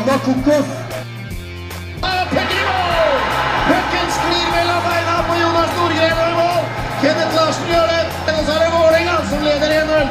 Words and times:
Forbanna 0.00 0.18
kokos. 0.18 0.66
Pucken 3.68 4.06
sklir 4.16 4.46
mellom 4.52 4.82
beina 4.86 5.16
på 5.28 5.34
Jonas 5.40 5.74
Nordgren 5.76 6.20
og 6.22 6.28
i 6.30 6.36
mål. 6.38 6.62
Kenneth 7.02 7.34
Larsen 7.36 7.66
gjør 7.68 7.86
det. 7.90 8.04
Og 8.32 8.40
så 8.46 8.52
er 8.54 8.60
det 8.64 8.70
Vålerenga 8.72 9.16
som 9.28 9.44
leder 9.44 9.70
1-0. 9.82 10.08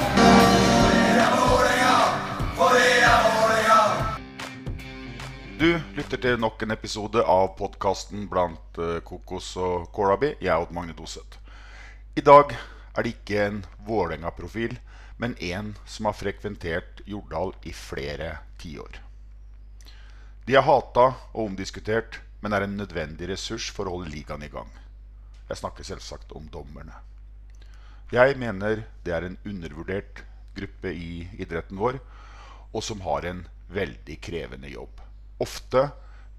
Du 5.60 5.80
lytter 5.96 6.18
til 6.18 6.40
nok 6.40 6.62
en 6.64 6.72
episode 6.72 7.26
av 7.26 7.48
podkasten 7.58 8.30
blant 8.30 8.78
eh, 8.78 9.02
Kokos 9.04 9.58
og 9.58 9.90
Korabi. 9.92 10.36
Jeg 10.38 10.54
er 10.54 10.62
Odd 10.62 10.72
Magne 10.72 10.94
Doseth. 10.94 11.42
I 12.16 12.22
dag 12.22 12.54
er 12.96 13.02
det 13.04 13.18
ikke 13.18 13.44
en 13.48 13.66
Vålerenga-profil, 13.90 14.78
men 15.18 15.36
en 15.42 15.76
som 15.86 16.06
har 16.06 16.16
frekventert 16.22 17.02
Jordal 17.10 17.58
i 17.66 17.74
flere 17.74 18.38
tiår. 18.62 19.09
De 20.50 20.56
er 20.58 20.66
hata 20.66 21.04
og 21.30 21.44
omdiskutert, 21.44 22.16
men 22.42 22.56
er 22.58 22.64
en 22.66 22.72
nødvendig 22.80 23.28
ressurs 23.30 23.68
for 23.70 23.86
å 23.86 23.92
holde 23.94 24.10
ligaen 24.10 24.42
i 24.42 24.48
gang. 24.50 24.72
Jeg 25.46 25.60
snakker 25.60 25.86
selvsagt 25.86 26.34
om 26.34 26.48
dommerne. 26.50 26.96
Jeg 28.10 28.34
mener 28.42 28.82
det 29.06 29.14
er 29.14 29.28
en 29.28 29.36
undervurdert 29.46 30.24
gruppe 30.58 30.90
i 30.90 31.28
idretten 31.38 31.78
vår, 31.78 32.00
og 32.74 32.82
som 32.82 33.06
har 33.06 33.30
en 33.30 33.44
veldig 33.70 34.18
krevende 34.26 34.74
jobb. 34.74 35.04
Ofte 35.38 35.92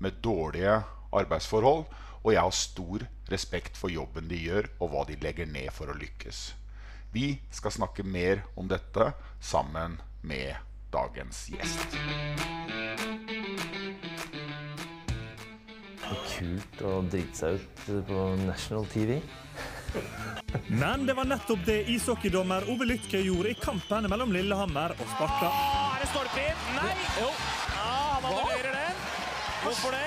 med 0.03 0.19
dårlige 0.27 0.81
arbeidsforhold, 1.15 1.87
og 2.25 2.35
jeg 2.35 2.43
har 2.43 2.59
stor 2.65 3.07
respekt 3.31 3.79
for 3.79 3.95
jobben 3.95 4.27
de 4.27 4.43
gjør, 4.43 4.73
og 4.83 4.91
hva 4.91 5.07
de 5.07 5.21
legger 5.23 5.47
ned 5.47 5.71
for 5.71 5.87
å 5.87 5.99
lykkes. 6.03 6.49
Vi 7.15 7.37
skal 7.55 7.79
snakke 7.79 8.03
mer 8.03 8.43
om 8.59 8.67
dette 8.75 9.13
sammen 9.39 10.01
med 10.27 10.59
dagens 10.91 11.47
gjest. 11.55 12.80
Kult 16.29 16.83
å 16.87 17.01
drite 17.11 17.37
seg 17.37 17.59
ut 17.61 18.07
på 18.09 18.25
national 18.45 18.87
TV. 18.93 19.21
Men 20.83 21.07
det 21.07 21.17
var 21.19 21.29
nettopp 21.29 21.65
det 21.67 21.81
ishockeydommer 21.93 22.69
Ove 22.73 22.87
Lytke 22.89 23.21
gjorde 23.25 23.53
i 23.53 23.59
kampen 23.59 24.09
mellom 24.11 24.33
Lillehammer 24.35 24.95
og 24.97 25.13
Sparta. 25.17 25.51
Er 25.51 26.05
det 26.05 26.11
stolpe 26.13 26.45
inn? 26.45 26.65
Nei! 26.79 26.95
Jo. 27.19 27.29
Ja, 27.75 27.91
han 28.15 28.31
annullerer 28.31 28.79
den. 28.79 29.03
Hvorfor 29.65 29.97
det? 29.97 30.07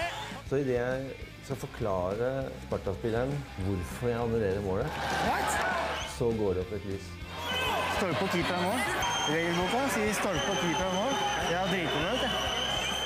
Så 0.49 0.61
idet 0.61 0.79
jeg 0.79 1.29
skal 1.43 1.59
forklare 1.59 2.31
Sparta-spilleren 2.67 3.33
hvorfor 3.65 4.11
jeg 4.11 4.21
annullerer 4.21 4.63
målet, 4.63 5.03
så 6.17 6.31
går 6.39 6.57
det 6.57 6.63
opp 6.63 6.73
et 6.77 6.87
lys. 6.93 7.11
Stolpe 7.97 8.25
og 8.25 8.33
keeper 8.33 8.63
mål. 8.63 8.81
Regelboka 9.27 9.83
sier 9.93 10.15
stolpe 10.17 10.55
og 10.55 10.59
keeper 10.63 10.95
mål. 10.95 11.13
Jeg 11.49 11.59
har 11.59 11.71
driti 11.71 12.01
meg 12.03 12.15
ut, 12.15 12.27
jeg. 12.27 12.42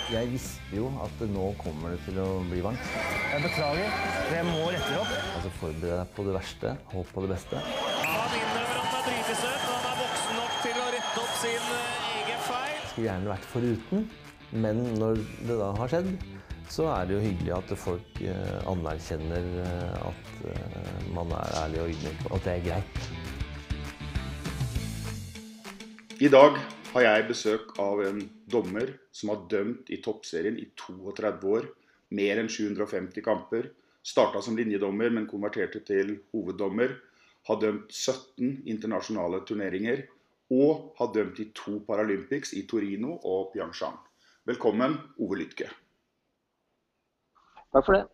Jeg 0.08 0.30
visste 0.31 0.63
jo 0.72 0.88
at 1.03 1.19
nå 1.27 1.50
kommer 1.59 1.91
det 1.91 1.97
til 2.06 2.16
å 2.23 2.40
bli 2.47 2.62
varmt. 2.63 2.79
Jeg 3.28 3.44
beklager. 3.44 3.95
Det 4.31 4.44
må 4.47 4.69
rette 4.72 5.00
opp. 5.01 5.09
Altså 5.35 5.50
Forbered 5.57 6.00
deg 6.00 6.13
på 6.16 6.23
det 6.23 6.35
verste, 6.38 6.72
håp 6.94 7.09
på 7.12 7.23
det 7.25 7.31
beste. 7.34 7.59
Han 7.59 8.35
innrømmer 8.38 8.78
at 8.79 8.88
han 8.94 9.09
er 9.12 9.17
ut, 9.28 9.41
han 9.66 9.88
er 9.90 9.97
voksen 10.00 10.40
nok 10.40 10.53
til 10.63 10.79
å 10.79 10.85
rette 10.96 11.23
opp 11.25 11.34
sin 11.41 11.67
eh, 11.75 12.00
egen 12.22 12.40
feil. 12.46 12.79
Skulle 12.94 13.09
gjerne 13.09 13.34
vært 13.34 13.50
foruten, 13.51 14.07
men 14.63 14.79
når 15.01 15.19
det 15.50 15.59
da 15.59 15.69
har 15.81 15.91
skjedd, 15.91 16.09
så 16.72 16.88
er 16.94 17.01
det 17.09 17.17
jo 17.17 17.25
hyggelig 17.25 17.53
at 17.57 17.75
folk 17.84 18.23
eh, 18.23 18.57
anerkjenner 18.72 19.51
eh, 19.66 20.07
at 20.07 20.25
man 21.12 21.35
er 21.35 21.59
ærlig 21.66 21.84
og 21.84 21.91
ydmyk, 21.97 22.25
og 22.31 22.40
at 22.40 22.47
det 22.47 22.56
er 22.56 22.66
greit. 22.72 22.91
I 26.23 26.31
dag 26.31 26.56
har 26.97 27.03
jeg 27.06 27.28
besøk 27.30 27.75
av 27.81 28.00
en 28.02 28.24
dommer 28.50 28.90
som 29.13 29.30
har 29.30 29.44
dømt 29.52 29.91
i 29.94 30.00
toppserien 30.02 30.56
i 30.58 30.66
32 30.80 31.52
år. 31.53 31.68
Mer 32.18 32.41
enn 32.41 32.50
750 32.50 33.22
kamper. 33.25 33.69
Starta 34.02 34.41
som 34.41 34.58
linjedommer, 34.58 35.12
men 35.13 35.28
konverterte 35.30 35.84
til 35.85 36.16
hoveddommer. 36.34 36.96
Har 37.50 37.59
dømt 37.62 37.94
17 37.94 38.63
internasjonale 38.72 39.44
turneringer. 39.46 40.08
Og 40.58 40.94
har 40.97 41.12
dømt 41.13 41.41
i 41.44 41.50
to 41.53 41.81
Paralympics 41.85 42.56
i 42.58 42.63
Torino 42.66 43.18
og 43.28 43.52
Pyeongchang. 43.53 43.97
Velkommen, 44.47 44.96
Ove 45.19 45.41
Lytke. 45.44 45.68
Takk 47.75 47.84
for 47.84 47.97
det. 47.97 48.06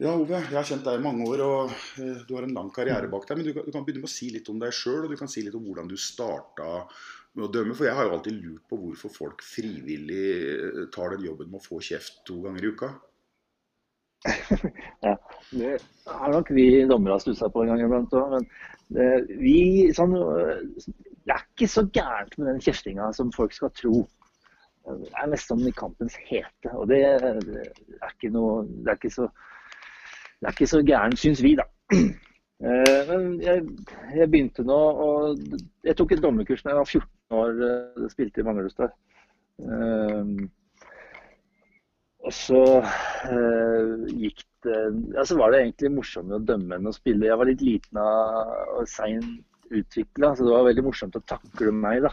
Ja, 0.00 0.14
Ove, 0.14 0.38
jeg 0.38 0.54
har 0.54 0.66
kjent 0.66 0.86
deg 0.86 0.96
i 0.96 1.02
mange 1.02 1.26
år, 1.28 1.42
og 1.44 1.74
eh, 2.00 2.22
du 2.24 2.32
har 2.38 2.46
en 2.46 2.54
lang 2.56 2.70
karriere 2.74 3.10
bak 3.10 3.26
deg. 3.28 3.40
Men 3.40 3.50
du 3.50 3.52
kan, 3.58 3.66
du 3.66 3.74
kan 3.74 3.84
begynne 3.84 4.06
med 4.06 4.10
å 4.10 4.14
si 4.14 4.30
litt 4.32 4.48
om 4.50 4.62
deg 4.62 4.72
sjøl, 4.74 5.04
og 5.04 5.12
du 5.12 5.18
kan 5.18 5.30
si 5.30 5.44
litt 5.44 5.58
om 5.58 5.66
hvordan 5.66 5.90
du 5.90 5.98
starta 5.98 6.86
med 7.34 7.46
å 7.46 7.52
dømme. 7.52 7.74
For 7.76 7.88
jeg 7.88 7.96
har 7.98 8.08
jo 8.08 8.14
alltid 8.16 8.38
lurt 8.38 8.68
på 8.70 8.78
hvorfor 8.80 9.12
folk 9.12 9.44
frivillig 9.46 10.28
eh, 10.54 10.84
tar 10.94 11.14
den 11.14 11.26
jobben 11.28 11.50
med 11.50 11.60
å 11.60 11.66
få 11.66 11.80
kjeft 11.84 12.22
to 12.28 12.40
ganger 12.44 12.64
i 12.64 12.72
uka. 12.74 12.94
Ja, 15.04 15.18
det 15.52 15.72
har 16.08 16.32
nok 16.32 16.48
vi 16.56 16.64
dommere 16.88 17.18
stussa 17.20 17.50
på 17.52 17.60
en 17.60 17.74
gang 17.74 17.82
iblant 17.84 18.14
òg. 18.16 18.36
Men 18.38 18.46
det, 18.96 19.08
vi 19.40 19.56
sånn, 19.96 20.14
eh, 20.16 20.62
Det 21.24 21.32
er 21.34 21.44
ikke 21.44 21.70
så 21.72 21.86
gærent 21.88 22.36
med 22.38 22.52
den 22.52 22.62
kjeftinga 22.64 23.10
som 23.16 23.32
folk 23.34 23.54
skal 23.56 23.72
tro. 23.76 24.04
Det 24.84 25.12
er 25.16 25.30
nesten 25.32 25.62
i 25.64 25.72
kampens 25.72 26.16
hete. 26.28 26.72
Og 26.76 26.88
det, 26.90 27.00
det 27.48 27.64
er 27.64 28.12
ikke 28.12 28.32
noe 28.34 28.64
Det 28.68 28.92
er 28.92 28.98
ikke 29.00 29.14
så, 29.14 29.28
så 30.76 30.82
gærent, 30.84 31.20
syns 31.20 31.40
vi, 31.44 31.54
da. 31.60 31.68
Eh, 32.64 33.00
Men 33.10 33.24
jeg, 33.44 33.64
jeg 34.16 34.30
begynte 34.32 34.64
nå 34.66 34.76
og 35.06 35.42
Jeg 35.84 35.96
tok 35.98 36.14
et 36.16 36.22
dommerkurs 36.24 36.62
da 36.64 36.72
jeg 36.72 36.80
var 36.80 36.90
14 36.90 37.38
år. 37.40 37.64
og 38.04 38.10
Spilte 38.14 38.40
i 38.42 38.46
Manglerudstad. 38.46 38.94
Eh, 39.60 40.36
Og 42.24 42.32
så 42.32 42.60
eh, 42.80 44.04
gikk 44.22 44.44
det 44.64 44.76
ja, 45.12 45.24
Så 45.28 45.36
var 45.36 45.52
det 45.52 45.60
egentlig 45.60 45.90
morsommere 45.92 46.40
å 46.40 46.46
dømme 46.52 46.78
enn 46.78 46.88
å 46.88 46.94
spille. 46.96 47.26
Jeg 47.28 47.36
var 47.40 47.50
litt 47.50 47.64
liten 47.64 48.00
og 48.00 48.86
sein 48.88 49.26
utvikla, 49.74 50.30
så 50.36 50.46
det 50.46 50.54
var 50.54 50.64
veldig 50.68 50.84
morsomt 50.86 51.18
å 51.18 51.24
takle 51.28 51.72
meg. 51.74 52.00
da. 52.06 52.12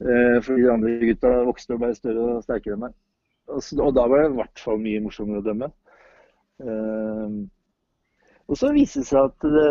Eh, 0.00 0.38
fordi 0.44 0.62
de 0.64 0.70
andre 0.72 0.94
gutta 1.02 1.32
vokste 1.48 1.76
og 1.76 1.82
ble 1.84 1.92
større 1.98 2.24
og 2.36 2.46
sterkere 2.46 2.76
enn 2.78 2.86
meg. 2.86 2.96
Og, 3.52 3.60
så, 3.62 3.76
og 3.84 3.92
da 3.96 4.06
var 4.08 4.22
det 4.24 4.30
i 4.32 4.38
hvert 4.40 4.64
fall 4.64 4.80
mye 4.82 5.04
morsommere 5.04 5.42
å 5.42 5.46
dømme. 5.50 5.68
Og 8.46 8.58
så 8.58 8.70
viste 8.74 9.02
det 9.02 9.08
seg 9.10 9.26
at 9.26 9.46
det, 9.46 9.68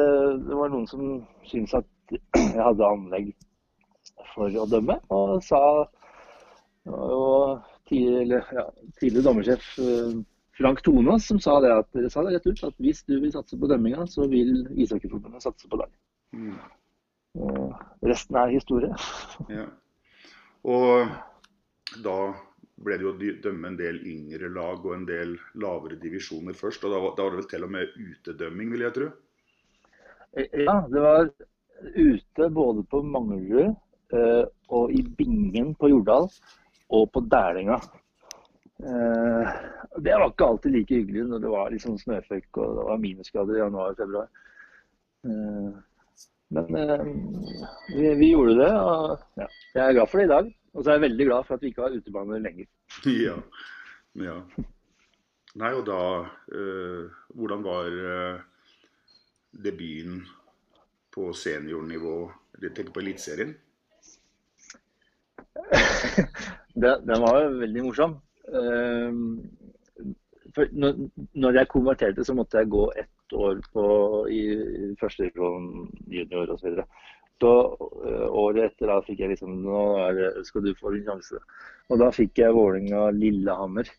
det 0.48 0.56
var 0.60 0.72
noen 0.72 0.88
som 0.90 1.04
syntes 1.48 1.78
at 1.80 2.16
jeg 2.36 2.60
hadde 2.60 2.88
anlegg 2.88 3.32
for 4.34 4.52
å 4.52 4.66
dømme, 4.70 4.98
og 5.16 5.40
sa 5.44 5.62
og 6.86 7.62
tidlig, 7.90 8.42
ja, 8.54 8.66
tidligere 9.00 9.26
dommersjef 9.26 9.70
eh, 9.82 10.18
Frank 10.58 10.84
Tonås 10.86 11.26
som 11.28 11.40
sa 11.42 11.58
det 11.64 11.72
at 11.74 11.88
dere 11.96 12.12
sa 12.14 12.24
det 12.24 12.36
rett 12.36 12.46
ut 12.48 12.64
at 12.68 12.76
hvis 12.84 13.02
du 13.10 13.16
vil 13.20 13.34
satse 13.34 13.58
på 13.60 13.70
dømminga, 13.70 14.06
så 14.08 14.28
vil 14.32 14.68
Ishockeyforbundet 14.78 15.44
satse 15.44 15.70
på 15.72 15.80
deg. 15.82 15.90
Mm. 16.36 16.60
Og 17.36 17.74
resten 18.08 18.38
er 18.40 18.54
historie. 18.54 18.96
Ja. 19.52 19.66
Og 20.64 21.10
da 22.06 22.20
ble 22.76 22.98
det 23.00 23.06
jo 23.06 23.14
å 23.14 23.34
dømme 23.44 23.72
en 23.72 23.78
del 23.80 24.02
yngre 24.08 24.50
lag 24.52 24.84
og 24.84 24.96
en 24.96 25.06
del 25.08 25.36
lavere 25.62 25.98
divisjoner 26.02 26.58
først. 26.58 26.84
Og 26.84 26.92
da 26.94 27.02
var, 27.04 27.14
da 27.18 27.26
var 27.26 27.36
det 27.36 27.42
vel 27.42 27.50
til 27.54 27.68
og 27.68 27.74
med 27.76 27.96
utedømming, 27.96 28.74
vil 28.74 28.86
jeg 28.86 28.96
tro. 28.98 29.10
Ja, 30.36 30.76
det 30.92 31.04
var 31.06 31.30
ute 31.96 32.50
både 32.52 32.84
på 32.92 33.02
Manglerud 33.08 33.76
uh, 34.16 34.44
og 34.76 34.92
i 34.92 35.02
Bingen 35.18 35.74
på 35.80 35.92
Jordal 35.94 36.28
og 36.96 37.08
på 37.16 37.24
Dælinga. 37.32 37.80
Uh, 38.84 39.48
det 40.04 40.12
var 40.12 40.28
ikke 40.28 40.50
alltid 40.52 40.76
like 40.76 40.98
hyggelig 40.98 41.30
når 41.30 41.44
det 41.46 41.52
var 41.54 41.72
liksom 41.72 41.96
snøføkk 42.02 42.60
og 42.60 42.80
det 42.80 42.88
var 42.90 43.04
minusgrader 43.04 43.56
i 43.56 43.62
januar 43.64 43.94
og 43.94 44.02
februar. 44.02 44.32
Uh, 45.24 45.72
men 46.48 46.76
eh, 46.76 47.06
vi, 47.96 48.16
vi 48.16 48.30
gjorde 48.32 48.56
det, 48.60 48.72
og 48.78 49.40
ja, 49.40 49.48
jeg 49.76 49.84
er 49.86 49.96
glad 49.98 50.12
for 50.12 50.22
det 50.22 50.28
i 50.28 50.34
dag. 50.34 50.52
Og 50.76 50.84
så 50.84 50.92
er 50.92 50.98
jeg 50.98 51.06
veldig 51.08 51.26
glad 51.30 51.46
for 51.48 51.56
at 51.56 51.62
vi 51.64 51.72
ikke 51.72 51.86
har 51.86 51.96
utebane 51.96 52.40
lenger. 52.44 52.68
ja. 53.28 53.36
ja. 54.28 54.40
Nei, 55.56 55.72
og 55.72 55.86
da 55.88 56.00
eh, 56.52 57.06
Hvordan 57.32 57.64
var 57.64 58.00
eh, 58.12 58.40
debuten 59.64 60.26
på 61.16 61.32
seniornivå? 61.34 62.18
Jeg 62.62 62.76
tenker 62.76 62.96
på 62.96 63.04
Eliteserien. 63.04 63.56
den 66.76 67.22
var 67.24 67.40
jo 67.42 67.60
veldig 67.64 67.84
morsom. 67.88 68.18
Eh, 68.52 69.12
for 70.56 70.72
når, 70.72 71.52
jeg 71.52 71.68
konverterte, 71.72 72.24
så 72.24 72.36
måtte 72.36 72.60
jeg 72.60 72.72
gå 72.72 72.84
ett 73.00 73.34
år 73.36 73.60
på, 73.74 73.86
i 74.32 74.42
første 75.00 75.24
divisjon 75.24 75.90
junior 76.12 76.52
osv. 76.54 76.76
Så 76.80 76.86
øh, 77.44 78.28
året 78.32 78.72
etter 78.72 78.88
da 78.88 79.02
fikk 79.04 79.20
jeg 79.20 79.34
liksom 79.34 79.58
Nå 79.66 79.82
er 80.06 80.16
det, 80.16 80.30
skal 80.48 80.64
du 80.64 80.72
få 80.80 80.94
din 80.94 81.06
sjanse. 81.08 81.42
Og 81.92 82.00
da 82.02 82.10
fikk 82.16 82.40
jeg 82.40 82.56
Vålerenga 82.56 83.10
Lillehammer. 83.14 83.90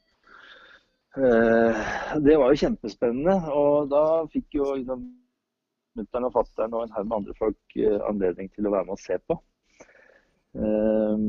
Eh, 1.16 1.84
det 2.20 2.36
var 2.36 2.52
jo 2.52 2.62
kjempespennende. 2.62 3.36
Og 3.52 3.90
da 3.92 4.04
fikk 4.32 4.58
jo 4.58 4.72
liksom 4.74 5.04
mutter'n 5.96 6.28
og 6.28 6.34
fatter'n 6.34 6.74
og 6.76 6.84
en 6.84 6.96
haug 6.96 7.06
med 7.06 7.18
andre 7.20 7.36
folk 7.38 7.76
eh, 7.80 8.00
anledning 8.08 8.50
til 8.52 8.68
å 8.68 8.74
være 8.74 8.88
med 8.88 8.96
og 8.98 9.04
se 9.04 9.16
på. 9.28 9.38
Eh, 10.56 11.24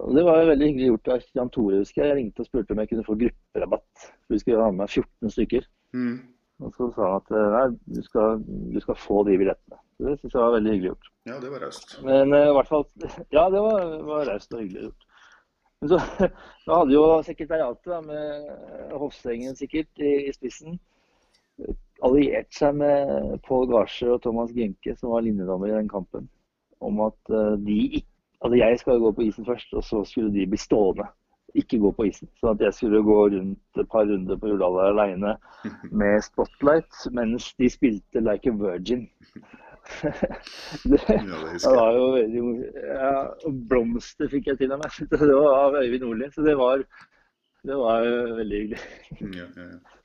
og 0.00 0.16
det 0.16 0.26
var 0.28 0.42
jo 0.42 0.50
veldig 0.52 0.68
hyggelig 0.68 0.90
gjort 0.92 1.14
av 1.14 1.30
Jan 1.38 1.52
Tore, 1.54 1.80
husker 1.80 2.02
jeg. 2.02 2.10
Jeg 2.10 2.20
ringte 2.20 2.44
og 2.44 2.50
spurte 2.50 2.76
om 2.76 2.82
jeg 2.82 2.92
kunne 2.92 3.08
få 3.08 3.18
grupperabatt. 3.24 4.06
For 4.26 4.36
vi 4.36 4.42
skulle 4.42 4.68
ha 4.68 4.76
med 4.76 4.88
14 4.88 5.36
stykker. 5.36 5.68
Mm. 5.96 6.16
Og 6.62 6.74
så 6.76 6.90
sa 6.94 7.08
han 7.08 7.22
at 7.22 7.32
eh, 7.34 7.54
nei, 7.56 7.94
du 7.96 8.02
skal, 8.06 8.42
du 8.74 8.78
skal 8.82 8.98
få 9.00 9.22
de 9.28 9.38
billettene. 9.40 9.80
Så 9.96 10.08
det 10.08 10.18
syns 10.20 10.36
jeg 10.36 10.42
var 10.42 10.54
veldig 10.56 10.74
hyggelig 10.74 10.92
gjort. 10.92 11.10
Ja, 11.30 11.38
det 11.40 11.50
var 11.54 11.64
raust. 11.66 11.96
Men 12.04 12.36
eh, 12.36 12.50
i 12.50 12.54
hvert 12.58 12.70
fall 12.70 12.86
Ja, 13.36 13.48
det 13.54 13.64
var, 13.64 13.96
var 14.10 14.30
raust 14.30 14.54
og 14.54 14.62
hyggelig 14.62 14.88
gjort. 14.88 15.08
Men 15.82 15.92
så 15.92 16.00
da 16.66 16.78
hadde 16.78 16.94
jo 16.94 17.04
sekretariatet 17.26 17.90
da, 17.90 18.00
med 18.06 18.96
Hofsengen 19.02 19.58
sikkert 19.58 20.02
i, 20.02 20.14
i 20.28 20.34
spissen 20.36 20.78
alliert 22.02 22.50
seg 22.54 22.76
med 22.80 23.36
Pål 23.46 23.68
Garsjø 23.70 24.16
og 24.16 24.22
Thomas 24.24 24.52
Gynke, 24.54 24.94
som 24.98 25.12
var 25.14 25.24
linjedommer 25.26 25.70
i 25.70 25.76
den 25.76 25.90
kampen, 25.90 26.28
om 26.82 27.02
at 27.08 27.34
eh, 27.34 27.54
de 27.66 27.78
ikke 27.98 28.08
Altså 28.42 28.56
jeg 28.58 28.78
skal 28.80 28.98
gå 28.98 29.10
på 29.14 29.22
isen 29.22 29.44
først, 29.46 29.68
og 29.78 29.84
så 29.86 30.00
skulle 30.02 30.32
de 30.34 30.48
bli 30.50 30.58
stående. 30.58 31.04
Ikke 31.58 31.78
gå 31.82 31.90
på 31.92 32.06
isen. 32.08 32.30
At 32.48 32.60
jeg 32.64 32.74
skulle 32.74 33.02
gå 33.04 33.18
rundt 33.34 33.80
et 33.80 33.88
par 33.92 34.06
runder 34.08 34.38
på 34.40 34.52
Hurdal 34.52 34.78
aleine 34.86 35.36
med 35.90 36.22
spotlight, 36.24 37.02
mens 37.12 37.52
de 37.60 37.68
spilte 37.70 38.22
like 38.24 38.48
a 38.48 38.54
virgin. 38.56 39.08
det, 40.90 41.00
det 41.08 41.70
var 41.74 41.96
jo 41.96 42.04
veldig 42.14 42.42
ja, 42.86 43.14
Blomster 43.68 44.30
fikk 44.30 44.52
jeg 44.52 44.60
til 44.60 44.74
av 44.74 44.82
meg. 44.84 45.00
Det 45.10 45.32
var 45.34 45.58
av 45.58 45.80
Øyvind 45.82 46.06
Nordli. 46.06 46.30
Så 46.34 46.46
det 46.46 46.54
var, 46.58 46.84
det 47.66 47.80
var 47.80 48.06
veldig 48.38 48.62
hyggelig. 48.62 48.86
Ja, 49.40 49.48
ja, 49.56 49.66
ja. 49.74 49.98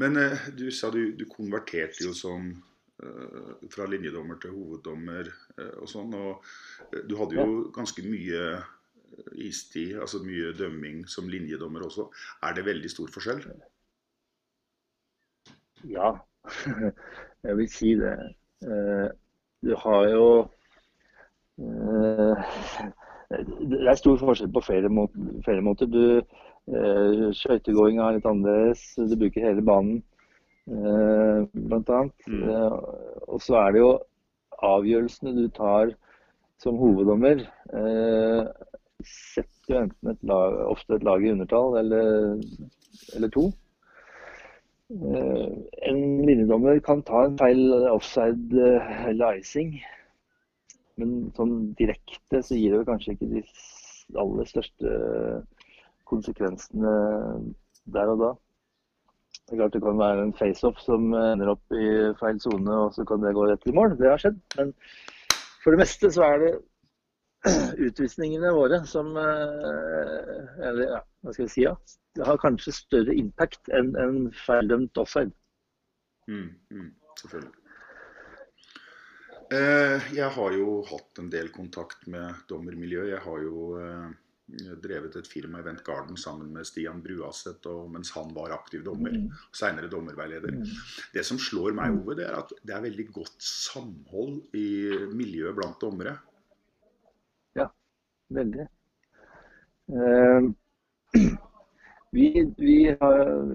Men 0.00 0.16
eh, 0.16 0.48
du 0.56 0.70
sa 0.72 0.88
du, 0.90 1.12
du 1.12 1.26
konverterte 1.28 2.06
jo 2.06 2.14
som 2.16 2.48
eh, 3.04 3.66
fra 3.72 3.84
linjedommer 3.90 4.38
til 4.40 4.54
hoveddommer 4.56 5.28
eh, 5.28 5.74
og 5.76 5.90
sånn. 5.92 6.14
Og 6.16 7.02
du 7.04 7.18
hadde 7.20 7.36
jo 7.36 7.66
ganske 7.76 8.04
mye 8.08 8.46
istid, 9.34 9.96
altså 10.00 10.22
mye 10.24 10.52
dømming 10.58 11.04
som 11.08 11.28
linjedommer 11.28 11.86
også. 11.90 12.08
Er 12.42 12.54
det 12.54 12.66
veldig 12.72 12.90
stor 12.96 13.10
forskjell? 13.18 13.44
Ja, 15.84 16.12
jeg 17.44 17.56
vil 17.56 17.68
si 17.70 17.94
det. 17.94 18.16
Eh, 18.62 19.08
Du 19.62 19.74
har 19.76 20.08
jo 20.08 20.26
eh, 21.58 22.36
Det 23.70 23.88
er 23.88 23.94
stor 24.00 24.16
forskjell 24.20 24.52
på 24.54 24.62
flere 24.66 24.88
måter. 25.62 25.86
Du, 25.86 26.02
eh, 26.18 27.26
Skøytegåinga 27.40 28.08
er 28.08 28.16
litt 28.18 28.26
annerledes. 28.30 28.82
Du 29.10 29.16
bruker 29.20 29.46
hele 29.48 29.62
banen, 29.62 30.02
blant 30.66 31.90
annet. 31.90 32.28
Eh, 32.28 32.78
Og 33.28 33.40
så 33.42 33.54
er 33.60 33.72
det 33.72 33.80
jo 33.82 33.90
avgjørelsene 34.66 35.34
du 35.36 35.48
tar 35.54 35.92
som 36.62 36.76
hoveddommer. 36.80 37.44
Eh, 37.72 38.42
jo 39.70 39.80
enten 39.84 40.12
et 40.12 40.22
lag, 40.28 40.56
ofte 40.70 40.96
et 40.96 41.06
lag 41.06 41.24
i 41.24 41.32
undertall 41.32 41.78
eller, 41.80 42.40
eller 43.16 43.32
to. 43.34 43.48
Eh, 44.90 45.48
En 45.90 46.00
linjedommer 46.26 46.80
kan 46.82 47.02
ta 47.06 47.24
en 47.26 47.38
feil 47.38 47.72
offside 47.92 48.58
eh, 48.58 48.92
eller 49.12 49.38
icing. 49.40 49.76
Men 51.00 51.30
sånn 51.36 51.72
direkte 51.78 52.42
så 52.44 52.58
gir 52.58 52.74
det 52.74 52.82
jo 52.82 52.88
kanskje 52.90 53.14
ikke 53.14 53.30
de 53.32 53.44
aller 54.20 54.48
største 54.50 54.94
konsekvensene 56.10 56.94
der 57.94 58.12
og 58.12 58.24
da. 58.24 58.30
Det 59.46 59.54
er 59.56 59.62
klart 59.62 59.74
det 59.74 59.82
kan 59.82 59.98
være 59.98 60.24
en 60.26 60.34
face-off 60.36 60.78
som 60.82 61.08
ender 61.14 61.54
opp 61.54 61.74
i 61.74 61.86
feil 62.20 62.38
sone, 62.42 62.70
og 62.70 62.92
så 62.94 63.06
kan 63.06 63.22
det 63.22 63.32
gå 63.34 63.46
rett 63.48 63.66
i 63.66 63.74
mål. 63.74 63.96
Det 63.98 64.10
har 64.10 64.20
skjedd. 64.22 64.36
Men 64.58 64.74
for 65.62 65.74
det 65.74 65.80
meste 65.82 66.10
så 66.14 66.26
er 66.26 66.42
det 66.42 66.52
utvisningene 67.86 68.52
våre 68.52 68.82
som 68.88 69.14
eh, 69.16 70.66
Eller 70.68 70.84
ja, 70.96 71.00
hva 71.24 71.32
skal 71.32 71.46
jeg 71.46 71.54
si? 71.54 71.64
Ja, 71.64 71.74
det 72.18 72.26
har 72.28 72.40
kanskje 72.42 72.74
større 72.76 73.16
impact 73.16 73.70
enn 73.72 73.94
en 74.00 74.28
feildømt 74.44 74.98
offside. 75.00 75.32
Mm, 76.28 76.50
mm, 76.70 76.90
selvfølgelig. 77.22 77.60
Eh, 79.50 80.10
jeg 80.14 80.30
har 80.36 80.54
jo 80.54 80.80
hatt 80.86 81.18
en 81.22 81.30
del 81.32 81.48
kontakt 81.54 82.04
med 82.10 82.44
dommermiljøet. 82.50 83.14
Jeg 83.14 83.22
har 83.24 83.40
jo 83.42 83.62
eh, 83.82 84.10
drevet 84.82 85.16
et 85.18 85.30
firma 85.30 85.58
i 85.58 85.66
Vent 85.66 85.82
Garden 85.86 86.18
sammen 86.20 86.52
med 86.54 86.68
Stian 86.68 87.02
Bruaset 87.02 87.66
og, 87.70 87.88
mens 87.94 88.12
han 88.14 88.30
var 88.36 88.54
aktiv 88.54 88.84
dommer. 88.86 89.16
og 89.16 89.58
Senere 89.58 89.90
dommerveileder. 89.90 90.60
Det 91.14 91.24
som 91.26 91.40
slår 91.40 91.74
meg 91.78 91.98
over, 91.98 92.18
det 92.18 92.28
er 92.28 92.38
at 92.42 92.54
det 92.62 92.76
er 92.76 92.86
veldig 92.86 93.08
godt 93.14 93.38
samhold 93.42 94.58
i 94.58 94.68
miljøet 95.14 95.58
blant 95.58 95.80
dommere. 95.82 96.18
Veldig. 98.30 98.66
Eh, 99.90 100.40
vi, 102.16 102.26
vi 102.58 102.96
har 103.00 103.46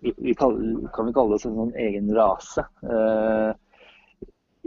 vi, 0.00 0.34
kaller, 0.34 0.88
Kan 0.94 1.06
vi 1.06 1.12
kalle 1.12 1.38
oss 1.38 1.46
en 1.46 1.58
sånn 1.58 1.76
egen 1.86 2.10
rase? 2.16 2.64
Eh, 2.82 3.52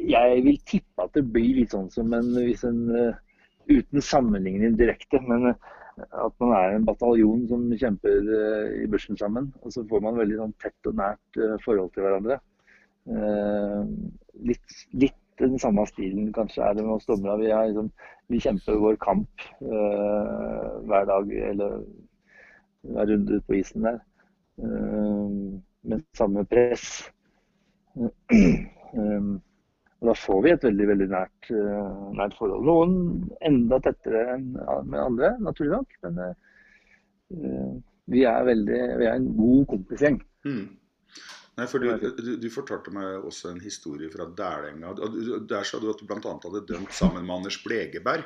jeg 0.10 0.44
vil 0.46 0.62
tippe 0.68 1.04
at 1.04 1.18
det 1.18 1.26
blir 1.28 1.60
litt 1.60 1.76
sånn 1.76 1.90
som 1.92 2.14
en, 2.16 2.32
en 2.40 2.86
eh, 2.96 3.26
Uten 3.70 4.02
sammenligning 4.02 4.74
direkte, 4.80 5.20
men 5.22 5.52
eh, 5.52 5.58
at 6.00 6.34
man 6.42 6.56
er 6.58 6.72
en 6.74 6.86
bataljon 6.88 7.44
som 7.52 7.68
kjemper 7.78 8.32
eh, 8.40 8.78
i 8.82 8.88
bushen 8.90 9.20
sammen. 9.20 9.52
Og 9.62 9.76
så 9.76 9.84
får 9.86 10.02
man 10.02 10.18
veldig 10.18 10.40
sånn 10.40 10.56
tett 10.64 10.90
og 10.90 10.96
nært 10.98 11.42
forhold 11.66 11.92
til 11.94 12.08
hverandre. 12.08 12.40
Eh, 13.10 13.84
litt, 14.50 14.80
litt 15.04 15.20
den 15.48 15.60
samme 15.62 15.86
stilen 15.88 16.34
kanskje 16.36 16.64
er 16.66 16.76
det 16.76 16.84
med 16.86 16.98
oss 16.98 17.08
dommere. 17.08 17.40
Vi, 17.40 17.50
liksom, 17.50 17.92
vi 18.30 18.42
kjemper 18.44 18.80
vår 18.84 19.00
kamp 19.04 19.48
eh, 19.62 20.70
hver 20.90 21.06
dag 21.10 21.34
eller 21.52 21.80
hver 22.82 23.12
runde 23.12 23.40
ute 23.40 23.46
på 23.48 23.60
isen 23.60 23.88
der. 23.88 24.00
Uh, 24.60 25.60
med 25.88 26.02
samme 26.18 26.44
press. 26.46 27.12
Eh, 28.00 29.28
og 30.00 30.08
da 30.08 30.14
får 30.16 30.42
vi 30.44 30.52
et 30.52 30.64
veldig 30.64 30.88
veldig 30.88 31.08
nært, 31.12 31.50
uh, 31.52 32.10
nært 32.16 32.36
forhold. 32.40 32.66
Noen 32.68 32.94
enda 33.46 33.80
tettere 33.84 34.36
enn 34.36 34.50
med 34.56 35.00
andre, 35.00 35.34
naturlig 35.44 35.74
nok. 35.76 35.96
Men 36.06 36.20
uh, 36.24 37.74
vi, 38.10 38.24
er 38.24 38.48
veldig, 38.48 38.82
vi 39.02 39.08
er 39.08 39.16
en 39.20 39.30
god 39.38 39.66
kompisgjeng. 39.74 40.22
Mm. 40.48 40.66
Nei, 41.60 41.68
for 41.68 41.84
du, 41.84 41.92
du, 42.16 42.34
du 42.40 42.50
fortalte 42.54 42.92
meg 42.96 43.26
også 43.28 43.52
en 43.52 43.60
historie 43.60 44.08
fra 44.14 44.30
Dælenga. 44.32 44.94
Der 45.50 45.66
sa 45.68 45.80
du 45.82 45.90
at 45.92 46.00
du 46.00 46.08
bl.a. 46.08 46.20
hadde 46.24 46.66
dømt 46.70 46.94
sammen 46.96 47.26
med 47.28 47.36
Anders 47.36 47.58
Blegeberg. 47.64 48.24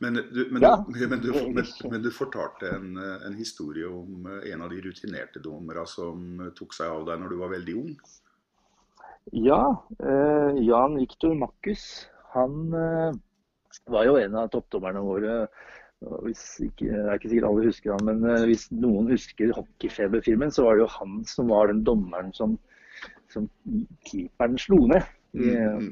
Men 0.00 0.14
du, 0.14 0.46
men, 0.52 0.62
Ja. 0.62 0.76
du, 0.86 1.00
men, 1.10 1.20
du, 1.20 1.32
men, 1.52 1.66
men 1.90 2.02
du 2.04 2.10
fortalte 2.14 2.70
en, 2.76 2.94
en 3.00 3.34
historie 3.36 3.88
om 3.88 4.26
eh, 4.28 4.52
en 4.52 4.62
av 4.64 4.70
de 4.72 4.80
rutinerte 4.84 5.42
dommerne 5.44 5.86
som 5.88 6.40
eh, 6.46 6.52
tok 6.56 6.76
seg 6.76 6.92
av 6.92 7.06
deg 7.08 7.20
når 7.20 7.34
du 7.34 7.38
var 7.40 7.52
veldig 7.56 7.76
ung. 7.82 7.90
Ja, 9.36 9.62
eh, 10.00 10.60
Jan 10.64 10.96
Viktor 11.00 11.34
Makkus, 11.38 11.84
han 12.36 12.76
eh, 12.76 13.18
var 13.92 14.08
jo 14.08 14.16
en 14.20 14.38
av 14.40 14.48
toppdommerne 14.54 15.02
våre. 15.04 15.34
Ikke, 16.00 16.86
det 16.88 17.00
er 17.04 17.18
ikke 17.18 17.28
sikkert 17.28 17.48
alle 17.50 17.66
husker 17.68 17.92
han, 17.92 18.06
men 18.08 18.22
eh, 18.30 18.44
hvis 18.48 18.70
noen 18.72 19.10
husker 19.12 19.52
Hockeyfeber-filmen, 19.52 20.52
så 20.52 20.64
var 20.64 20.78
det 20.78 20.86
jo 20.86 20.92
han 20.94 21.18
som 21.28 21.50
var 21.52 21.68
den 21.68 21.82
dommeren 21.84 22.30
som, 22.32 22.54
som 23.28 23.50
keeperen 24.08 24.56
slo 24.58 24.86
ned. 24.88 25.04
Mm, 25.36 25.90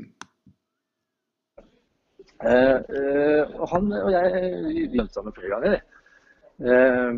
Eh, 2.38 2.78
eh, 2.98 3.42
og 3.58 3.66
han 3.72 3.90
og 3.98 4.12
jeg 4.14 4.90
vi 4.92 5.04
sammen 5.10 5.34
flere 5.34 5.50
ganger. 5.56 5.80
Eh, 6.62 7.14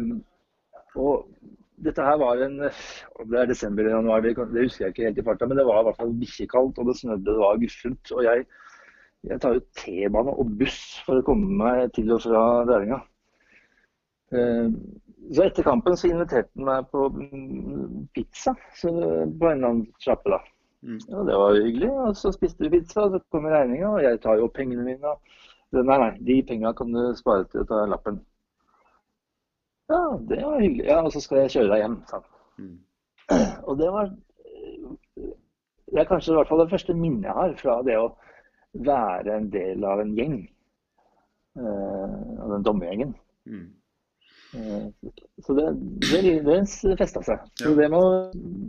og 0.97 1.26
dette 1.85 2.04
her 2.04 2.16
var 2.20 2.40
en 2.44 2.56
Det 2.61 3.38
er 3.40 3.47
desember 3.49 3.82
eller 3.82 3.97
januar, 3.97 4.20
det 4.20 4.64
husker 4.64 4.85
jeg 4.85 4.92
ikke 4.94 5.04
helt 5.04 5.18
i 5.18 5.25
farta, 5.25 5.47
men 5.47 5.59
det 5.59 5.66
var 5.66 5.80
i 5.80 5.85
hvert 5.88 5.97
fall 6.00 6.16
bikkjekaldt, 6.23 6.78
og 6.78 6.87
det 6.88 6.97
snødde, 6.97 7.25
det 7.25 7.37
var 7.37 7.61
guffent. 7.61 8.12
Og 8.12 8.25
jeg, 8.25 8.47
jeg 9.29 9.41
tar 9.43 9.57
jo 9.57 9.62
T-bane 9.77 10.33
og 10.33 10.55
buss 10.61 10.81
for 11.07 11.21
å 11.21 11.27
komme 11.27 11.50
meg 11.61 11.93
til 11.97 12.12
og 12.15 12.23
fra 12.25 12.45
Dælinga. 12.69 13.00
Eh, 14.33 14.71
så 15.35 15.45
etter 15.45 15.67
kampen 15.67 15.99
så 15.99 16.09
inviterte 16.09 16.50
han 16.57 16.67
meg 16.69 16.89
på 16.95 17.05
mm, 17.12 18.09
pizza 18.17 18.55
så, 18.79 18.89
på 18.91 19.50
en 19.50 19.53
eller 19.53 19.69
annen 19.69 19.85
sjappe, 20.00 20.33
da. 20.33 20.41
Mm. 20.81 20.99
Ja, 21.11 21.25
det 21.29 21.37
var 21.43 21.59
hyggelig. 21.59 21.91
Og 21.91 22.17
så 22.17 22.33
spiste 22.33 22.65
vi 22.65 22.73
pizza, 22.79 23.05
og 23.05 23.15
så 23.15 23.21
kom 23.33 23.49
regninga, 23.50 23.93
og 23.93 24.03
jeg 24.07 24.23
tar 24.25 24.41
jo 24.41 24.50
pengene 24.55 24.87
mine 24.87 25.15
og 25.15 25.39
Nei, 25.71 25.97
nei, 26.03 26.09
de 26.27 26.35
penga 26.43 26.73
kan 26.75 26.89
du 26.91 27.12
spare 27.15 27.45
til 27.47 27.61
å 27.62 27.67
ta 27.69 27.85
lappen. 27.87 28.17
Ja, 29.87 30.00
det 30.27 30.41
var 30.43 30.57
hyggelig. 30.59 30.89
Ja, 30.89 30.97
og 31.07 31.12
så 31.15 31.21
skal 31.23 31.45
jeg 31.45 31.53
kjøre 31.55 31.71
deg 31.71 31.83
hjem, 31.85 31.95
sa 32.11 32.19
han. 32.19 32.73
Og 33.71 33.79
det 33.79 33.93
var 33.95 34.11
Det 35.91 36.03
er 36.03 36.09
kanskje 36.09 36.33
i 36.33 36.37
hvert 36.41 36.50
fall 36.50 36.61
det 36.62 36.73
første 36.73 36.95
minnet 36.95 37.29
jeg 37.29 37.35
har 37.35 37.55
fra 37.59 37.77
det 37.87 37.97
å 37.99 38.09
være 38.73 39.37
en 39.37 39.50
del 39.53 39.85
av 39.85 40.00
en 40.00 40.17
gjeng. 40.17 40.41
eh, 41.59 42.41
av 42.43 42.50
den 42.50 42.62
dommergjengen. 42.62 43.15
Mm. 43.47 43.69
så 45.47 45.55
det, 45.55 45.67
det, 46.11 46.43
det 46.47 46.97
festa 46.99 47.23
seg. 47.23 47.47
Så 47.59 47.75
det 47.79 47.89
må, 47.91 48.03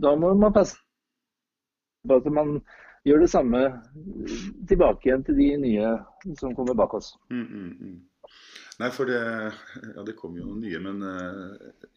da 0.02 0.14
må 0.18 0.32
man 0.38 0.54
passe 0.54 0.78
på 2.06 2.18
at 2.18 2.28
man 2.34 2.56
gjør 3.06 3.24
det 3.24 3.30
samme 3.30 3.60
tilbake 4.70 5.08
igjen 5.08 5.24
til 5.26 5.38
de 5.38 5.48
nye 5.62 5.92
som 6.38 6.54
kommer 6.54 6.78
bak 6.78 6.94
oss. 6.98 7.12
Mm, 7.30 7.46
mm, 7.46 7.70
mm. 7.80 8.00
Nei, 8.80 8.90
for 8.94 9.10
det 9.10 9.18
Ja, 9.18 10.02
det 10.06 10.16
kommer 10.18 10.40
jo 10.40 10.48
noen 10.48 10.62
nye, 10.64 10.78
men 10.82 11.02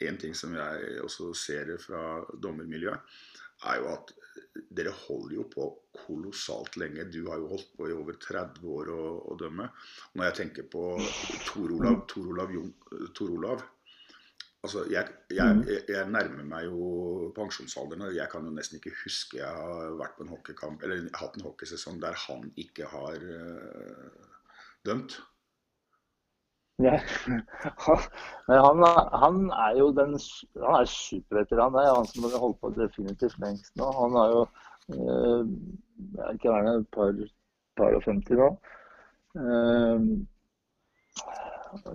én 0.02 0.18
ting 0.22 0.34
som 0.38 0.54
jeg 0.58 1.00
også 1.06 1.32
ser 1.38 1.72
fra 1.82 2.02
dommermiljøet, 2.42 3.18
er 3.72 3.82
jo 3.82 3.92
at 3.94 4.14
dere 4.76 4.92
holder 4.96 5.36
jo 5.36 5.46
på 5.52 5.68
kolossalt 5.96 6.78
lenge. 6.80 7.08
Du 7.12 7.26
har 7.30 7.40
jo 7.42 7.52
holdt 7.54 7.72
på 7.78 7.90
i 7.90 7.96
over 7.96 8.18
30 8.22 8.66
år 8.78 8.92
å, 8.94 9.06
å 9.32 9.38
dømme. 9.40 9.70
Når 10.16 10.30
jeg 10.30 10.38
tenker 10.42 10.68
på 10.72 10.84
Tor 11.48 11.74
Olav, 11.76 12.04
Tor 12.12 12.30
Olav, 12.34 12.54
Jung, 12.56 12.72
Tor 13.16 13.34
Olav 13.38 13.66
Altså, 14.66 14.82
jeg, 14.90 15.06
jeg, 15.30 15.58
jeg, 15.70 15.82
jeg 15.94 16.10
nærmer 16.10 16.46
meg 16.50 16.64
jo 16.66 17.28
pensjonsalderen. 17.38 18.08
og 18.08 18.16
Jeg 18.18 18.26
kan 18.32 18.48
jo 18.48 18.54
nesten 18.56 18.80
ikke 18.80 18.96
huske 19.04 19.38
jeg 19.38 19.46
har 19.60 19.94
vært 20.00 20.16
på 20.18 20.26
en 20.26 20.32
hockeykamp, 20.34 20.82
eller 20.82 21.04
hatt 21.20 21.38
en 21.38 21.46
hockeysesong 21.46 22.00
der 22.02 22.18
han 22.24 22.48
ikke 22.64 22.88
har 22.90 23.28
eh, 23.36 24.24
dømt. 24.88 25.20
Ja. 26.84 27.00
Men 28.48 28.60
han, 28.66 28.82
han 29.22 29.36
er 29.68 29.78
jo 29.80 29.92
den 29.96 30.18
Han 30.60 30.82
er 30.82 30.90
superveteran. 30.92 31.74
Det 31.74 31.84
er 31.86 31.96
han 31.96 32.08
som 32.10 32.28
har 32.28 32.40
holdt 32.42 32.60
på 32.62 32.74
definitivt 32.76 33.38
lengst 33.40 33.72
nå. 33.80 33.88
Han 34.02 34.18
har 34.20 34.34
jo 34.34 34.42
eh, 34.92 35.44
jeg 36.16 36.24
er 36.26 36.34
ikke 36.36 36.52
være 36.52 36.74
et 36.82 36.90
par, 36.94 37.14
par 37.80 37.96
og 37.96 38.04
50 38.04 38.42
nå. 38.42 38.50
Eh, 39.40 40.10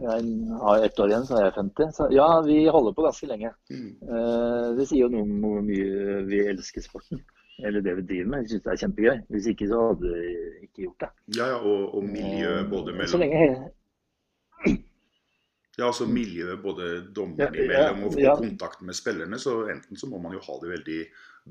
jeg 0.00 0.24
har 0.60 0.84
ett 0.84 0.98
år 1.00 1.08
igjen, 1.12 1.26
så 1.28 1.36
er 1.38 1.44
jeg 1.46 1.54
50. 1.56 1.92
Så 1.96 2.08
ja, 2.12 2.26
vi 2.44 2.56
holder 2.68 2.92
på 2.96 3.04
ganske 3.06 3.28
lenge. 3.30 3.52
Eh, 3.72 4.66
det 4.76 4.88
sier 4.88 5.04
jo 5.06 5.12
noe 5.12 5.24
om 5.24 5.36
hvor 5.44 5.60
mye 5.64 6.24
vi 6.28 6.40
elsker 6.50 6.84
sporten. 6.84 7.20
Eller 7.60 7.84
det 7.84 7.92
vi 7.98 8.06
driver 8.08 8.28
med. 8.32 8.46
Jeg 8.46 8.54
syns 8.54 8.64
det 8.64 8.72
er 8.72 8.80
kjempegøy. 8.82 9.18
Hvis 9.28 9.46
ikke 9.52 9.68
så 9.68 9.80
hadde 9.90 10.12
vi 10.14 10.32
ikke 10.64 10.86
gjort 10.86 11.04
det. 11.04 11.10
Ja, 11.36 11.48
ja, 11.52 11.58
og, 11.60 11.94
og 11.98 12.06
miljø 12.08 12.54
både 12.72 12.94
Eh, 12.96 13.06
Så 13.06 13.20
mellom 13.20 13.26
lenge 13.26 13.68
Ja, 15.80 15.88
altså 15.88 16.04
miljøet 16.04 16.60
både 16.60 16.90
dommerne 17.16 17.48
Ja, 17.48 17.64
imellom 17.64 18.02
og, 18.10 18.18
ja. 18.20 18.34
kontakt 18.36 18.82
med 18.84 18.96
spillerne. 18.98 19.38
Så 19.40 19.62
enten 19.72 19.96
så 19.96 20.10
må 20.10 20.20
man 20.20 20.34
jo 20.36 20.42
ha 20.44 20.58
det 20.60 20.74
veldig 20.74 21.00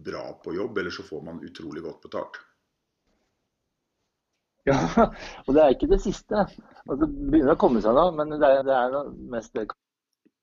bra 0.05 0.21
på 0.43 0.53
jobb, 0.53 0.77
eller 0.77 0.93
så 0.93 1.05
får 1.07 1.25
man 1.25 1.41
utrolig 1.45 1.83
godt 1.85 2.03
betalt. 2.05 2.37
Ja, 4.69 4.77
og 5.47 5.51
det 5.55 5.63
er 5.63 5.73
ikke 5.73 5.89
det 5.89 6.01
siste. 6.03 6.45
Altså, 6.85 7.01
det 7.07 7.09
begynner 7.33 7.55
å 7.55 7.61
komme 7.61 7.81
seg 7.81 7.97
nå, 7.97 8.05
men 8.19 8.37
det 8.37 8.45
er, 8.45 8.61
det 8.67 8.77
er 8.77 9.11
mest 9.33 9.57
det 9.57 9.65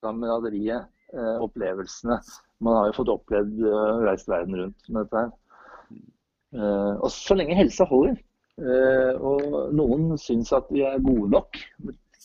kameraderiet, 0.05 0.91
eh, 1.15 1.37
opplevelsene. 1.47 2.19
Man 2.65 2.81
har 2.81 2.91
jo 2.91 2.99
fått 2.99 3.13
opplevd 3.13 3.61
uh, 3.63 4.03
reist 4.07 4.29
verden 4.33 4.57
rundt 4.59 4.89
med 4.91 5.05
dette 5.05 5.23
her. 5.27 5.35
Eh, 6.57 6.95
og 7.03 7.11
så 7.13 7.37
lenge 7.37 7.57
helsa 7.59 7.85
holder, 7.91 8.17
eh, 8.63 9.15
og 9.19 9.73
noen 9.77 10.15
syns 10.21 10.53
at 10.57 10.69
vi 10.73 10.85
er 10.87 11.03
gode 11.05 11.29
nok 11.35 11.59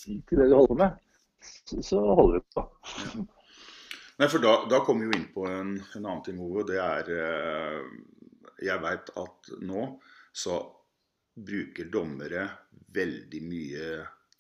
til 0.02 0.22
det 0.30 0.46
vi 0.46 0.54
holder 0.54 0.72
på 0.72 0.78
med, 0.80 1.00
så, 1.42 2.00
holder 2.00 2.40
vi 2.40 2.44
på. 2.56 2.66
Nei, 4.22 4.28
for 4.30 4.44
da, 4.44 4.54
da 4.70 4.82
kommer 4.86 5.08
vi 5.08 5.12
jo 5.12 5.20
inn 5.20 5.30
på 5.34 5.48
en, 5.50 5.74
en 5.80 6.06
annen 6.06 6.24
ting, 6.26 6.40
Ove. 6.44 6.66
Det 6.70 6.78
er 6.82 7.12
eh, 7.16 7.88
Jeg 8.62 8.84
veit 8.84 9.10
at 9.18 9.52
nå 9.66 9.88
så 10.32 10.60
bruker 11.42 11.90
dommere 11.92 12.46
veldig 12.94 13.42
mye 13.48 13.88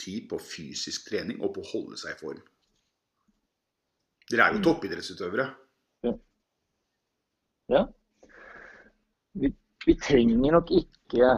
tid 0.01 0.27
på 0.29 0.39
fysisk 0.43 1.09
trening 1.09 1.41
og 1.41 1.55
på 1.55 1.63
å 1.63 1.71
holde 1.71 1.99
seg 1.99 2.15
i 2.15 2.19
form. 2.19 2.41
Dere 4.31 4.45
er 4.47 4.55
jo 4.55 4.63
toppidrettsutøvere. 4.67 5.47
Ja. 7.71 7.81
Vi, 9.39 9.51
vi 9.85 9.95
trenger 9.99 10.57
nok 10.57 10.71
ikke 10.75 11.29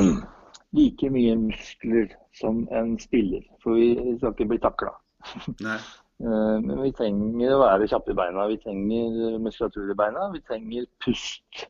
like 0.76 1.10
mye 1.12 1.34
muskler 1.40 2.14
som 2.36 2.64
en 2.70 2.98
spiller, 3.00 3.42
for 3.62 3.74
vi 3.78 4.16
skal 4.18 4.34
ikke 4.34 4.50
bli 4.54 4.58
takla. 4.62 4.96
Eh, 6.16 6.58
Men 6.64 6.78
vi 6.80 6.94
trenger 6.96 7.50
å 7.52 7.58
være 7.60 7.86
kjappe 7.92 8.14
i 8.14 8.16
beina, 8.16 8.46
vi 8.48 8.54
trenger 8.62 9.34
muskulatur 9.44 9.90
i 9.92 9.96
beina, 10.00 10.30
vi 10.32 10.40
trenger 10.48 10.86
pust. 11.04 11.66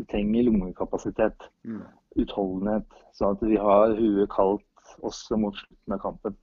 Vi 0.00 0.06
trenger 0.10 0.48
lungekapasitet, 0.48 1.46
Mm. 1.62 1.84
utholdenhet, 2.18 2.96
sånn 3.14 3.36
at 3.36 3.44
vi 3.46 3.54
har 3.62 3.94
huet 3.94 4.26
kaldt 4.34 4.96
også 5.06 5.38
mot 5.38 5.54
slutten 5.54 5.94
av 5.94 6.02
kampen. 6.02 6.34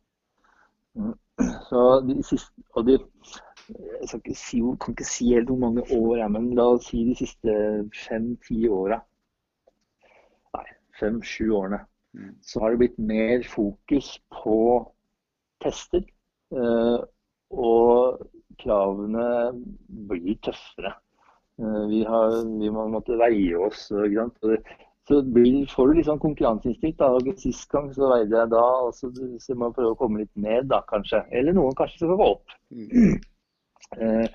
Mm. 0.95 1.11
Så 1.67 1.83
de 2.07 2.15
siste, 2.23 2.63
og 2.79 2.87
de, 2.87 2.95
jeg 3.67 4.21
ikke 4.21 4.35
si, 4.39 4.63
kan 4.79 4.95
ikke 4.95 5.11
si 5.11 5.33
helt 5.33 5.51
hvor 5.51 5.59
mange 5.67 5.83
år, 5.91 6.15
jeg, 6.23 6.31
men 6.31 6.49
la 6.55 6.69
oss 6.77 6.87
si 6.93 7.03
de 7.11 7.15
siste 7.25 7.57
fem-ti 8.07 8.69
åra. 8.71 9.01
Nei, 10.55 10.65
fem-sju 10.99 11.51
årene. 11.59 11.83
Mm. 12.17 12.35
Så 12.41 12.59
har 12.59 12.73
det 12.73 12.81
blitt 12.81 12.99
mer 12.99 13.43
fokus 13.47 14.13
på 14.33 14.57
tester. 15.63 16.03
eh, 16.51 16.99
og 17.51 18.21
kravene 18.61 19.25
blir 20.09 20.37
tøffere. 20.43 20.93
Eh, 21.59 21.81
vi, 21.91 22.03
har, 22.07 22.35
vi 22.59 22.69
må 22.73 22.87
måtte 22.91 23.17
veie 23.19 23.57
oss. 23.59 23.89
Så 25.09 25.21
blir, 25.33 25.65
får 25.71 25.87
du 25.87 25.97
litt 25.97 26.07
sånn 26.07 26.21
konkurranseinstinkt. 26.21 27.01
da, 27.01 27.35
Sist 27.41 27.67
gang 27.71 27.89
så 27.95 28.11
veide 28.11 28.37
jeg 28.37 28.51
da, 28.53 28.63
og 28.85 28.93
så, 28.95 29.09
så 29.41 29.55
må 29.55 29.65
man 29.65 29.75
prøve 29.75 29.95
å 29.95 29.99
komme 29.99 30.23
litt 30.23 30.33
ned 30.35 30.69
da, 30.71 30.81
kanskje. 30.91 31.23
Eller 31.31 31.55
noen 31.57 31.75
kanskje 31.77 32.03
skal 32.03 32.17
gå 32.19 32.31
opp. 32.35 32.57
Eh, 33.91 34.27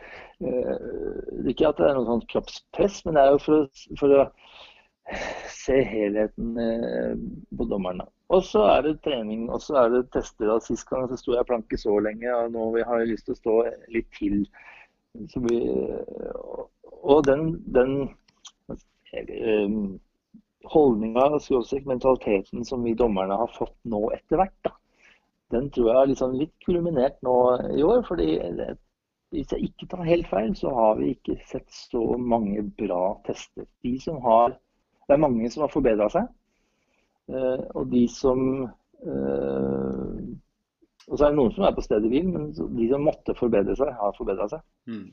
eh, 0.44 1.46
ikke 1.48 1.70
at 1.70 1.78
det 1.78 1.86
er 1.86 1.94
noe 1.96 2.04
sånn 2.04 2.26
kroppspress, 2.28 2.98
men 3.06 3.16
det 3.16 3.22
er 3.22 3.30
jo 3.32 3.38
for 3.40 3.84
for 3.96 4.12
å 4.12 4.24
se 5.52 5.80
helheten 5.86 6.56
eh, 6.58 7.16
på 7.58 7.64
dommerne. 7.70 8.06
Og 8.34 8.42
så 8.44 8.64
er 8.72 8.82
det 8.82 9.00
trening, 9.04 9.46
og 9.50 9.60
så 9.62 9.76
er 9.84 9.92
det 9.94 10.04
tester. 10.14 10.50
Sist 10.64 10.88
gang 10.90 11.06
så 11.10 11.18
sto 11.20 11.36
jeg 11.36 11.46
planke 11.46 11.78
så 11.78 11.98
lenge, 12.02 12.30
og 12.34 12.52
nå 12.54 12.70
har 12.88 13.02
jeg 13.02 13.12
lyst 13.12 13.28
til 13.28 13.36
å 13.36 13.42
stå 13.42 13.56
litt 13.94 14.08
til. 14.18 14.40
Vi, 15.16 15.60
og- 16.34 16.70
og 17.06 17.22
den, 17.26 17.62
den 17.72 17.92
eh, 19.14 19.76
holdninga, 20.72 21.28
mentaliteten 21.86 22.64
som 22.64 22.82
vi 22.82 22.94
dommerne 22.94 23.38
har 23.38 23.52
fått 23.58 23.76
nå 23.84 24.10
etter 24.16 24.40
hvert, 24.40 24.56
da, 24.66 24.72
den 25.54 25.70
tror 25.70 25.92
jeg 25.92 26.10
er 26.10 26.18
sånn 26.18 26.38
litt 26.40 26.52
kulminert 26.66 27.22
nå 27.22 27.36
i 27.78 27.82
år. 27.86 28.02
fordi 28.08 28.40
hvis 29.30 29.52
jeg 29.52 29.68
ikke 29.70 29.88
tar 29.90 30.04
helt 30.06 30.28
feil, 30.30 30.54
så 30.56 30.70
har 30.74 30.96
vi 30.98 31.12
ikke 31.14 31.36
sett 31.46 31.70
så 31.70 32.02
mange 32.18 32.62
bra 32.78 33.16
tester. 33.26 33.66
De 33.82 33.98
som 34.00 34.20
har, 34.22 34.56
det 35.06 35.14
er 35.14 35.22
mange 35.22 35.50
som 35.52 35.66
har 35.66 35.72
forbedra 35.72 36.08
seg. 36.12 36.26
eh, 37.30 37.62
og 37.74 37.90
de 37.92 38.06
som 38.10 38.40
eh, 38.64 40.16
Og 41.06 41.14
så 41.18 41.24
er 41.24 41.30
det 41.30 41.38
noen 41.38 41.54
som 41.54 41.64
er 41.66 41.74
på 41.76 41.84
stedet 41.84 42.10
hvil, 42.10 42.26
men 42.32 42.50
de 42.50 42.88
som 42.90 43.04
måtte 43.06 43.34
forbedre 43.38 43.76
seg, 43.78 43.92
har 43.94 44.16
forbedra 44.18 44.48
seg. 44.50 44.64
Mm. 44.90 45.06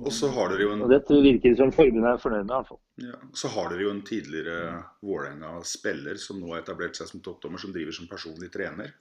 Og 0.00 0.12
så 0.14 0.30
har 0.32 0.52
dere 0.52 0.64
jo 0.64 0.72
en 0.72 0.84
Og 0.86 0.92
det 0.92 1.02
virker 1.10 1.50
det 1.50 1.58
som 1.58 1.72
forbundet 1.74 2.08
er 2.14 2.20
fornøyd 2.22 2.44
med. 2.46 2.52
i 2.52 2.56
hvert 2.56 2.68
fall. 2.68 2.80
Ja, 3.02 3.18
så 3.36 3.50
har 3.52 3.72
dere 3.72 3.84
jo 3.84 3.90
en 3.90 4.04
tidligere 4.06 4.82
Vålerenga-spiller 5.04 6.20
som 6.22 6.40
nå 6.40 6.54
har 6.54 6.62
etablert 6.62 6.96
seg 6.96 7.10
som 7.10 7.20
toppdommer, 7.20 7.58
som 7.60 7.74
driver 7.74 7.92
som 7.92 8.08
personlig 8.08 8.52
trener. 8.54 8.94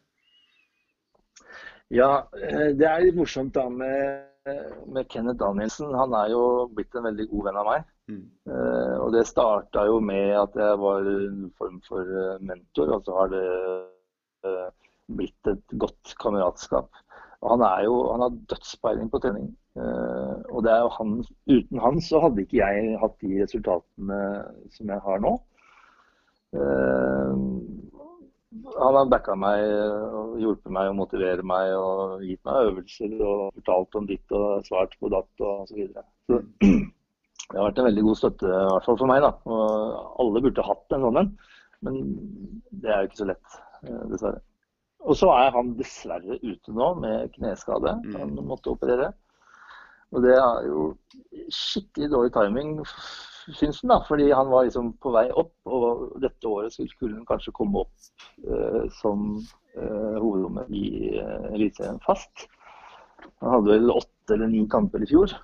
Ja, 1.93 2.27
eh, 2.35 2.73
det 2.75 2.88
er 2.89 3.05
litt 3.05 3.15
morsomt 3.19 3.53
da 3.55 3.67
med, 3.69 4.25
med 4.45 5.07
Kenneth 5.09 5.39
Danielsen. 5.39 5.93
Han 5.95 6.13
er 6.17 6.31
jo 6.33 6.43
blitt 6.75 6.95
en 6.95 7.07
veldig 7.07 7.27
god 7.31 7.47
venn 7.47 7.59
av 7.62 7.69
meg. 7.69 7.85
Mm. 8.12 8.23
Uh, 8.50 8.95
og 9.05 9.13
det 9.15 9.25
starta 9.29 9.85
jo 9.88 10.00
med 10.03 10.33
at 10.35 10.57
jeg 10.59 10.79
var 10.81 11.07
en 11.07 11.45
form 11.59 11.79
for 11.88 12.03
eh, 12.03 12.41
mentor, 12.43 12.97
og 12.97 13.05
så 13.07 13.15
har 13.21 13.31
det 13.31 13.45
uh, 14.47 14.67
blitt 15.15 15.51
et 15.51 15.77
godt 15.79 16.15
kameratskap. 16.19 16.91
Og 17.43 17.55
han 17.55 17.63
er 17.67 17.85
jo, 17.88 17.95
han 18.12 18.25
har 18.25 18.41
dødspeiling 18.51 19.12
på 19.12 19.23
trening. 19.23 19.50
Uh, 19.79 20.43
og 20.51 20.67
det 20.67 20.73
er 20.73 20.83
jo 20.83 20.91
han, 21.00 21.15
uten 21.50 21.81
han 21.81 22.03
så 22.03 22.21
hadde 22.23 22.43
ikke 22.43 22.59
jeg 22.59 23.00
hatt 23.01 23.17
de 23.23 23.41
resultatene 23.41 24.21
som 24.75 24.91
jeg 24.91 25.05
har 25.07 25.23
nå. 25.23 25.38
Eh, 26.53 27.33
han 28.77 28.98
har 28.98 29.10
backa 29.12 29.36
meg 29.39 29.63
og 30.13 30.36
hjulpet 30.41 30.74
meg 30.75 30.89
å 30.91 30.98
motivere 30.98 31.45
meg 31.48 31.74
og 31.77 32.22
gitt 32.25 32.41
meg 32.48 32.69
øvelser 32.69 33.15
og 33.22 33.41
fortalt 33.57 33.98
om 34.00 34.10
ditt 34.10 34.36
og 34.36 34.67
svart 34.67 34.93
på 35.01 35.10
datt 35.13 35.43
og 35.45 35.65
så 35.69 35.77
videre. 35.77 36.05
Så 36.29 36.39
det 37.50 37.57
har 37.57 37.67
vært 37.67 37.81
en 37.81 37.89
veldig 37.89 38.05
god 38.07 38.19
støtte, 38.22 38.48
i 38.48 38.69
hvert 38.69 38.88
fall 38.88 39.00
for 39.01 39.12
meg. 39.12 39.25
da. 39.25 39.33
Og 39.50 40.24
alle 40.24 40.43
burde 40.45 40.67
hatt 40.69 40.95
en 40.95 41.05
sånn 41.07 41.22
en, 41.24 41.31
men 41.83 42.00
det 42.83 42.93
er 42.93 43.03
jo 43.03 43.12
ikke 43.12 43.22
så 43.24 43.29
lett. 43.33 43.60
eh, 43.83 44.03
dessverre. 44.13 44.41
Og 45.03 45.17
så 45.19 45.27
er 45.36 45.51
han 45.51 45.74
dessverre 45.75 46.38
ute 46.39 46.72
nå 46.72 46.93
med 47.03 47.33
kneskade. 47.36 47.98
Han 48.15 48.38
måtte 48.48 48.72
operere. 48.72 49.10
Og 50.13 50.24
det 50.24 50.36
er 50.38 50.67
jo 50.69 50.86
skikkelig 51.51 52.12
dårlig 52.13 52.31
timing, 52.36 52.75
syns 53.51 53.81
han, 53.81 53.91
da. 53.91 54.00
Fordi 54.07 54.31
han 54.31 54.50
var 54.51 54.67
liksom 54.67 54.93
på 55.03 55.12
vei 55.15 55.25
opp, 55.31 55.55
og 55.65 56.15
dette 56.23 56.50
året 56.50 56.75
skulle 56.75 57.17
han 57.17 57.27
kanskje 57.29 57.55
komme 57.55 57.83
opp 57.83 58.07
uh, 58.47 58.85
som 59.00 59.35
uh, 59.77 60.15
hovedrommet 60.19 60.71
i 60.73 60.85
uh, 61.19 61.51
Eliteserien 61.53 62.01
fast. 62.05 62.47
Han 63.43 63.57
hadde 63.57 63.75
vel 63.75 63.93
åtte 63.93 64.35
eller 64.35 64.51
ni 64.51 64.63
kamper 64.71 65.03
i 65.03 65.09
fjor. 65.09 65.35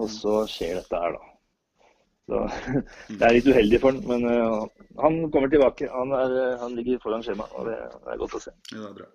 Og 0.00 0.10
så 0.10 0.42
skjer 0.50 0.80
dette 0.80 1.00
her, 1.04 1.16
da. 1.18 1.30
Så 2.24 2.38
Det 3.18 3.26
er 3.26 3.34
litt 3.36 3.48
uheldig 3.52 3.80
for 3.82 3.92
han, 3.92 4.04
men 4.08 4.28
uh, 4.28 4.86
han 5.02 5.24
kommer 5.32 5.52
tilbake. 5.52 5.90
Han, 5.92 6.14
er, 6.16 6.38
han 6.62 6.76
ligger 6.78 7.02
foran 7.02 7.24
skjema, 7.24 7.48
og 7.58 7.68
det 7.68 7.80
er 7.80 8.20
godt 8.20 8.38
å 8.40 8.44
se. 8.46 8.54
Ja, 8.72 8.86
det 8.86 8.92
er 8.92 9.00
bra. 9.02 9.10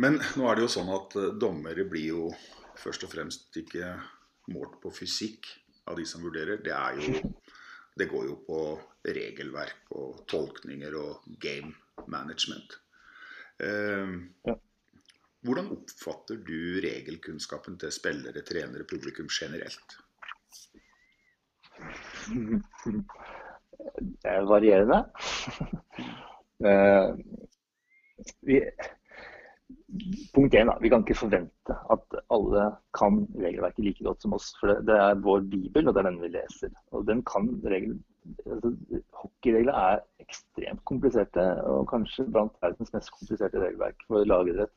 Men 0.00 0.16
nå 0.38 0.46
er 0.48 0.56
det 0.56 0.64
jo 0.64 0.72
sånn 0.72 0.90
at 0.94 1.12
dommere 1.42 1.84
blir 1.84 2.14
jo 2.14 2.30
først 2.80 3.02
og 3.04 3.10
fremst 3.12 3.58
ikke 3.60 3.98
målt 4.54 4.80
på 4.82 4.92
fysikk 4.94 5.48
av 5.90 5.98
de 5.98 6.06
som 6.06 6.22
vurderer. 6.24 6.62
Det 6.64 6.74
er 6.76 7.00
jo 7.00 7.34
Det 7.98 8.06
går 8.08 8.26
jo 8.28 8.36
på 8.46 8.58
regelverk 9.04 9.90
og 9.98 10.22
tolkninger 10.30 10.94
og 10.96 11.24
game 11.42 11.74
management. 12.08 12.78
Eh, 13.60 14.14
Ja. 14.46 14.54
Hvordan 15.40 15.70
oppfatter 15.72 16.36
du 16.44 16.80
regelkunnskapen 16.84 17.78
til 17.80 17.92
spillere, 17.92 18.42
trenere, 18.44 18.84
publikum 18.84 19.28
generelt? 19.32 19.94
Det 24.20 24.28
er 24.28 24.44
varierende. 24.48 24.98
uh, 26.60 27.16
vi, 28.46 28.60
punkt 30.34 30.54
én. 30.54 30.70
Vi 30.80 30.88
kan 30.88 31.02
ikke 31.04 31.18
forvente 31.18 31.76
at 31.94 32.16
alle 32.30 32.66
kan 32.96 33.24
regelverket 33.40 33.84
like 33.84 34.04
godt 34.04 34.22
som 34.22 34.32
oss. 34.36 34.52
For 34.60 34.72
det, 34.86 34.96
er 34.96 35.20
vår 35.24 35.40
bibel, 35.50 35.88
og 35.88 35.94
det 35.94 36.02
er 36.02 36.10
den 36.10 36.22
vi 36.22 36.32
leser. 36.36 36.72
Og 36.92 37.06
den 37.06 37.24
kan 37.24 37.50
regel... 37.64 37.98
Altså, 38.46 38.74
hockeyregler 39.16 39.72
er 39.72 40.02
ekstremt 40.20 40.82
kompliserte, 40.84 41.44
og 41.64 41.88
kanskje 41.90 42.28
blant 42.28 42.52
verdens 42.62 42.92
mest 42.92 43.10
kompliserte 43.16 43.62
regelverk 43.62 44.04
for 44.06 44.26
lagidrett. 44.28 44.74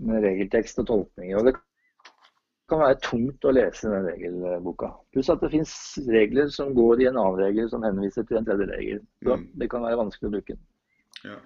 Med 0.00 0.24
regeltekst 0.24 0.78
og 0.80 0.86
tolkninger. 0.86 1.38
Og 1.38 1.46
det 1.50 1.54
kan 2.70 2.80
være 2.80 2.98
tungt 3.02 3.44
å 3.44 3.52
lese 3.52 3.90
den 3.90 4.06
regelboka. 4.06 4.92
Pluss 5.12 5.30
at 5.32 5.42
det 5.42 5.50
finnes 5.52 5.72
regler 6.08 6.50
som 6.54 6.74
går 6.74 7.02
i 7.02 7.08
en 7.10 7.18
annen 7.18 7.40
regel 7.42 7.70
som 7.70 7.82
henviser 7.84 8.26
til 8.28 8.38
en 8.40 8.46
tredje 8.46 8.66
regel. 8.70 9.00
Så 9.22 9.36
Mm. 9.36 9.46
det 9.58 9.70
kan 9.70 9.82
være 9.82 9.98
vanskelig 9.98 10.28
å 10.28 10.34
bruke 10.36 10.54
den. 10.54 10.66
Ja. 11.24 11.36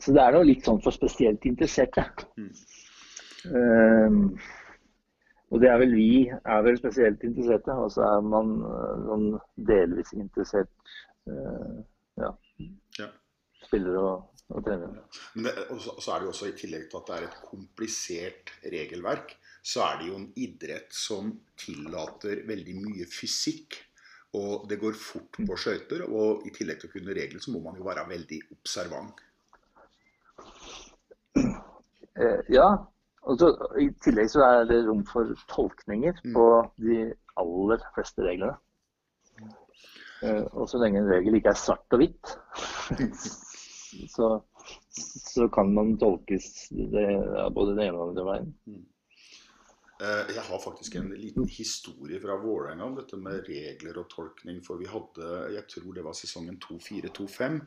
Så 0.00 0.12
det 0.12 0.22
er 0.22 0.34
noe 0.36 0.44
litt 0.46 0.66
sånn 0.66 0.80
for 0.84 0.94
spesielt 0.94 1.46
interesserte. 1.48 2.04
Mm. 2.36 2.50
Um, 3.56 4.18
og 5.50 5.62
det 5.62 5.70
er 5.70 5.80
vel 5.82 5.94
vi 5.96 6.10
er 6.30 6.66
vel 6.66 6.76
spesielt 6.78 7.24
interesserte, 7.26 7.74
og 7.74 7.88
så 7.94 8.04
er 8.06 8.26
man 8.26 8.52
eh, 8.62 9.06
sånn 9.08 9.24
delvis 9.70 10.12
interessert 10.14 10.92
uh, 11.26 11.80
ja, 12.20 12.30
Ja. 13.00 13.08
Spiller 13.64 13.96
og, 13.98 14.44
og 14.54 14.62
trenere. 14.66 15.02
Men 15.34 15.48
det, 15.48 15.54
og 15.72 15.80
så, 15.82 15.96
så 15.98 16.14
er 16.14 16.20
det 16.20 16.28
jo 16.28 16.34
også 16.34 16.50
i 16.52 16.56
tillegg 16.60 16.86
til 16.90 17.00
at 17.00 17.08
det 17.08 17.16
er 17.16 17.26
et 17.26 17.40
komplisert 17.48 18.52
regelverk, 18.76 19.34
så 19.60 19.82
er 19.88 19.98
det 20.00 20.10
jo 20.10 20.20
en 20.20 20.28
idrett 20.40 20.94
som 20.96 21.32
tillater 21.60 22.44
veldig 22.48 22.76
mye 22.84 23.08
fysikk. 23.10 23.80
Og 24.38 24.68
det 24.70 24.78
går 24.78 24.94
fort 24.94 25.40
på 25.42 25.58
skøyter, 25.58 26.04
og 26.06 26.46
i 26.46 26.52
tillegg 26.54 26.78
til 26.78 26.92
å 26.92 26.92
kunne 26.92 27.16
regler, 27.16 27.42
så 27.42 27.50
må 27.50 27.64
man 27.64 27.80
jo 27.80 27.88
være 27.88 28.06
veldig 28.12 28.38
observant. 28.54 29.18
Eh, 32.20 32.40
ja, 32.52 32.68
og 33.22 33.38
så 33.40 33.50
i 33.80 33.88
tillegg 34.04 34.28
så 34.32 34.42
er 34.46 34.66
det 34.68 34.82
rom 34.86 35.02
for 35.08 35.32
tolkninger 35.52 36.20
på 36.34 36.46
de 36.84 36.98
aller 37.40 37.84
fleste 37.94 38.24
reglene. 38.26 38.56
Eh, 40.20 40.44
og 40.52 40.68
så 40.68 40.80
lenge 40.82 41.00
en 41.00 41.08
regel 41.08 41.38
ikke 41.38 41.54
er 41.54 41.60
svart 41.60 41.96
og 41.96 42.02
hvitt, 42.02 42.34
så, 44.14 44.34
så 45.32 45.48
kan 45.54 45.72
man 45.76 45.94
tolkes 46.00 46.68
det, 46.92 47.06
både 47.56 47.76
den 47.76 47.86
ene 47.86 47.96
og 47.96 48.10
den 48.10 48.18
andre 48.18 48.26
veien. 48.28 48.50
Eh, 50.00 50.34
Jeg 50.34 50.42
har 50.48 50.60
faktisk 50.62 50.94
en 50.96 51.10
liten 51.12 51.48
historie 51.48 52.20
fra 52.20 52.36
Vålerenga 52.40 52.86
om 52.86 52.94
dette 52.96 53.18
med 53.20 53.44
regler 53.48 53.98
og 54.00 54.08
tolkning. 54.08 54.62
For 54.64 54.80
vi 54.80 54.88
hadde, 54.88 55.26
jeg 55.52 55.66
tror 55.68 55.96
det 55.96 56.04
var 56.06 56.16
sesongen 56.16 56.56
2-4-2-5, 56.62 57.58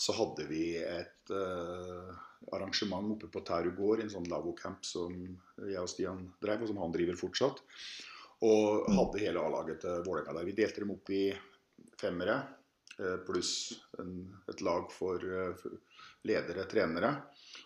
så 0.00 0.14
hadde 0.16 0.46
vi 0.48 0.62
et 0.80 1.32
uh, 1.36 2.08
arrangement 2.56 3.12
oppe 3.12 3.28
på 3.32 3.44
Tæru 3.44 3.74
gård, 3.76 4.00
en 4.00 4.14
sånn 4.14 4.30
lavocamp 4.30 4.88
som 4.88 5.12
jeg 5.60 5.82
og 5.82 5.90
Stian 5.92 6.24
drev, 6.40 6.64
og 6.64 6.72
som 6.72 6.80
han 6.80 6.96
driver 6.96 7.20
fortsatt. 7.20 7.60
Og 8.48 8.88
hadde 8.88 9.22
hele 9.22 9.44
A-laget 9.44 9.84
til 9.84 10.00
Vålerenga 10.08 10.38
der. 10.38 10.48
Vi 10.48 10.56
delte 10.56 10.82
dem 10.82 10.96
opp 10.96 11.12
i 11.12 11.26
femmere 12.00 12.40
pluss 13.26 13.72
en, 13.98 14.14
et 14.48 14.60
lag 14.64 14.90
for 14.92 15.22
eh, 15.22 15.54
for 15.58 15.78
ledere, 16.28 16.66
trenere. 16.70 17.12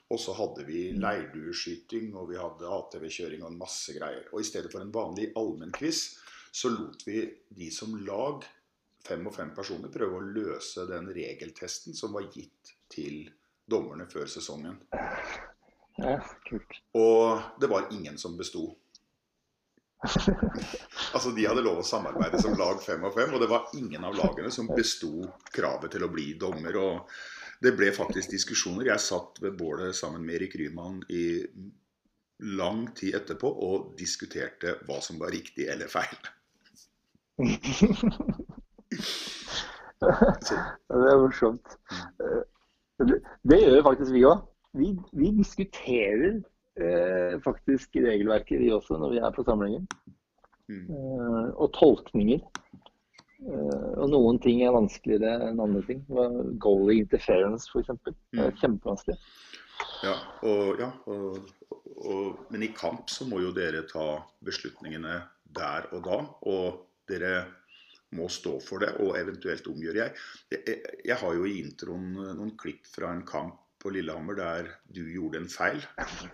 Og 0.08 0.20
så 0.20 0.34
hadde 0.38 0.64
vi 0.66 0.90
leirdueskyting, 0.96 2.12
og 2.16 2.30
vi 2.30 2.38
hadde 2.40 2.70
ATV-kjøring 2.70 3.42
og 3.42 3.50
en 3.50 3.58
masse 3.60 3.94
greier. 3.96 4.28
Og 4.32 4.40
i 4.40 4.46
stedet 4.46 4.70
for 4.72 4.82
en 4.82 4.94
vanlig 4.94 5.32
allmennquiz, 5.36 6.04
så 6.54 6.70
lot 6.72 7.02
vi 7.06 7.24
de 7.58 7.70
som 7.74 7.96
lag, 8.06 8.46
fem 9.06 9.26
og 9.28 9.34
fem 9.34 9.52
personer, 9.54 9.92
prøve 9.92 10.18
å 10.18 10.28
løse 10.38 10.86
den 10.88 11.10
regeltesten 11.14 11.94
som 11.98 12.14
var 12.16 12.30
gitt 12.32 12.72
til 12.92 13.26
dommerne 13.66 14.06
før 14.10 14.30
sesongen. 14.30 14.78
Ja, 15.96 16.16
kult. 16.46 16.80
Og 16.96 17.60
det 17.60 17.70
var 17.72 17.90
ingen 17.94 18.18
som 18.20 18.38
besto. 18.38 18.68
Altså, 21.14 21.30
De 21.36 21.46
hadde 21.46 21.64
lov 21.64 21.80
å 21.80 21.86
samarbeide 21.86 22.40
som 22.42 22.56
lag 22.58 22.80
fem 22.84 23.04
og 23.06 23.14
fem, 23.16 23.32
og 23.34 23.40
det 23.42 23.48
var 23.50 23.70
ingen 23.78 24.04
av 24.04 24.16
lagene 24.18 24.50
som 24.52 24.68
besto 24.68 25.24
kravet 25.54 25.94
til 25.94 26.04
å 26.04 26.12
bli 26.12 26.34
dommer. 26.40 26.76
og 26.76 27.10
Det 27.62 27.72
ble 27.78 27.92
faktisk 27.96 28.30
diskusjoner. 28.34 28.90
Jeg 28.90 29.04
satt 29.04 29.40
ved 29.42 29.56
bålet 29.58 29.96
sammen 29.96 30.24
med 30.26 30.36
Erik 30.38 30.58
Ryman 30.60 31.00
i 31.08 31.26
lang 32.58 32.84
tid 32.96 33.16
etterpå 33.16 33.48
og 33.48 33.94
diskuterte 33.96 34.76
hva 34.88 35.00
som 35.00 35.16
var 35.22 35.32
riktig 35.32 35.70
eller 35.72 35.88
feil. 35.88 36.20
Det 39.96 41.08
er 41.10 41.18
morsomt. 41.22 41.78
Eh, 42.20 42.44
Det, 42.96 43.16
det 43.44 43.56
gjør 43.60 43.82
faktisk 43.84 44.12
vi 44.14 44.22
òg. 44.24 44.44
Vi, 44.76 44.86
vi 45.16 45.30
diskuterer 45.36 46.38
eh, 46.80 47.36
faktisk 47.44 47.96
regelverket 48.00 48.60
vi 48.60 48.72
også 48.74 48.98
når 49.00 49.16
vi 49.16 49.22
er 49.24 49.34
på 49.34 49.44
samlinger. 49.46 49.84
Eh, 50.70 51.48
og 51.54 51.70
tolkninger. 51.76 52.40
Eh, 53.46 53.90
og 54.00 54.08
noen 54.10 54.40
ting 54.42 54.62
er 54.64 54.74
vanskeligere 54.74 55.50
enn 55.50 55.62
andre 55.62 55.82
ting. 55.86 56.02
goal 56.08 56.56
Goalie 56.62 57.04
interference 57.04 57.70
f.eks. 57.70 57.92
Det 58.06 58.16
er 58.42 58.56
kjempevanskelig. 58.62 59.18
Ja, 60.04 60.16
og, 60.48 60.80
ja 60.80 60.90
og, 61.12 61.52
og, 61.96 62.46
men 62.50 62.64
i 62.64 62.72
kamp 62.76 63.12
så 63.12 63.28
må 63.28 63.42
jo 63.44 63.52
dere 63.56 63.84
ta 63.88 64.16
beslutningene 64.44 65.20
der 65.56 65.88
og 65.92 66.02
da. 66.08 66.18
Og 66.48 66.82
dere 67.10 67.44
må 68.16 68.28
stå 68.30 68.56
for 68.62 68.82
det, 68.82 68.92
og 69.02 69.16
eventuelt 69.18 69.66
omgjøre. 69.68 70.08
Jeg, 70.50 70.60
jeg, 70.62 70.98
jeg 71.04 71.20
har 71.20 71.36
jo 71.36 71.46
i 71.46 71.58
introen 71.60 72.12
noen 72.16 72.52
klipp 72.58 72.86
fra 72.88 73.10
en 73.12 73.24
kamp 73.26 73.65
på 73.86 73.92
Lillehammer 73.94 74.34
der 74.34 74.70
du 74.90 75.04
gjorde 75.06 75.38
en 75.38 75.50
feil, 75.50 75.84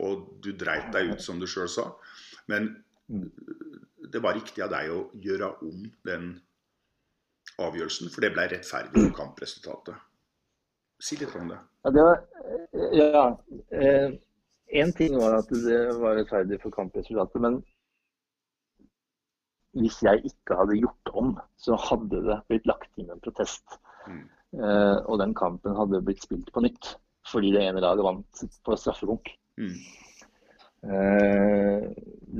og 0.00 0.24
du 0.44 0.54
dreit 0.56 0.88
deg 0.94 1.12
ut, 1.12 1.20
som 1.20 1.40
du 1.40 1.44
sjøl 1.50 1.68
sa. 1.68 1.90
Men 2.48 2.70
det 4.12 4.22
var 4.24 4.38
riktig 4.38 4.64
av 4.64 4.72
deg 4.72 4.88
å 4.92 5.02
gjøre 5.20 5.50
om 5.66 5.82
den 6.08 6.30
avgjørelsen, 7.60 8.08
for 8.14 8.24
det 8.24 8.32
ble 8.32 8.46
rettferdig 8.54 9.04
for 9.04 9.18
kampresultatet. 9.20 10.00
Si 11.02 11.18
litt 11.20 11.36
om 11.36 11.52
det. 11.52 11.60
Ja, 11.84 11.92
det 11.92 12.06
var, 12.06 12.20
ja 12.94 13.22
eh, 13.74 14.12
En 14.72 14.92
ting 14.96 15.16
var 15.18 15.34
at 15.40 15.50
det 15.50 15.80
var 15.98 16.14
rettferdig 16.16 16.60
for 16.62 16.72
kampresultatet, 16.72 17.42
men 17.44 17.58
hvis 19.76 19.98
jeg 20.04 20.22
ikke 20.30 20.56
hadde 20.56 20.78
gjort 20.78 21.12
om, 21.18 21.34
så 21.60 21.76
hadde 21.90 22.22
det 22.24 22.38
blitt 22.48 22.68
lagt 22.70 22.88
inn 23.00 23.12
en 23.12 23.20
protest. 23.24 23.76
Eh, 24.08 24.98
og 25.04 25.18
den 25.20 25.34
kampen 25.36 25.76
hadde 25.76 26.00
blitt 26.06 26.24
spilt 26.24 26.48
på 26.54 26.64
nytt, 26.64 26.94
fordi 27.30 27.52
det 27.54 27.62
ene 27.66 27.82
laget 27.82 28.06
vant 28.06 28.42
på 28.64 28.76
straffekonk. 28.78 29.30
Mm. 29.60 29.76
Eh, 30.82 31.84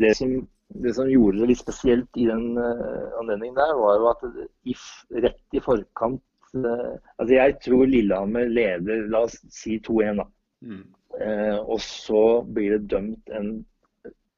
det, 0.01 0.15
som, 0.19 0.35
det 0.83 0.95
som 0.97 1.11
gjorde 1.11 1.43
det 1.43 1.53
litt 1.53 1.63
spesielt 1.63 2.19
i 2.19 2.27
den 2.27 2.59
eh, 2.59 3.19
anledningen 3.21 3.59
der, 3.59 3.75
var 3.79 4.01
jo 4.01 4.09
at 4.11 4.25
det, 4.35 4.49
i, 4.67 4.77
rett 5.23 5.59
i 5.59 5.63
forkant 5.63 6.23
eh, 6.59 6.95
Altså 7.17 7.37
jeg 7.37 7.59
tror 7.63 7.85
Lillehammer 7.87 8.51
leder, 8.51 9.07
la 9.13 9.25
oss 9.29 9.39
si 9.55 9.79
2-1, 9.79 10.23
da. 10.23 10.27
Mm. 10.67 10.83
Eh, 11.21 11.59
og 11.61 11.79
så 11.85 12.25
blir 12.49 12.77
det 12.77 12.91
dømt 12.91 13.37
en, 13.37 13.55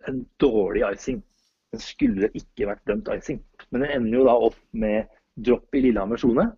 en 0.08 0.20
dårlig 0.42 0.84
icing. 0.92 1.22
Den 1.72 1.82
skulle 1.82 2.30
ikke 2.36 2.68
vært 2.70 2.84
dømt 2.90 3.08
icing. 3.14 3.40
Men 3.70 3.86
den 3.86 3.96
ender 3.96 4.18
jo 4.18 4.28
da 4.28 4.36
opp 4.50 4.60
med 4.76 5.10
dropp 5.34 5.74
i 5.74 5.86
Lillehammer 5.86 6.20
sone. 6.20 6.50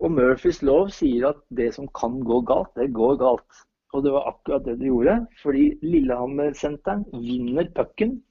Og 0.00 0.14
Murphys 0.14 0.62
lov 0.64 0.88
sier 0.94 1.28
at 1.28 1.42
det 1.52 1.72
som 1.76 1.88
kan 1.94 2.20
gå 2.24 2.40
galt, 2.48 2.72
det 2.78 2.92
går 2.96 3.18
galt. 3.20 3.62
Og 3.92 4.04
det 4.04 4.12
var 4.14 4.30
akkurat 4.30 4.64
det 4.64 4.78
de 4.80 4.88
gjorde, 4.88 5.18
fordi 5.42 5.66
Lillehammer-senteren 5.84 7.04
vinner 7.12 7.68
pucken. 7.76 8.22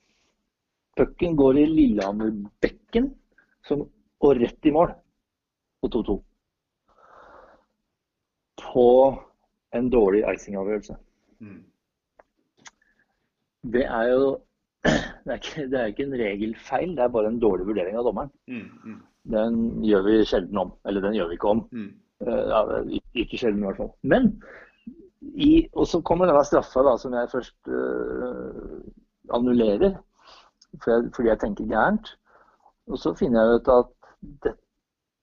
Pucken 0.97 1.37
går 1.37 1.61
i 1.61 1.65
Lillehammer-bekken 1.69 3.11
og 4.21 4.37
rett 4.41 4.67
i 4.67 4.73
mål 4.73 4.93
på 5.81 5.89
2-2. 5.93 6.17
På 8.61 8.87
en 9.77 9.89
dårlig 9.93 10.23
icing-avgjørelse. 10.33 10.97
Mm. 11.39 11.61
Det 13.73 13.85
er 13.85 14.09
jo 14.11 14.25
det 15.23 15.29
er, 15.29 15.37
ikke, 15.37 15.67
det 15.69 15.79
er 15.79 15.93
ikke 15.93 16.05
en 16.07 16.19
regelfeil, 16.23 16.95
det 16.97 17.05
er 17.05 17.13
bare 17.13 17.29
en 17.29 17.41
dårlig 17.41 17.67
vurdering 17.69 17.97
av 17.97 18.07
dommeren. 18.09 18.31
Mm. 18.49 18.69
Mm. 18.83 19.01
Den 19.29 19.83
gjør 19.85 20.05
vi 20.07 20.25
sjelden 20.25 20.57
om. 20.57 20.73
Eller 20.85 21.01
den 21.01 21.13
gjør 21.13 21.27
vi 21.29 21.37
ikke 21.37 21.49
om. 21.49 21.67
Mm. 21.71 21.91
Eh, 22.25 22.43
ja, 22.49 22.61
ikke- 23.13 23.37
sjelden 23.37 23.63
i 23.63 23.65
hvert 23.67 23.77
fall. 23.77 23.93
Men 24.03 24.43
i, 25.21 25.69
Og 25.73 25.85
så 25.87 26.01
kommer 26.01 26.25
denne 26.25 26.43
straffa 26.45 26.81
da, 26.83 26.97
som 26.97 27.13
jeg 27.13 27.29
først 27.29 27.67
eh, 27.67 28.81
annullerer 29.29 29.99
for 30.79 30.91
jeg, 30.91 31.11
fordi 31.15 31.27
jeg 31.29 31.39
tenker 31.39 31.67
gærent. 31.69 32.17
Og 32.87 32.97
så 32.97 33.13
finner 33.13 33.41
jeg 33.41 33.59
ut 33.61 33.67
at 33.67 33.91
det, 34.43 34.53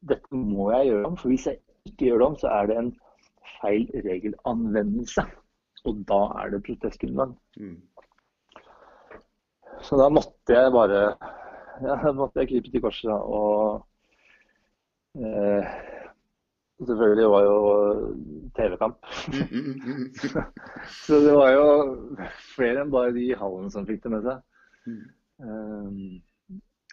dette 0.08 0.34
må 0.36 0.70
jeg 0.72 0.90
gjøre 0.92 1.06
om. 1.06 1.16
For 1.16 1.28
hvis 1.32 1.46
jeg 1.46 1.58
ikke 1.88 2.06
gjør 2.10 2.18
det 2.18 2.26
om, 2.26 2.36
så 2.38 2.52
er 2.54 2.66
det 2.70 2.78
en 2.78 2.92
feil 3.60 3.90
regelanvendelse. 4.06 5.24
Og 5.86 6.02
da 6.08 6.20
er 6.42 6.50
det 6.54 6.62
protestgrunnlag. 6.66 7.34
Mm. 7.58 7.76
Så 9.82 9.98
da 10.00 10.08
måtte 10.10 10.54
jeg 10.54 10.72
bare 10.74 11.02
ja, 11.82 11.94
da 12.04 12.12
måtte 12.12 12.42
jeg 12.42 12.48
krype 12.52 12.72
til 12.72 12.82
korset. 12.82 13.10
Og 13.12 13.84
eh, 15.18 15.66
selvfølgelig 16.86 17.28
var 17.32 17.44
jo 17.46 17.58
TV-kamp. 18.56 18.96
Mm, 19.32 19.42
mm, 19.50 19.66
mm, 19.74 19.98
mm. 19.98 20.42
Så 21.06 21.20
det 21.24 21.34
var 21.36 21.52
jo 21.54 21.66
flere 22.54 22.84
enn 22.84 22.94
bare 22.94 23.14
de 23.16 23.28
i 23.30 23.38
hallen 23.38 23.70
som 23.74 23.86
fikk 23.88 24.02
det 24.06 24.14
med 24.14 24.26
seg. 24.28 24.44
Um, 25.38 26.18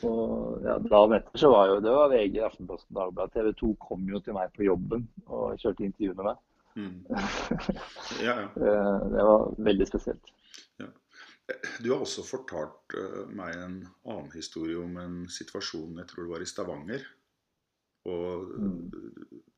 og 0.03 0.65
ja, 0.65 0.75
dagen 0.83 1.15
etter 1.15 1.39
så 1.39 1.49
var 1.53 1.69
jo 1.71 1.81
det 1.83 1.93
var 1.95 2.11
VG, 2.11 2.39
Aftenposten, 2.45 2.95
Dagbladet. 2.97 3.33
TV 3.37 3.53
2 3.61 3.73
kom 3.87 4.09
jo 4.11 4.19
til 4.21 4.35
meg 4.37 4.51
på 4.55 4.67
jobben 4.67 5.07
og 5.25 5.55
kjørte 5.61 5.87
intervju 5.87 6.17
med 6.17 6.31
meg. 6.31 6.41
Mm. 6.75 6.97
Ja, 8.25 8.33
ja. 8.41 8.47
Eh, 8.51 9.05
det 9.13 9.23
var 9.23 9.53
veldig 9.69 9.87
spesielt. 9.87 10.33
Du 11.79 11.91
har 11.91 12.01
også 12.01 12.23
fortalt 12.25 12.95
eh, 12.97 13.25
meg 13.37 13.53
en 13.59 13.77
annen 14.09 14.31
historie 14.33 14.79
om 14.81 14.97
en 14.97 15.17
situasjon 15.29 15.99
jeg 16.01 16.09
tror 16.09 16.25
det 16.25 16.33
var 16.33 16.45
i 16.45 16.49
Stavanger. 16.49 17.05
Og 18.11 18.51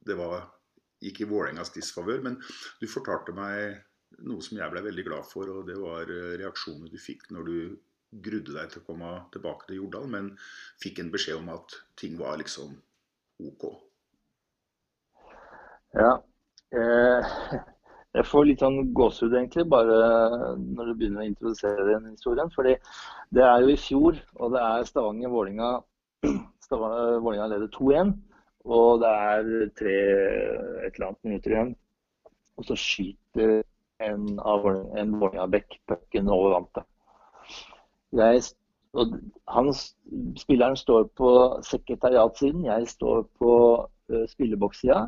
det 0.07 0.15
var 0.17 0.47
ikke 1.05 1.25
i 1.25 1.29
Vålerengas 1.29 1.73
disfavør, 1.75 2.23
men 2.25 2.39
du 2.81 2.87
fortalte 2.89 3.35
meg 3.37 3.83
noe 4.25 4.41
som 4.41 4.57
jeg 4.57 4.71
ble 4.71 4.81
veldig 4.85 5.05
glad 5.05 5.27
for, 5.29 5.51
og 5.51 5.67
det 5.67 5.75
var 5.77 6.09
reaksjonene 6.09 6.89
du 6.89 6.97
fikk 7.01 7.27
når 7.35 7.49
du 7.51 7.57
grudde 8.23 8.55
deg 8.55 8.71
til 8.71 8.81
å 8.81 8.87
komme 8.87 9.13
tilbake 9.33 9.67
til 9.67 9.81
Jordal, 9.81 10.07
men 10.11 10.29
fikk 10.81 11.01
en 11.03 11.11
beskjed 11.13 11.41
om 11.41 11.51
at 11.53 11.75
ting 11.99 12.15
var 12.19 12.39
liksom 12.39 12.77
OK. 13.43 13.67
Ja. 15.97 16.13
Eh, 16.75 17.35
jeg 18.17 18.27
får 18.31 18.47
litt 18.47 18.63
sånn 18.63 18.93
gåsehud 18.97 19.35
egentlig, 19.35 19.67
bare 19.69 20.55
når 20.57 20.91
du 20.91 20.95
begynner 20.95 21.25
å 21.25 21.29
introdusere 21.29 21.89
den 21.91 22.11
historien. 22.13 22.51
fordi 22.55 22.77
det 23.35 23.43
er 23.43 23.63
jo 23.63 23.73
i 23.73 23.81
fjor, 23.81 24.21
og 24.39 24.55
det 24.55 24.63
er 24.63 24.89
Stavanger-Vålinga 24.89 25.71
Stavanger 26.65 27.51
leder 27.53 27.69
2-1. 27.75 28.15
Og 28.67 28.99
det 29.01 29.09
er 29.09 29.71
tre 29.79 29.95
et 30.87 30.95
eller 30.95 31.07
annet 31.07 31.23
minutter 31.23 31.53
igjen. 31.53 31.73
Og 32.57 32.67
så 32.67 32.75
skyter 32.79 33.61
en 34.03 34.25
en 34.37 35.13
Vålerenga-bekk 35.19 35.79
pucken 35.87 36.29
over 36.29 36.53
vantet. 36.57 36.85
Og 38.97 39.13
han, 39.47 39.69
spilleren 40.39 40.75
står 40.75 41.07
på 41.17 41.29
sekretariatsiden, 41.65 42.65
jeg 42.65 42.87
står 42.87 43.23
på 43.39 43.53
uh, 43.85 44.25
spillebokssida 44.31 45.07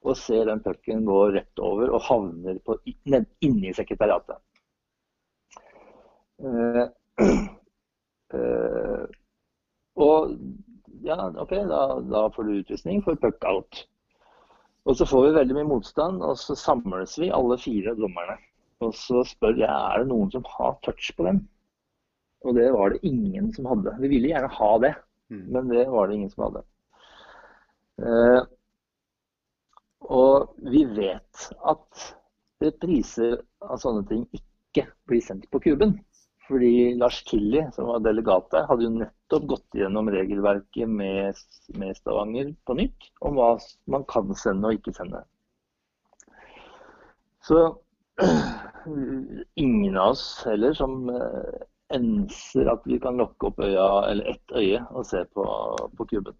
og 0.00 0.16
ser 0.16 0.48
den 0.48 0.62
pucken 0.64 1.04
gå 1.06 1.18
rett 1.34 1.58
over 1.60 1.92
og 1.92 2.02
havner 2.08 2.58
på, 2.64 2.76
ned, 3.12 3.28
inni 3.44 3.72
sekretariatet. 3.76 4.40
Uh, 6.40 6.86
uh, 8.34 9.04
og 10.06 10.36
ja, 11.06 11.16
OK, 11.42 11.54
da, 11.70 11.80
da 12.10 12.26
får 12.34 12.46
du 12.46 12.58
utvisning 12.60 13.02
for 13.04 13.18
puck 13.20 13.44
out. 13.48 13.84
Og 14.88 14.96
så 14.96 15.06
får 15.06 15.26
vi 15.26 15.34
veldig 15.36 15.56
mye 15.58 15.68
motstand, 15.68 16.22
og 16.24 16.38
så 16.40 16.56
samles 16.56 17.18
vi, 17.20 17.28
alle 17.34 17.58
fire 17.60 17.94
dommerne. 17.98 18.38
Og 18.80 18.94
så 18.96 19.22
spør 19.28 19.58
jeg 19.60 19.68
er 19.68 20.00
det 20.00 20.08
noen 20.08 20.30
som 20.32 20.46
har 20.56 20.78
touch 20.86 21.10
på 21.16 21.26
dem. 21.28 21.42
Og 22.48 22.56
det 22.56 22.70
var 22.72 22.94
det 22.94 23.02
ingen 23.04 23.50
som 23.52 23.68
hadde. 23.68 23.92
Vi 24.00 24.08
ville 24.08 24.32
gjerne 24.32 24.52
ha 24.56 24.72
det, 24.86 24.94
Mm. 25.30 25.44
men 25.52 25.68
det 25.68 25.84
var 25.86 26.08
det 26.08 26.14
ingen 26.14 26.30
som 26.30 26.42
hadde. 26.42 26.62
Eh, 28.02 28.40
og 30.00 30.54
vi 30.72 30.84
vet 30.84 31.50
at 31.70 32.06
repriser 32.64 33.36
av 33.62 33.78
sånne 33.78 34.02
ting 34.08 34.24
ikke 34.34 34.88
blir 35.06 35.22
sendt 35.22 35.46
på 35.52 35.60
kuben. 35.62 36.00
Fordi 36.50 36.94
Lars 36.98 37.22
Killi, 37.30 37.60
som 37.72 37.86
var 37.86 38.00
delegat 38.02 38.48
der, 38.50 38.64
hadde 38.66 38.82
jo 38.88 38.94
nettopp 38.96 39.44
gått 39.52 39.76
gjennom 39.78 40.08
regelverket 40.10 40.90
med, 40.90 41.38
med 41.78 41.94
Stavanger 41.94 42.50
på 42.66 42.74
nytt, 42.74 43.06
om 43.22 43.38
hva 43.38 43.52
man 43.94 44.06
kan 44.10 44.32
sende 44.34 44.72
og 44.72 44.80
ikke 44.80 44.94
sende. 44.96 45.22
Så 47.46 47.60
ingen 49.62 49.96
av 49.96 50.16
oss 50.16 50.24
heller 50.48 50.74
som 50.74 51.06
eh, 51.14 51.62
enser 51.94 52.72
at 52.74 52.82
vi 52.90 52.98
kan 53.02 53.22
lukke 53.22 53.52
opp 53.52 53.62
øya, 53.62 53.86
eller 54.10 54.34
ett 54.34 54.56
øye 54.58 54.82
og 54.90 55.06
se 55.06 55.22
på, 55.30 55.46
på 55.96 56.08
kuben. 56.10 56.34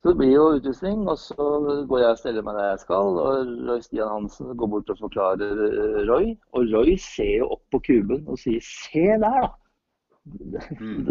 Så 0.00 0.08
det 0.08 0.16
blir 0.16 0.30
jo 0.32 0.44
utvisning, 0.56 1.02
og 1.08 1.18
så 1.20 1.46
går 1.88 1.98
jeg 2.00 2.14
og 2.14 2.18
steller 2.20 2.44
meg 2.44 2.56
der 2.56 2.70
jeg 2.70 2.82
skal. 2.82 3.18
Og 3.20 3.50
Roy 3.68 3.82
Stian 3.84 4.12
Hansen 4.12 4.54
går 4.56 4.70
bort 4.72 4.92
og 4.92 5.00
forklarer 5.00 5.62
eh, 5.66 6.00
Roy. 6.08 6.30
Og 6.56 6.72
Roy 6.72 6.94
ser 7.00 7.34
jo 7.42 7.50
opp 7.56 7.64
på 7.72 7.82
kuben 7.88 8.24
og 8.28 8.40
sier 8.40 8.64
'se 8.64 9.04
der', 9.20 9.40
da. 9.44 9.50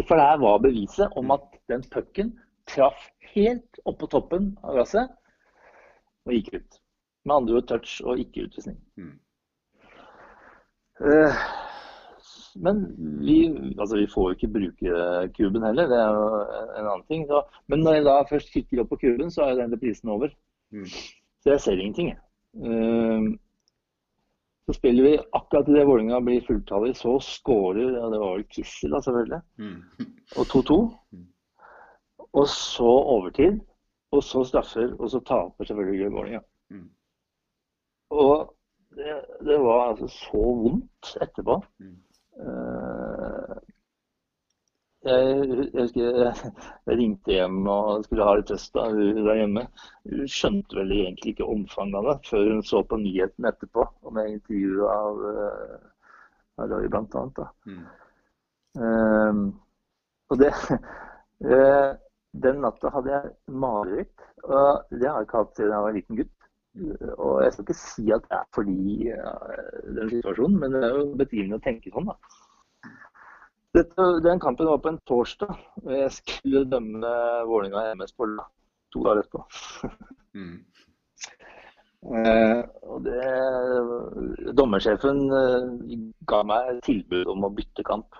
For 0.08 0.14
der 0.18 0.38
var 0.42 0.58
beviset 0.58 1.16
om 1.16 1.30
at 1.30 1.46
den 1.68 1.82
pucken 1.94 2.38
traff 2.66 3.08
helt 3.34 3.80
oppå 3.84 4.06
toppen 4.06 4.52
av 4.64 4.74
glasset 4.74 5.10
og 6.26 6.34
gikk 6.34 6.54
ut. 6.54 6.78
Med 7.24 7.34
andre 7.36 7.58
ord 7.58 7.66
touch 7.68 8.00
og 8.04 8.18
ikke 8.18 8.46
utvisning. 8.46 8.78
Mm. 8.96 9.18
Eh, 11.00 11.42
men 12.56 12.80
vi, 13.24 13.36
altså 13.78 13.96
vi 13.96 14.06
får 14.10 14.28
jo 14.28 14.36
ikke 14.36 14.52
bruke 14.54 15.02
kuben 15.36 15.66
heller, 15.66 15.88
det 15.90 15.98
er 15.98 16.16
jo 16.16 16.24
en 16.78 16.86
annen 16.86 17.06
ting. 17.08 17.26
Så, 17.28 17.42
men 17.70 17.84
når 17.84 17.98
jeg 17.98 18.06
da 18.08 18.16
først 18.30 18.52
kikker 18.54 18.82
opp 18.82 18.90
på 18.94 19.00
kuben, 19.04 19.30
så 19.30 19.44
er 19.44 19.54
jo 19.54 19.60
den 19.62 19.76
reprisen 19.76 20.12
over. 20.14 20.34
Mm. 20.72 20.88
Så 21.42 21.54
jeg 21.54 21.60
ser 21.60 21.78
ingenting. 21.78 22.12
Eh, 22.66 23.30
så 24.66 24.76
spiller 24.76 25.02
vi 25.02 25.18
akkurat 25.32 25.68
idet 25.68 25.86
Vålerenga 25.86 26.20
blir 26.22 26.46
fulltallig, 26.46 26.94
så 26.96 27.16
scorer 27.24 27.96
ja, 27.96 28.06
det 28.12 28.20
var 28.22 28.36
vel 28.36 28.46
Kissel, 28.52 28.92
da, 28.94 29.00
selvfølgelig. 29.02 29.40
Mm. 29.58 30.06
Og 30.38 30.54
2-2. 30.54 30.78
Og 32.32 32.46
så 32.48 32.94
overtid. 33.16 33.60
Og 34.10 34.22
så 34.26 34.42
straffer, 34.44 34.94
og 34.98 35.10
så 35.10 35.20
taper 35.22 35.64
selvfølgelig 35.64 36.12
Vålerenga. 36.12 36.40
Mm. 36.70 36.88
Og 38.10 38.56
det, 38.94 39.20
det 39.46 39.58
var 39.62 39.88
altså 39.88 40.08
så 40.10 40.44
vondt 40.62 41.16
etterpå. 41.22 41.60
Mm. 41.78 41.98
Eh, 42.38 43.56
jeg, 45.00 45.22
jeg 45.72 45.82
husker 45.82 46.18
jeg, 46.20 46.52
jeg 46.86 46.98
ringte 47.00 47.32
hjem 47.32 47.62
og 47.72 48.04
skulle 48.04 48.26
ha 48.28 48.34
litt 48.36 48.50
trøst 48.50 48.74
da, 48.76 48.88
der 48.92 49.38
hjemme. 49.40 49.64
Hun 50.10 50.28
skjønte 50.28 50.76
vel 50.76 50.92
egentlig 50.96 51.34
ikke 51.34 51.48
omfanget 51.48 52.00
av 52.00 52.10
det 52.10 52.16
før 52.28 52.52
hun 52.52 52.62
så 52.66 52.82
på 52.84 53.00
nyheten 53.00 53.48
etterpå, 53.48 53.86
og 54.04 54.14
med 54.16 54.34
intervju 54.34 54.86
av, 54.92 55.24
eh, 55.32 55.78
av 56.60 56.74
Roy 56.74 56.90
annet. 56.92 57.42
Mm. 57.66 57.82
Um, 58.80 59.42
og 60.30 60.38
det 60.38 60.52
Den 62.44 62.60
natta 62.62 62.92
hadde 62.94 63.10
jeg 63.10 63.30
mareritt, 63.58 64.20
og 64.44 64.84
det 64.92 65.08
har 65.08 65.16
jeg 65.18 65.26
ikke 65.26 65.40
hatt 65.40 65.56
siden 65.56 65.72
jeg 65.72 65.82
var 65.82 65.90
en 65.90 65.96
liten 65.96 66.18
gutt. 66.20 66.39
Og 67.18 67.40
jeg 67.42 67.52
skal 67.52 67.64
ikke 67.64 67.78
si 67.80 68.04
at 68.14 68.26
det 68.28 68.36
er 68.36 68.46
fordi 68.54 69.08
eh, 69.10 69.80
den 69.96 70.12
situasjonen, 70.12 70.60
men 70.60 70.76
det 70.76 70.84
er 70.86 70.94
jo 71.00 71.18
betimelig 71.18 71.58
å 71.58 71.64
tenke 71.64 71.90
sånn, 71.94 72.10
da. 72.12 72.16
Dette, 73.74 74.06
den 74.22 74.40
kampen 74.42 74.66
var 74.66 74.80
på 74.82 74.90
en 74.90 75.02
torsdag, 75.06 75.50
og 75.84 75.92
jeg 75.94 76.10
skulle 76.14 76.64
dømme 76.70 77.10
Vålerenga 77.46 77.94
MS 77.94 78.16
på 78.18 78.26
lørdag. 78.26 78.50
To 78.90 79.04
dager 79.06 79.22
etterpå. 79.22 79.44
Mm. 80.30 80.56
Eh, 82.00 82.60
og 82.86 83.04
det, 83.04 84.52
dommersjefen 84.58 85.20
eh, 85.36 85.94
ga 86.30 86.40
meg 86.46 86.70
et 86.72 86.84
tilbud 86.86 87.30
om 87.30 87.46
å 87.46 87.50
bytte 87.54 87.84
kamp 87.86 88.18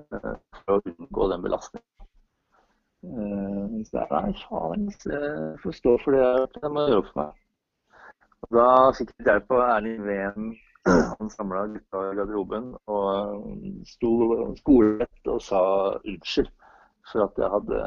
eh, 0.00 0.30
for 0.62 0.78
å 0.78 0.94
unngå 0.94 1.28
den 1.34 1.44
belastningen. 1.44 2.08
Eh, 3.04 3.74
så 3.90 4.00
jeg, 4.00 4.08
nei, 4.14 4.34
faen, 4.46 4.88
jeg 5.04 5.32
får 5.62 5.78
stå 5.82 5.96
for 6.04 6.16
det 6.16 6.22
jeg 6.22 6.30
har 6.30 6.44
gjort. 6.44 6.60
Det 6.62 6.72
må 6.74 6.86
gjøre 6.88 7.08
for 7.10 7.20
meg. 7.22 7.43
Og 8.44 8.56
da 8.58 8.68
fikk 8.96 9.12
jeg 9.16 9.26
hjelp 9.30 9.54
av 9.56 9.62
Erling 9.78 10.04
Ven. 10.04 10.52
Han 10.84 11.30
samla 11.32 11.64
gutta 11.72 12.02
i 12.10 12.16
garderoben 12.18 12.66
og 12.92 13.46
sto 13.88 14.10
skolelett 14.58 15.30
og 15.32 15.40
sa 15.40 15.62
unnskyld 16.02 16.50
for 17.08 17.24
at 17.24 17.40
jeg 17.40 17.52
hadde 17.54 17.78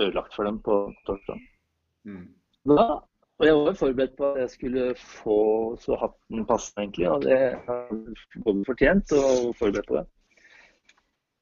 ødelagt 0.00 0.36
for 0.36 0.48
dem 0.48 0.62
på 0.64 0.78
torsdag. 1.08 1.42
Mm. 2.08 2.24
Da, 2.72 2.86
og 3.40 3.46
jeg 3.46 3.56
var 3.56 3.76
forberedt 3.82 4.16
på 4.16 4.30
at 4.30 4.40
jeg 4.40 4.50
skulle 4.54 4.86
få 5.00 5.40
så 5.80 5.96
hatten 6.00 6.46
passende, 6.48 6.86
egentlig. 6.86 7.10
Og 7.10 7.22
det 7.24 7.38
hadde 7.68 8.16
både 8.44 8.64
fortjent 8.68 9.14
og 9.16 9.54
forberedt 9.60 9.88
på 9.88 10.00
det. 10.00 10.06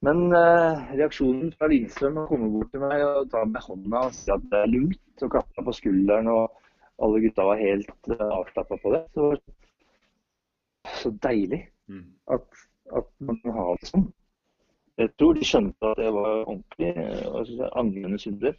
Men 0.07 0.29
eh, 0.31 0.83
reaksjonen 0.99 1.51
fra 1.59 1.69
Lindstrøm 1.71 2.21
å 2.23 2.27
komme 2.29 2.51
bort 2.53 2.71
til 2.75 2.85
meg 2.85 3.03
og 3.03 3.31
ta 3.33 3.43
med 3.49 3.65
hånda 3.65 4.05
og 4.07 4.15
si 4.15 4.31
at 4.31 4.45
det 4.53 4.61
er 4.63 4.71
lugnt, 4.71 5.25
og 5.25 5.33
klappe 5.35 5.65
på 5.67 5.75
skulderen, 5.75 6.31
og 6.31 6.55
alle 7.03 7.23
gutta 7.25 7.47
var 7.47 7.59
helt 7.63 8.13
uh, 8.13 8.29
avslappa 8.41 8.79
på 8.83 8.93
det, 8.95 9.03
så, 9.15 9.33
så 11.03 11.13
deilig 11.27 11.65
Mm. 11.89 12.05
at, 12.31 12.43
at 12.97 13.05
man 13.19 13.39
kan 13.41 13.55
ha 13.57 13.63
det 13.81 13.89
sånn. 13.89 14.03
Jeg 14.99 15.13
tror 15.17 15.39
de 15.39 15.47
skjønte 15.47 15.93
at 15.95 16.01
jeg 16.03 16.13
var 16.13 16.43
ordentlig 16.43 16.91
uh, 16.99 17.69
angrende 17.81 18.19
synder. 18.21 18.57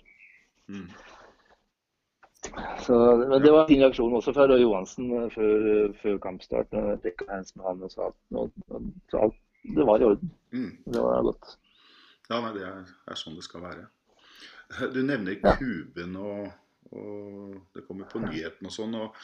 Mm. 0.65 0.87
Så, 2.85 2.95
men 3.29 3.43
det 3.43 3.51
var 3.51 3.65
en 3.65 3.69
fin 3.69 3.83
reaksjon 3.83 4.15
også 4.17 4.33
fra 4.33 4.47
Roy 4.47 4.63
Johansen 4.63 5.11
eh, 5.11 5.25
før, 5.33 5.65
før 6.01 6.17
kampstart. 6.23 6.71
Jeg 6.71 7.13
med 7.27 7.65
han 7.67 7.83
og 7.83 7.91
sa 7.91 8.07
at 8.07 8.17
nå, 8.33 8.45
så 9.11 9.25
alt, 9.27 9.35
det 9.63 9.85
var 9.85 10.01
i 10.01 10.07
orden. 10.07 10.31
Mm. 10.51 10.71
Det 10.85 10.99
var 10.99 11.23
godt. 11.23 11.57
Ja, 12.29 12.39
nei, 12.43 12.53
det 12.55 12.65
er, 12.67 12.89
er 13.09 13.19
sånn 13.19 13.37
det 13.37 13.45
skal 13.45 13.65
være. 13.65 13.87
Du 14.93 14.99
nevner 15.01 15.39
Kuben, 15.57 16.15
og, 16.21 16.51
og 16.93 17.55
det 17.73 17.85
kommer 17.87 18.09
på 18.09 18.21
nyhetene 18.21 18.69
og 18.69 18.75
sånn. 18.75 18.93
Og, 18.99 19.15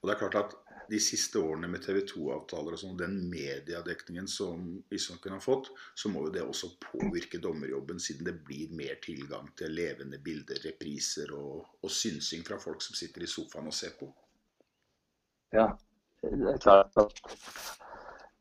og 0.00 0.08
det 0.08 0.14
er 0.14 0.22
klart 0.22 0.38
at 0.40 0.54
de 0.88 1.00
siste 1.00 1.40
årene 1.40 1.68
med 1.70 1.84
TV 1.84 2.00
2-avtaler 2.08 2.76
og 2.76 2.80
sånn, 2.80 2.96
den 3.00 3.16
mediedekningen 3.30 4.26
som 4.28 4.66
ishockeyen 4.92 5.36
har 5.36 5.44
fått, 5.44 5.70
så 5.96 6.10
må 6.12 6.26
jo 6.26 6.34
det 6.34 6.44
også 6.44 6.74
påvirke 6.82 7.40
dommerjobben, 7.42 8.00
siden 8.00 8.28
det 8.28 8.36
blir 8.44 8.72
mer 8.76 8.98
tilgang 9.04 9.48
til 9.58 9.72
levende 9.76 10.20
bilder, 10.24 10.60
repriser 10.64 11.32
og, 11.36 11.78
og 11.80 11.92
synsing 11.92 12.44
fra 12.46 12.60
folk 12.60 12.84
som 12.84 12.96
sitter 12.98 13.24
i 13.24 13.30
sofaen 13.30 13.70
og 13.70 13.76
ser 13.76 13.96
på. 14.00 14.10
Ja, 15.54 15.70
det 16.24 16.54
er 16.54 16.60
klart 16.60 16.96
at 17.00 17.20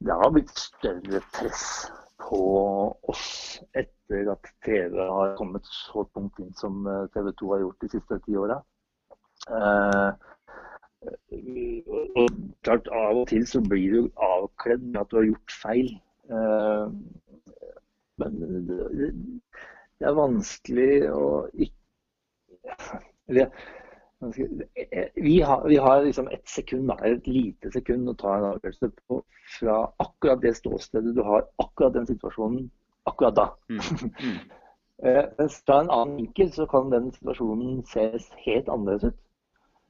det 0.03 0.15
har 0.19 0.31
blitt 0.35 0.51
større 0.59 1.21
press 1.35 1.65
på 2.23 2.41
oss 3.11 3.27
etter 3.79 4.29
at 4.33 4.49
TV 4.65 4.99
har 4.99 5.35
kommet 5.39 5.67
så 5.67 6.03
tungt 6.15 6.39
inn 6.43 6.53
som 6.59 6.85
eh, 6.87 7.05
TV 7.15 7.31
2 7.39 7.51
har 7.53 7.63
gjort 7.63 7.83
de 7.83 7.89
siste 7.93 8.19
ti 8.25 8.37
åra. 8.39 8.59
Eh, 9.57 10.11
og 12.23 12.37
klart 12.63 12.87
Av 12.95 13.17
og 13.23 13.27
til 13.31 13.45
så 13.49 13.59
blir 13.63 13.95
du 13.95 14.01
avkledd 14.27 14.85
med 14.85 15.01
at 15.01 15.11
du 15.11 15.19
har 15.19 15.29
gjort 15.31 15.55
feil. 15.63 15.89
Eh, 16.31 16.85
men 18.21 18.39
det, 18.69 19.09
er 20.03 20.15
vanskelig 20.19 20.91
å 21.11 21.27
ikke 21.65 23.47
vi 25.15 25.39
har, 25.41 25.67
vi 25.67 25.75
har 25.75 26.03
liksom 26.03 26.27
et 26.31 26.43
sekund, 26.49 26.87
da, 26.87 26.97
et 27.07 27.27
lite 27.27 27.71
sekund 27.71 28.09
å 28.09 28.15
ta 28.19 28.37
en 28.37 28.49
avgjørelse 28.53 28.89
på 29.07 29.19
fra 29.59 29.77
akkurat 29.99 30.41
det 30.41 30.55
ståstedet 30.57 31.15
du 31.15 31.23
har 31.23 31.47
akkurat 31.61 31.93
den 31.93 32.07
situasjonen 32.07 32.69
akkurat 33.09 33.35
da. 33.35 33.47
Mm. 33.69 33.81
Mm. 34.23 34.37
Mens 35.37 35.59
fra 35.65 35.81
en 35.81 35.91
annen 35.91 36.15
vinkel 36.21 36.51
så 36.55 36.65
kan 36.71 36.91
den 36.91 37.11
situasjonen 37.11 37.83
ses 37.89 38.29
helt 38.45 38.69
annerledes 38.71 39.11
ut. 39.11 39.19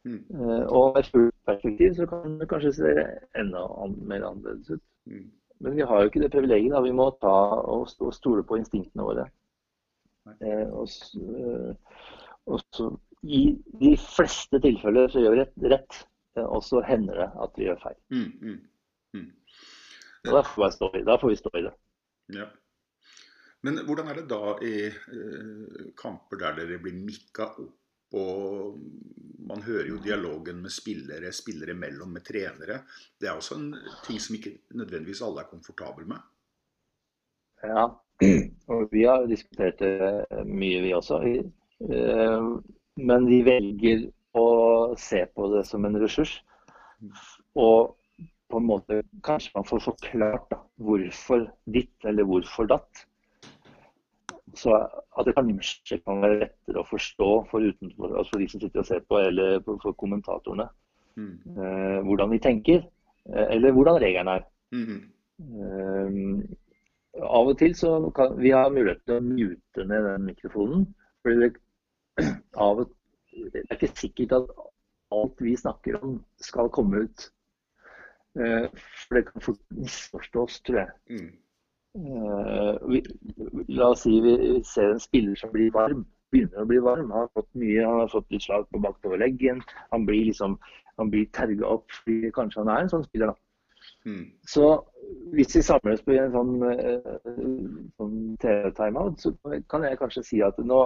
Mm. 0.03 0.23
Eh, 0.35 0.65
Og 0.67 0.95
med 0.95 1.05
fullt 1.11 1.35
perspektiv 1.45 1.93
så 1.93 2.05
kan 2.09 2.39
det 2.39 2.49
kanskje 2.49 2.73
se 2.73 2.95
enda 3.39 3.67
mer 4.09 4.25
annerledes 4.25 4.69
ut. 4.69 4.83
Mm. 5.05 5.31
Men 5.59 5.75
vi 5.75 5.81
har 5.81 6.01
jo 6.01 6.09
ikke 6.09 6.23
det 6.23 6.31
privilegiet. 6.31 6.73
da. 6.73 6.81
Vi 6.81 6.91
må 6.91 7.09
ta 7.21 7.35
og 7.61 7.87
stole 8.13 8.43
på 8.43 8.57
instinktene 8.59 9.03
våre. 9.03 9.29
Eh, 10.41 10.67
og, 10.71 10.87
eh, 11.19 11.75
og 12.45 12.59
så 12.71 12.89
I 13.23 13.43
de 13.79 13.93
fleste 13.99 14.59
tilfeller 14.63 15.11
så 15.11 15.23
gjør 15.23 15.37
vi 15.37 15.69
rett, 15.71 15.99
eh, 16.37 16.45
og 16.45 16.63
så 16.65 16.81
hender 16.87 17.23
det 17.23 17.29
at 17.45 17.59
vi 17.59 17.69
gjør 17.69 17.79
feil. 17.83 17.99
Mm, 18.15 18.31
mm, 18.41 18.59
mm. 19.17 19.29
Da 20.27 20.43
får, 20.47 20.75
stå 20.75 20.91
i, 20.99 21.05
da 21.07 21.17
får 21.21 21.33
vi 21.33 21.39
stå 21.39 21.53
i 21.59 21.63
det. 21.67 21.73
Ja. 22.39 22.49
Men 23.63 23.79
hvordan 23.87 24.09
er 24.11 24.19
det 24.19 24.27
da 24.31 24.57
i 24.63 24.75
eh, 24.89 25.87
kamper 25.99 26.41
der 26.41 26.59
dere 26.59 26.81
blir 26.83 26.99
mikka 26.99 27.53
opp 27.53 27.79
og 28.13 28.77
man 29.47 29.63
hører 29.65 29.89
jo 29.89 29.97
dialogen 30.03 30.61
med 30.61 30.71
spillere, 30.71 31.31
spillere 31.33 31.73
imellom, 31.73 32.13
med 32.13 32.25
trenere. 32.25 32.83
Det 33.19 33.27
er 33.27 33.33
også 33.33 33.57
en 33.57 33.71
ting 34.05 34.21
som 34.21 34.37
ikke 34.37 34.53
nødvendigvis 34.77 35.23
alle 35.25 35.41
er 35.41 35.49
komfortable 35.49 36.05
med. 36.07 36.21
Ja, 37.63 37.87
og 38.73 38.87
vi 38.91 39.03
har 39.07 39.25
diskutert 39.27 39.81
det 39.81 40.45
mye, 40.45 40.83
vi 40.83 40.93
også. 40.93 41.19
Eh, 41.23 42.47
Men 43.01 43.25
vi 43.29 43.41
velger 43.45 44.07
å 44.37 44.47
se 44.99 45.23
på 45.33 45.49
det 45.53 45.63
som 45.69 45.85
en 45.85 45.97
ressurs. 46.01 46.35
Og 47.57 47.95
på 48.49 48.59
en 48.61 48.67
måte 48.69 49.01
kanskje 49.25 49.55
man 49.55 49.65
får 49.65 49.81
forklart 49.87 50.45
da, 50.51 50.59
hvorfor 50.85 51.47
ditt 51.73 52.07
eller 52.09 52.27
hvorfor 52.29 52.69
datt. 52.69 53.05
Så 54.53 54.75
at 54.77 55.25
det 55.25 55.33
kanskje 55.33 55.97
kan 56.03 56.21
være 56.21 56.43
lettere 56.43 56.81
å 56.83 56.85
forstå 56.85 57.29
for, 57.49 57.65
utenfor, 57.65 58.13
altså 58.19 58.35
for 58.35 58.43
de 58.43 58.49
som 58.51 58.61
sitter 58.61 58.83
og 58.83 58.89
ser 58.89 59.05
på, 59.09 59.17
eller 59.17 59.63
for 59.65 59.97
kommentatorene. 59.97 60.69
Mm. 61.13 61.33
eh, 61.61 61.99
hvordan 62.05 62.31
de 62.33 62.39
tenker, 62.41 62.85
eh, 63.29 63.47
eller 63.55 63.73
hvordan 63.73 63.99
reglene 64.01 64.37
er. 64.39 64.45
Mm. 64.73 65.01
Eh, 65.61 67.19
av 67.21 67.49
og 67.51 67.57
til 67.57 67.75
så 67.77 67.97
kan 68.15 68.37
vi 68.39 68.53
ha 68.53 68.63
mulighet 68.69 69.01
til 69.05 69.19
å 69.19 69.25
mute 69.25 69.85
ned 69.89 70.07
den 70.09 70.25
mikrofonen. 70.29 70.87
fordi 71.21 71.39
det, 71.39 71.51
av 72.67 72.83
at 72.85 72.91
det 73.53 73.63
er 73.63 73.77
ikke 73.77 73.93
sikkert 73.97 74.35
at 74.37 74.51
alt 75.13 75.41
vi 75.41 75.55
snakker 75.57 75.97
om 76.01 76.17
skal 76.41 76.69
komme 76.73 77.05
ut. 77.05 77.29
Eh, 78.39 78.67
for 79.05 79.17
det 79.17 79.25
kan 79.27 79.45
fort 79.45 79.61
misforstås, 79.69 80.61
tror 80.65 80.79
jeg. 80.79 80.91
Mm. 81.09 81.31
Eh, 81.95 82.89
vi, 82.89 83.03
la 83.69 83.91
oss 83.93 84.05
si 84.07 84.17
vi 84.25 84.35
ser 84.65 84.95
en 84.95 85.01
spiller 85.01 85.37
som 85.37 85.53
blir 85.53 85.73
varm. 85.73 86.05
Begynner 86.33 86.63
å 86.63 86.69
bli 86.69 86.81
varm. 86.81 87.11
Han 87.13 87.25
har 87.25 87.33
fått 87.37 87.51
mye, 87.61 87.85
han 87.85 88.01
har 88.01 88.13
fått 88.13 88.31
litt 88.33 88.45
slag 88.45 88.65
på 88.71 88.81
bakoverleggen. 88.81 89.61
Han 89.91 90.05
blir 90.09 90.25
liksom, 90.31 90.57
han 90.97 91.13
blir 91.13 91.29
terga 91.33 91.75
opp 91.75 91.93
fordi 91.99 92.33
kanskje 92.33 92.63
han 92.63 92.73
er 92.73 92.85
en 92.85 92.93
sånn 92.95 93.05
spiller. 93.05 93.33
da. 93.33 93.39
Mm. 94.05 94.23
Så 94.49 94.67
hvis 95.33 95.55
vi 95.55 95.61
samles 95.61 96.01
på 96.03 96.15
en 96.17 96.33
sånn, 96.33 96.55
eh, 96.71 97.11
sånn 97.99 98.17
TV-timeout, 98.41 99.21
så 99.21 99.33
kan 99.69 99.85
jeg 99.85 99.99
kanskje 99.99 100.25
si 100.27 100.41
at 100.45 100.57
nå, 100.57 100.79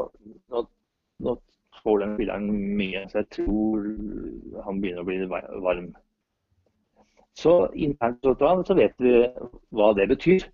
nå, 0.52 0.64
nå 1.24 1.38
får 1.84 2.04
den 2.04 2.18
spilleren 2.18 2.50
mye. 2.80 3.06
Så 3.12 3.22
jeg 3.22 3.30
tror 3.38 3.88
han 4.66 4.82
begynner 4.82 5.04
å 5.04 5.08
bli 5.08 5.20
varm. 5.66 5.90
Så 7.38 7.54
internt 7.78 8.26
så 8.26 8.78
vet 8.78 8.96
vi 9.02 9.14
hva 9.78 9.92
det 9.98 10.08
betyr. 10.10 10.48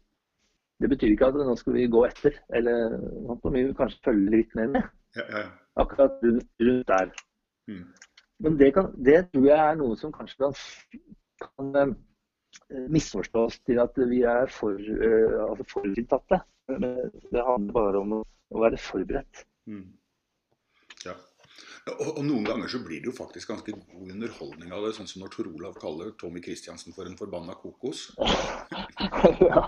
Det 0.84 0.90
betyr 0.92 1.14
ikke 1.14 1.30
at 1.32 1.38
nå 1.40 1.56
skal 1.56 1.78
vi 1.78 1.88
gå 1.88 2.02
etter, 2.08 2.40
eller 2.58 2.98
nå 2.98 3.38
må 3.40 3.52
vi 3.56 3.68
kanskje 3.78 4.10
følge 4.10 4.34
litt 4.34 4.56
mer 4.58 4.74
med. 4.74 4.90
Ja, 5.16 5.28
ja. 5.30 5.44
Akkurat 5.80 6.18
rundt, 6.26 6.50
rundt 6.60 6.90
der. 6.90 7.14
Mm. 7.72 7.86
Men 8.44 8.58
det, 8.60 8.74
kan, 8.76 8.90
det 9.06 9.20
tror 9.32 9.46
jeg 9.48 9.60
er 9.60 9.78
noe 9.80 9.96
som 9.96 10.12
kanskje 10.12 10.42
kan, 10.42 10.58
kan 11.44 11.70
eh, 11.80 11.94
misforstås 12.92 13.62
til 13.64 13.80
at 13.80 14.00
vi 14.10 14.24
er 14.28 14.52
for, 14.52 14.76
eh, 14.76 15.38
altså 15.46 15.70
forutinntatte. 15.78 16.42
Det 16.68 17.46
handler 17.48 17.76
bare 17.78 18.02
om 18.02 18.18
å 18.20 18.64
være 18.66 18.82
forberedt. 18.82 19.46
Mm. 19.72 19.88
Og, 21.92 22.14
og 22.16 22.22
noen 22.24 22.46
ganger 22.48 22.70
så 22.72 22.80
blir 22.80 23.02
det 23.04 23.10
jo 23.10 23.16
faktisk 23.16 23.50
ganske 23.52 23.74
god 23.76 24.12
underholdning 24.14 24.72
av 24.72 24.86
det, 24.86 24.94
sånn 24.96 25.10
som 25.10 25.24
når 25.24 25.34
Tor 25.34 25.50
Olav 25.50 25.74
kaller 25.82 26.14
Tommy 26.22 26.40
Kristiansen 26.44 26.96
for 26.96 27.10
en 27.10 27.18
forbanna 27.20 27.58
kokos. 27.60 28.06
ja. 29.50 29.66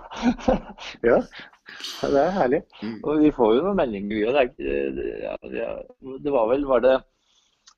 ja, 1.04 1.18
det 1.20 2.22
er 2.22 2.32
herlig. 2.38 2.62
Mm. 2.80 3.02
Og 3.02 3.20
vi 3.20 3.34
får 3.36 3.58
jo 3.58 3.66
noen 3.66 3.82
meldinger. 3.82 4.16
vi 4.16 4.78
ja, 5.26 5.36
det, 5.44 5.68
det 6.24 6.36
var 6.38 6.48
vel 6.54 6.64
var 6.70 6.86
det, 6.88 6.96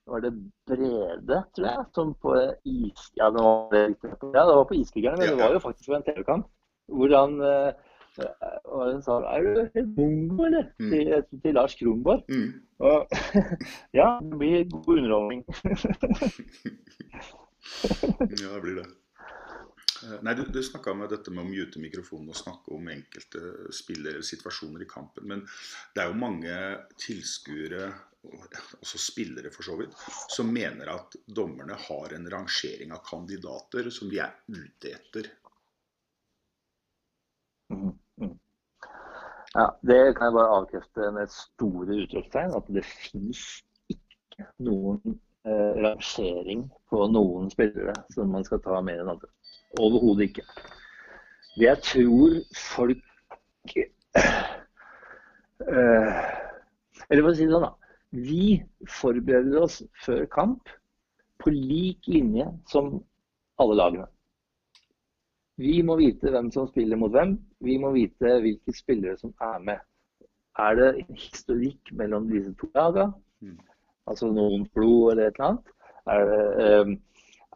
var 0.05 0.21
det 0.27 0.33
Brede, 0.69 1.41
tror 1.57 1.69
jeg, 1.71 1.89
som 1.97 2.13
på 2.21 2.37
is... 2.69 3.09
Ja, 3.17 3.31
det 3.33 3.41
var, 3.41 3.73
ja, 3.73 4.45
det 4.45 4.53
var 4.53 4.69
på 4.69 4.77
Iskrigerne, 4.77 5.17
men 5.17 5.31
Ja, 5.31 5.33
det 5.33 5.43
var 5.47 5.57
jo 5.57 5.65
faktisk 5.65 5.89
på 5.89 5.97
en 5.97 6.05
TV-kamp. 6.11 6.45
Hvor 6.93 7.17
han 7.17 7.41
eh, 7.41 7.86
og 8.19 8.91
hun 8.91 9.01
sa 9.05 9.19
Er 9.33 9.45
du 9.45 9.61
helt 9.75 9.97
mongo, 9.97 10.45
eller? 10.47 10.69
Mm. 10.79 10.91
Til, 10.91 11.41
til 11.43 11.57
Lars 11.57 11.75
Kronborg. 11.79 12.23
Mm. 12.29 12.53
Og, 12.79 13.07
ja, 13.99 14.09
det 14.21 14.37
blir 14.37 14.69
god 14.71 14.93
underholdning. 14.97 15.45
Ja, 18.29 18.53
det 18.53 18.61
blir 18.63 18.75
det. 18.79 18.85
Eh, 20.03 20.19
Nei, 20.21 20.33
Du, 20.33 20.43
du 20.53 20.63
snakka 20.63 20.93
om 20.93 21.01
dette 21.09 21.33
med 21.33 21.43
å 21.43 21.49
mute 21.49 21.81
mikrofonen 21.81 22.31
og 22.31 22.37
snakke 22.37 22.75
om 22.75 22.87
enkelte 22.91 23.41
spillere 23.75 24.17
eller 24.17 24.27
situasjoner 24.27 24.85
i 24.85 24.89
kampen. 24.89 25.27
Men 25.27 25.43
det 25.95 26.03
er 26.03 26.11
jo 26.11 26.21
mange 26.21 26.53
tilskuere, 27.01 27.89
også 28.79 29.01
spillere 29.01 29.51
for 29.53 29.67
så 29.67 29.77
vidt, 29.79 29.97
som 30.33 30.51
mener 30.53 30.93
at 30.93 31.19
dommerne 31.25 31.77
har 31.87 32.15
en 32.15 32.29
rangering 32.31 32.93
av 32.95 33.03
kandidater 33.07 33.91
som 33.93 34.11
de 34.11 34.21
er 34.23 34.35
ute 34.47 34.93
etter. 34.95 35.31
Mhm, 37.73 37.93
mhm. 38.17 38.35
Ja, 39.55 39.69
Det 39.81 40.15
kan 40.15 40.25
jeg 40.25 40.33
bare 40.33 40.55
avkrefte 40.59 41.11
med 41.15 41.31
store 41.33 42.01
utropstegn. 42.03 42.55
At 42.57 42.67
det 42.73 42.83
fins 42.85 43.63
ikke 43.89 44.45
noen 44.61 45.19
eh, 45.47 45.73
rangering 45.85 46.67
på 46.91 47.07
noen 47.13 47.49
spillere 47.49 47.95
som 48.13 48.29
man 48.35 48.45
skal 48.45 48.61
ta 48.61 48.81
mer 48.85 49.01
enn 49.01 49.13
andre. 49.15 49.31
Overhodet 49.79 50.29
ikke. 50.29 50.45
Jeg 51.57 51.81
tror 51.81 52.35
folk 52.53 53.01
eh, 53.73 53.87
Eller 57.09 57.23
for 57.23 57.31
å 57.31 57.35
si 57.37 57.47
det 57.47 57.53
sånn, 57.55 57.65
da. 57.65 57.73
Vi 58.13 58.61
forbereder 58.99 59.63
oss 59.65 59.81
før 60.03 60.27
kamp 60.31 60.69
på 61.41 61.51
lik 61.53 62.07
linje 62.07 62.45
som 62.69 63.01
alle 63.61 63.75
lagene. 63.79 64.07
Vi 65.57 65.81
må 65.81 65.97
vite 65.97 66.29
hvem 66.31 66.51
som 66.53 66.69
spiller 66.69 66.99
mot 67.01 67.11
hvem. 67.13 67.37
Vi 67.65 67.77
må 67.81 67.91
vite 67.95 68.37
hvilke 68.43 68.73
spillere 68.75 69.17
som 69.17 69.33
er 69.41 69.59
med. 69.65 69.79
Er 70.59 70.75
det 70.75 70.89
en 70.99 71.17
historikk 71.17 71.91
mellom 71.93 72.29
disse 72.29 72.53
to 72.59 72.69
lagene? 72.75 73.11
Altså 74.07 74.29
noen 74.31 74.65
blod 74.73 75.11
eller 75.11 75.27
et 75.27 75.37
eller 75.37 75.49
annet? 75.49 75.73
Er 76.07 76.25
det, 76.29 76.43
eh, 76.65 76.93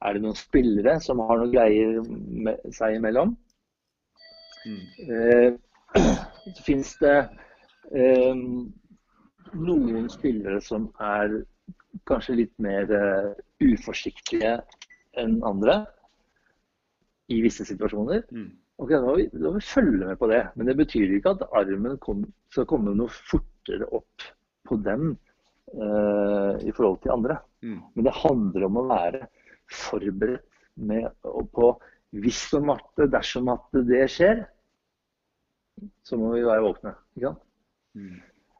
er 0.01 0.13
det 0.13 0.21
noen 0.21 0.35
spillere 0.35 0.99
som 1.01 1.19
har 1.19 1.39
noen 1.39 1.53
greier 1.53 2.01
med 2.47 2.73
seg 2.75 2.97
imellom? 2.97 3.35
Mm. 4.61 5.57
så 6.45 6.61
finnes 6.67 6.91
det 7.01 7.15
eh, 7.97 8.35
noen 9.53 10.09
spillere 10.13 10.61
som 10.61 10.91
er 11.01 11.39
kanskje 12.07 12.37
litt 12.43 12.53
mer 12.61 12.91
eh, 12.93 13.31
uforsiktige 13.65 14.59
enn 15.19 15.39
andre 15.47 15.81
i 17.31 17.41
visse 17.43 17.65
situasjoner. 17.67 18.23
Ok, 18.81 18.89
da 18.95 19.01
må, 19.05 19.15
vi, 19.19 19.27
da 19.33 19.49
må 19.49 19.59
vi 19.59 19.65
følge 19.67 20.07
med 20.09 20.17
på 20.17 20.29
det. 20.31 20.41
Men 20.57 20.69
det 20.71 20.77
betyr 20.79 21.17
ikke 21.17 21.35
at 21.35 21.43
armen 21.57 21.99
kom, 22.01 22.23
skal 22.53 22.65
komme 22.69 22.95
noe 22.97 23.11
fortere 23.13 23.85
opp 23.93 24.25
på 24.67 24.77
dem 24.81 25.11
eh, 25.11 26.55
i 26.65 26.73
forhold 26.73 27.01
til 27.03 27.13
andre. 27.13 27.37
Men 27.93 28.07
det 28.07 28.17
handler 28.17 28.65
om 28.67 28.79
å 28.81 28.87
være 28.89 29.27
forberedt 29.71 30.47
med, 30.81 31.11
og 31.29 31.51
på 31.53 31.67
hvis 32.11 32.41
og 32.57 32.73
at 32.73 33.05
dersom 33.13 33.51
at 33.53 33.77
det 33.87 34.01
skjer, 34.11 34.41
så 36.03 36.17
må 36.19 36.33
vi 36.33 36.43
være 36.43 36.65
våkne. 36.65 36.95
Ikke 37.15 37.29
sant? 37.29 37.45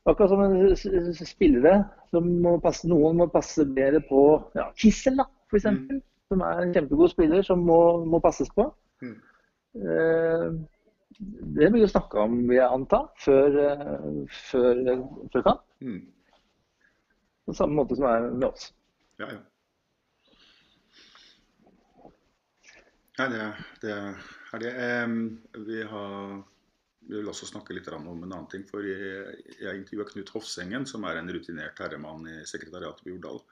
Akkurat 0.08 0.32
som 0.32 0.42
en 0.42 1.18
spillere 1.18 1.74
som 2.10 2.30
må 2.44 2.56
passe, 2.64 2.88
noen 2.90 3.20
må 3.20 3.28
passe 3.30 3.66
bedre 3.76 4.02
på 4.08 4.22
ja, 4.58 4.70
Kissel, 4.80 5.20
da, 5.20 5.28
f.eks. 5.50 5.60
eksempel, 5.66 6.00
Som 6.32 6.46
er 6.48 6.62
en 6.64 6.72
kjempegod 6.74 7.12
spiller 7.12 7.44
som 7.44 7.60
må, 7.68 7.82
må 8.08 8.22
passes 8.24 8.50
på. 8.56 8.70
Eh, 9.04 9.18
det 9.74 11.70
blir 11.70 11.84
jo 11.84 11.92
snakka 11.92 12.26
om, 12.26 12.40
vil 12.50 12.58
jeg 12.58 12.76
anta, 12.76 13.02
før, 13.22 13.58
eh, 13.62 14.20
før, 14.50 14.82
før 15.34 15.46
kamp. 15.46 15.64
På 17.46 17.56
samme 17.58 17.78
måte 17.78 17.98
som 17.98 18.08
det 18.08 18.14
er 18.16 18.30
med 18.32 18.48
oss. 18.50 18.70
Ja, 19.22 19.28
ja. 19.32 19.42
Nei, 23.20 23.28
det, 23.34 23.42
det 23.84 23.92
er 23.94 24.64
det. 24.64 24.72
Vi, 25.68 25.82
har, 25.92 26.36
vi 27.06 27.18
vil 27.20 27.30
også 27.30 27.50
snakke 27.50 27.76
litt 27.76 27.90
om 27.92 28.08
en 28.10 28.24
annen 28.24 28.50
ting. 28.50 28.64
for 28.66 28.88
Jeg, 28.88 29.36
jeg 29.62 29.82
intervjua 29.82 30.08
Knut 30.10 30.34
Hofsengen, 30.34 30.88
som 30.90 31.06
er 31.06 31.20
en 31.20 31.30
rutinert 31.30 31.80
herremann 31.84 32.26
i 32.32 32.40
sekretariatet 32.50 33.04
på 33.06 33.14
Jordal. 33.14 33.44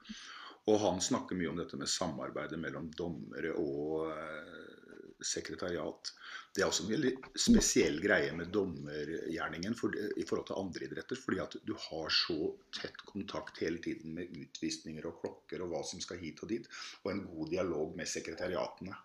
Og 0.70 0.80
han 0.84 1.02
snakker 1.04 1.38
mye 1.38 1.52
om 1.52 1.60
dette 1.60 1.78
med 1.78 1.92
samarbeidet 1.92 2.60
mellom 2.62 2.90
dommere 2.98 3.54
og 3.62 4.10
eh, 4.16 4.79
sekretariat. 5.26 6.12
Det 6.56 6.64
er 6.64 6.70
også 6.70 6.86
en 6.86 6.94
veldig 6.94 7.12
spesiell 7.38 8.00
greie 8.04 8.32
med 8.36 8.52
dommergjerningen 8.54 9.76
for, 9.78 9.94
i 9.94 10.26
forhold 10.28 10.48
til 10.50 10.60
andre 10.62 10.88
idretter. 10.88 11.20
Fordi 11.20 11.42
at 11.44 11.58
du 11.68 11.74
har 11.90 12.14
så 12.14 12.54
tett 12.76 13.04
kontakt 13.10 13.62
hele 13.64 13.82
tiden 13.84 14.16
med 14.18 14.34
utvisninger 14.34 15.06
og 15.10 15.20
klokker 15.24 15.64
og 15.66 15.74
hva 15.74 15.84
som 15.88 16.02
skal 16.04 16.22
hit 16.22 16.42
og 16.46 16.52
dit. 16.54 16.70
Og 17.04 17.14
en 17.14 17.24
god 17.28 17.54
dialog 17.54 17.96
med 17.98 18.10
sekretariatene. 18.10 18.98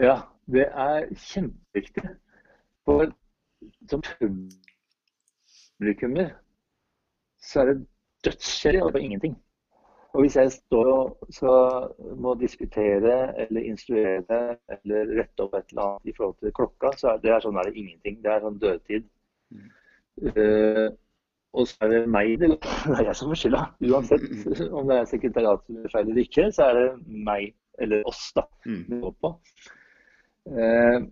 Ja, 0.00 0.16
det 0.48 0.66
er 0.70 1.10
kjempeviktig. 1.12 2.06
For 2.88 3.10
som 3.90 4.00
publikummer 5.80 6.30
så 7.40 7.60
er 7.62 7.70
det 7.70 7.78
dødskjedelig 8.24 8.82
å 8.84 8.92
på 8.94 9.02
ingenting. 9.04 9.34
Og 10.10 10.24
hvis 10.24 10.36
jeg 10.36 10.52
står 10.52 10.88
og 10.92 11.28
skal, 11.30 11.90
må 12.18 12.34
diskutere 12.40 13.18
eller 13.44 13.68
instruere 13.68 14.40
eller 14.80 15.12
rette 15.20 15.44
opp 15.44 15.54
et 15.54 15.70
eller 15.70 15.84
annet 15.84 16.10
i 16.10 16.14
forhold 16.16 16.36
til 16.40 16.54
klokka, 16.56 16.90
så 16.98 17.12
er 17.12 17.22
det 17.22 17.34
er 17.34 17.44
sånn 17.44 17.60
er 17.60 17.68
det 17.68 17.78
ingenting. 17.78 18.18
Det 18.24 18.32
er 18.32 18.42
sånn 18.42 18.58
dødtid. 18.62 19.06
Eh, 20.34 20.88
og 21.52 21.66
så 21.66 21.86
er 21.86 21.92
det 21.94 22.00
meg 22.10 22.34
det 22.42 22.50
er 22.96 23.04
jeg 23.08 23.16
som 23.18 23.30
får 23.30 23.42
skylda. 23.44 23.62
Uansett 23.90 24.26
om 24.70 24.90
det 24.90 24.98
er 24.98 25.08
sekretariatet 25.10 25.94
feil 25.94 26.10
eller 26.10 26.22
ikke, 26.24 26.50
så 26.54 26.68
er 26.70 26.78
det 26.80 26.88
meg 27.30 27.54
eller 27.80 28.04
oss 28.10 28.26
da, 28.36 28.44
det 28.66 28.98
går 29.00 29.14
på. 29.24 29.30
Uh, 30.50 31.06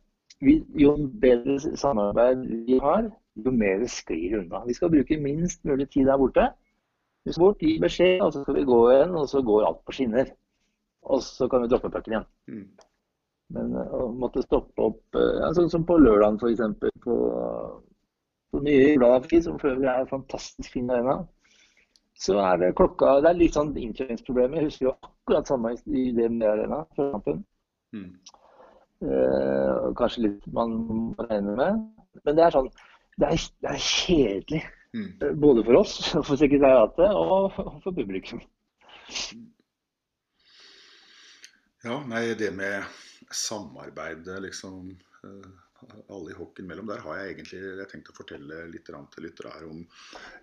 vi, 0.45 0.59
jo 0.79 0.95
bedre 1.23 1.57
samarbeid 1.81 2.43
vi 2.67 2.79
har, 2.83 3.09
jo 3.39 3.53
mer 3.55 3.85
sklir 3.91 4.35
det 4.35 4.41
unna. 4.43 4.63
Vi 4.67 4.77
skal 4.77 4.93
bruke 4.93 5.21
minst 5.23 5.65
mulig 5.65 5.89
tid 5.95 6.11
der 6.11 6.21
borte. 6.21 6.49
Skal 7.27 7.43
bort, 7.43 7.63
gi 7.63 7.79
beskjed, 7.83 8.21
og 8.25 8.33
så 8.33 8.43
skal 8.43 8.57
vi 8.57 8.69
gå 8.69 8.77
igjen, 8.93 9.17
og 9.19 9.27
så 9.29 9.43
går 9.45 9.67
alt 9.69 9.81
på 9.85 9.97
skinner. 9.97 10.31
Og 11.09 11.23
så 11.25 11.49
kan 11.51 11.65
vi 11.65 11.71
droppe 11.73 11.91
pucken 11.93 12.15
igjen. 12.15 12.29
Men 13.57 13.75
eh, 13.81 13.97
å 13.97 14.09
måtte 14.13 14.45
stoppe 14.45 14.91
opp 14.91 15.19
eh, 15.19 15.35
ja, 15.43 15.51
Sånn 15.57 15.71
som 15.73 15.85
på 15.89 15.97
lørdagen, 16.01 16.39
f.eks. 16.41 16.95
På, 17.05 17.17
på 18.53 18.63
nye 18.65 18.95
Jordalafi, 18.95 19.43
som 19.45 19.59
for 19.61 19.73
øvrig 19.75 19.91
er 19.93 20.09
fantastisk 20.11 20.75
fin 20.77 20.91
arena. 20.93 21.21
Så 22.19 22.35
er 22.43 22.59
det 22.59 22.75
klokka 22.79 23.21
Det 23.23 23.31
er 23.31 23.39
litt 23.39 23.55
sånn 23.55 23.77
innkjøringsproblemer. 23.79 24.59
Jeg 24.59 24.71
husker 24.73 24.89
jo 24.89 24.97
akkurat 24.97 25.51
samme 25.51 25.75
i 25.87 26.09
DNB 26.17 26.43
Arena 26.49 26.83
før 26.97 27.13
kampen. 27.15 27.45
Eh, 28.99 29.85
kanskje 29.99 30.25
litt 30.27 30.49
man 30.53 30.75
regner 31.29 31.61
med. 31.61 31.85
Men 32.25 32.39
det 32.39 32.45
er 32.45 32.57
sånn 32.57 32.73
Det 33.19 33.29
er, 33.29 33.45
det 33.63 33.71
er 33.71 33.81
kjedelig. 33.83 34.65
Eh, 34.95 35.35
Både 35.35 35.65
for 35.67 35.81
oss, 35.83 35.99
for 36.29 36.35
sekretariatet 36.41 37.13
og 37.13 37.53
for 37.57 37.93
publikum. 37.93 38.43
Ja, 41.85 42.01
nei, 42.11 42.27
det 42.35 42.51
med 42.57 42.85
samarbeidet, 43.31 44.43
liksom 44.43 44.91
eh, 45.25 45.51
alle 46.09 46.31
i 46.31 46.35
hockeyen 46.35 46.69
mellom, 46.69 46.87
der 46.87 47.03
har 47.05 47.19
jeg 47.21 47.35
egentlig 47.35 47.61
jeg 47.63 47.89
tenkt 47.91 48.11
å 48.11 48.17
fortelle 48.17 48.65
litt 48.73 48.89
til 48.89 49.25
lyttere 49.25 49.53
her 49.55 49.67
om 49.69 49.85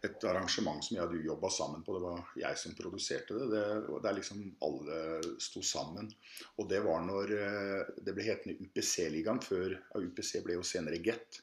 et 0.06 0.28
arrangement 0.30 0.84
som 0.84 0.96
jeg 0.96 1.04
og 1.04 1.16
du 1.16 1.26
jobba 1.28 1.52
sammen 1.52 1.84
på. 1.84 1.98
Det 1.98 2.04
var 2.06 2.22
jeg 2.40 2.62
som 2.62 2.78
produserte 2.78 3.40
det. 3.40 3.48
det. 3.52 3.66
Der 4.06 4.18
liksom 4.18 4.46
alle 4.66 5.00
sto 5.44 5.64
sammen. 5.66 6.12
Og 6.56 6.70
det 6.72 6.82
var 6.86 7.04
når 7.04 7.36
eh, 7.40 7.82
det 8.06 8.16
ble 8.16 8.30
hetende 8.30 8.58
UPC-ligaen 8.64 9.44
før 9.44 9.76
ja, 9.76 10.06
UPC 10.06 10.40
ble 10.46 10.60
jo 10.60 10.66
senere 10.66 11.02
Get. 11.04 11.42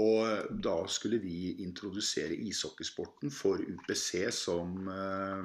Og 0.00 0.52
da 0.64 0.76
skulle 0.88 1.18
vi 1.20 1.50
introdusere 1.60 2.32
ishockeysporten 2.48 3.32
for 3.32 3.60
UPC 3.60 4.24
som 4.32 4.88
eh, 4.88 5.42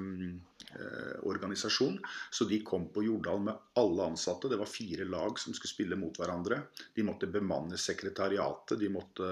eh, 0.79 1.17
organisasjon. 1.27 1.97
Så 2.31 2.47
de 2.47 2.61
kom 2.63 2.85
på 2.95 3.03
Jordal 3.03 3.43
med 3.43 3.59
alle 3.81 4.07
ansatte. 4.13 4.47
Det 4.47 4.61
var 4.61 4.71
fire 4.71 5.03
lag 5.03 5.35
som 5.39 5.51
skulle 5.51 5.73
spille 5.73 5.99
mot 5.99 6.15
hverandre. 6.15 6.61
De 6.95 7.03
måtte 7.03 7.27
bemanne 7.27 7.75
sekretariatet. 7.75 8.79
De 8.79 8.91
måtte 8.93 9.29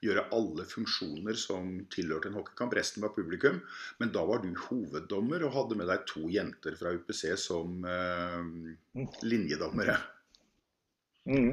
gjøre 0.00 0.28
alle 0.32 0.64
funksjoner 0.64 1.36
som 1.36 1.82
tilhørte 1.92 2.32
en 2.32 2.40
hockeykamp. 2.40 2.80
Resten 2.80 3.04
var 3.04 3.12
publikum. 3.12 3.60
Men 4.00 4.16
da 4.16 4.24
var 4.24 4.40
du 4.40 4.54
hoveddommer 4.70 5.44
og 5.44 5.58
hadde 5.60 5.82
med 5.82 5.92
deg 5.92 6.08
to 6.08 6.24
jenter 6.32 6.78
fra 6.80 6.96
UPC 6.96 7.34
som 7.36 7.84
eh, 7.84 9.10
linjedommere. 9.28 10.00
Mm. 11.28 11.50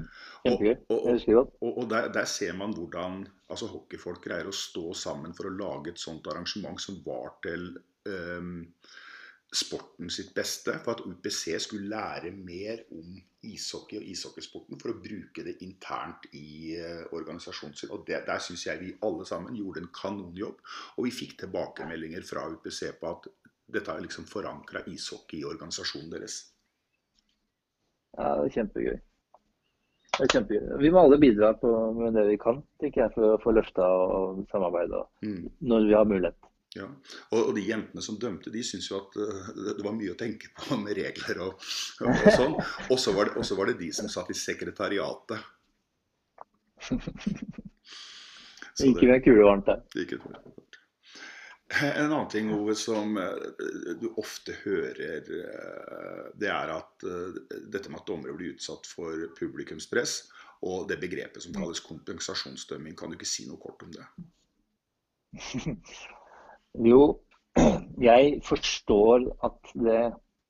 Og, 0.47 0.61
og, 0.89 1.49
og, 1.59 1.71
og 1.77 1.87
der, 1.91 2.07
der 2.13 2.27
ser 2.29 2.53
man 2.55 2.73
hvordan 2.75 3.25
altså, 3.49 3.67
hockeyfolk 3.73 4.23
greier 4.23 4.47
å 4.47 4.55
stå 4.55 4.93
sammen 4.95 5.35
for 5.35 5.49
å 5.49 5.55
lage 5.55 5.91
et 5.91 6.01
sånt 6.01 6.27
arrangement 6.31 6.79
som 6.81 7.01
var 7.05 7.35
til 7.43 7.73
um, 8.07 8.61
sporten 9.55 10.11
sitt 10.13 10.33
beste. 10.37 10.77
For 10.83 10.95
at 10.95 11.03
UPC 11.05 11.57
skulle 11.65 11.91
lære 11.91 12.31
mer 12.35 12.85
om 12.95 13.17
ishockey 13.45 13.99
og 13.99 14.07
ishockeysporten 14.09 14.79
for 14.81 14.93
å 14.93 14.99
bruke 15.01 15.43
det 15.45 15.57
internt 15.65 16.29
i 16.33 16.77
uh, 16.79 17.03
organisasjonen 17.17 17.75
sin. 17.77 17.93
Og 17.95 18.05
det, 18.07 18.23
der 18.29 18.43
syns 18.43 18.67
jeg 18.69 18.81
vi 18.81 18.93
alle 19.05 19.27
sammen 19.27 19.57
gjorde 19.59 19.83
en 19.83 19.91
kanonjobb. 19.95 20.61
Og 20.95 21.09
vi 21.09 21.15
fikk 21.15 21.39
tilbakemeldinger 21.43 22.25
fra 22.27 22.47
UPC 22.53 22.95
på 23.01 23.11
at 23.11 23.27
dette 23.75 23.91
har 23.91 24.03
liksom 24.03 24.27
forankra 24.29 24.85
ishockey 24.91 25.41
i 25.41 25.49
organisasjonen 25.49 26.13
deres. 26.13 26.43
Ja, 28.15 28.37
det 28.39 28.45
er 28.45 28.55
kjempegøy. 28.59 28.97
Det 30.15 30.23
er 30.25 30.31
kjempegøy. 30.31 30.77
Vi 30.79 30.89
må 30.95 31.01
alle 31.03 31.17
bidra 31.19 31.53
på, 31.59 31.69
med 31.97 32.13
det 32.15 32.23
vi 32.29 32.37
kan 32.39 32.61
jeg, 32.81 33.11
for 33.13 33.33
å 33.35 33.39
få 33.43 33.51
løfta 33.55 33.83
og 33.83 34.45
samarbeida 34.51 35.01
Mm. 35.25 35.49
når 35.61 35.87
vi 35.89 35.93
har 35.97 36.05
mulighet. 36.07 36.37
Ja. 36.75 36.85
Og, 37.31 37.39
og 37.49 37.55
de 37.55 37.61
jentene 37.63 38.01
som 38.03 38.17
dømte, 38.19 38.51
de 38.51 38.63
syntes 38.63 38.89
jo 38.91 38.97
at 38.99 39.15
uh, 39.15 39.47
det- 39.55 39.77
det 39.77 39.83
var 39.85 39.93
mye 39.95 40.11
å 40.11 40.17
tenke 40.19 40.47
på 40.57 40.75
med 40.83 40.95
regler 40.97 41.39
og, 41.47 41.53
og, 42.01 42.09
og 42.09 42.31
sånn. 42.35 42.55
Og 42.91 42.97
så 42.99 43.13
var, 43.15 43.25
det- 43.31 43.37
var 43.59 43.65
det 43.71 43.77
de 43.79 43.91
som 43.95 44.07
satt 44.11 44.29
i 44.31 44.33
sekretariatet. 44.39 45.39
Så 48.75 48.89
Ikke 48.91 49.07
med 49.07 49.21
kulevarmt 49.23 49.65
der. 49.69 49.79
det 49.93 50.01
gikk 50.03 50.17
et- 50.19 50.41
En 51.83 52.11
annen 52.11 52.27
ting 52.31 52.51
Ove, 52.53 52.75
som 52.75 53.17
eh, 53.17 53.95
du 53.99 54.07
ofte 54.21 54.53
hører, 54.63 55.27
eh, 55.39 56.31
det 56.39 56.49
er 56.51 56.71
at 56.75 57.05
eh, 57.07 57.39
dette 57.73 57.91
med 57.91 57.99
at 57.99 58.07
dommere 58.07 58.35
blir 58.37 58.53
utsatt 58.55 58.87
for 58.87 59.25
publikumspress, 59.39 60.13
og 60.65 60.87
det 60.89 60.99
begrepet 61.01 61.43
som 61.43 61.55
kalles 61.55 61.83
kompensasjonsdømming. 61.83 62.95
Kan 62.97 63.11
du 63.11 63.17
ikke 63.17 63.29
si 63.29 63.47
noe 63.49 63.59
kort 63.61 63.83
om 63.85 63.91
det? 63.95 64.05
Jo, 66.85 67.21
jeg 68.09 68.41
forstår 68.43 69.29
at 69.47 69.69
det 69.79 70.01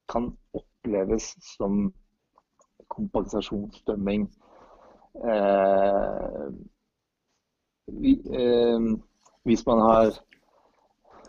kan 0.09 0.32
oppleves 0.57 1.36
som 1.45 1.93
kompensasjonsdømming. 2.89 4.26
Eh, 5.21 6.47
vi, 8.01 8.15
eh, 8.41 8.88
hvis 9.45 9.65
man 9.69 9.80
har 9.86 10.09
hva 10.09 10.13
skal 10.15 10.17
jeg 10.17 10.17
si, 10.17 11.24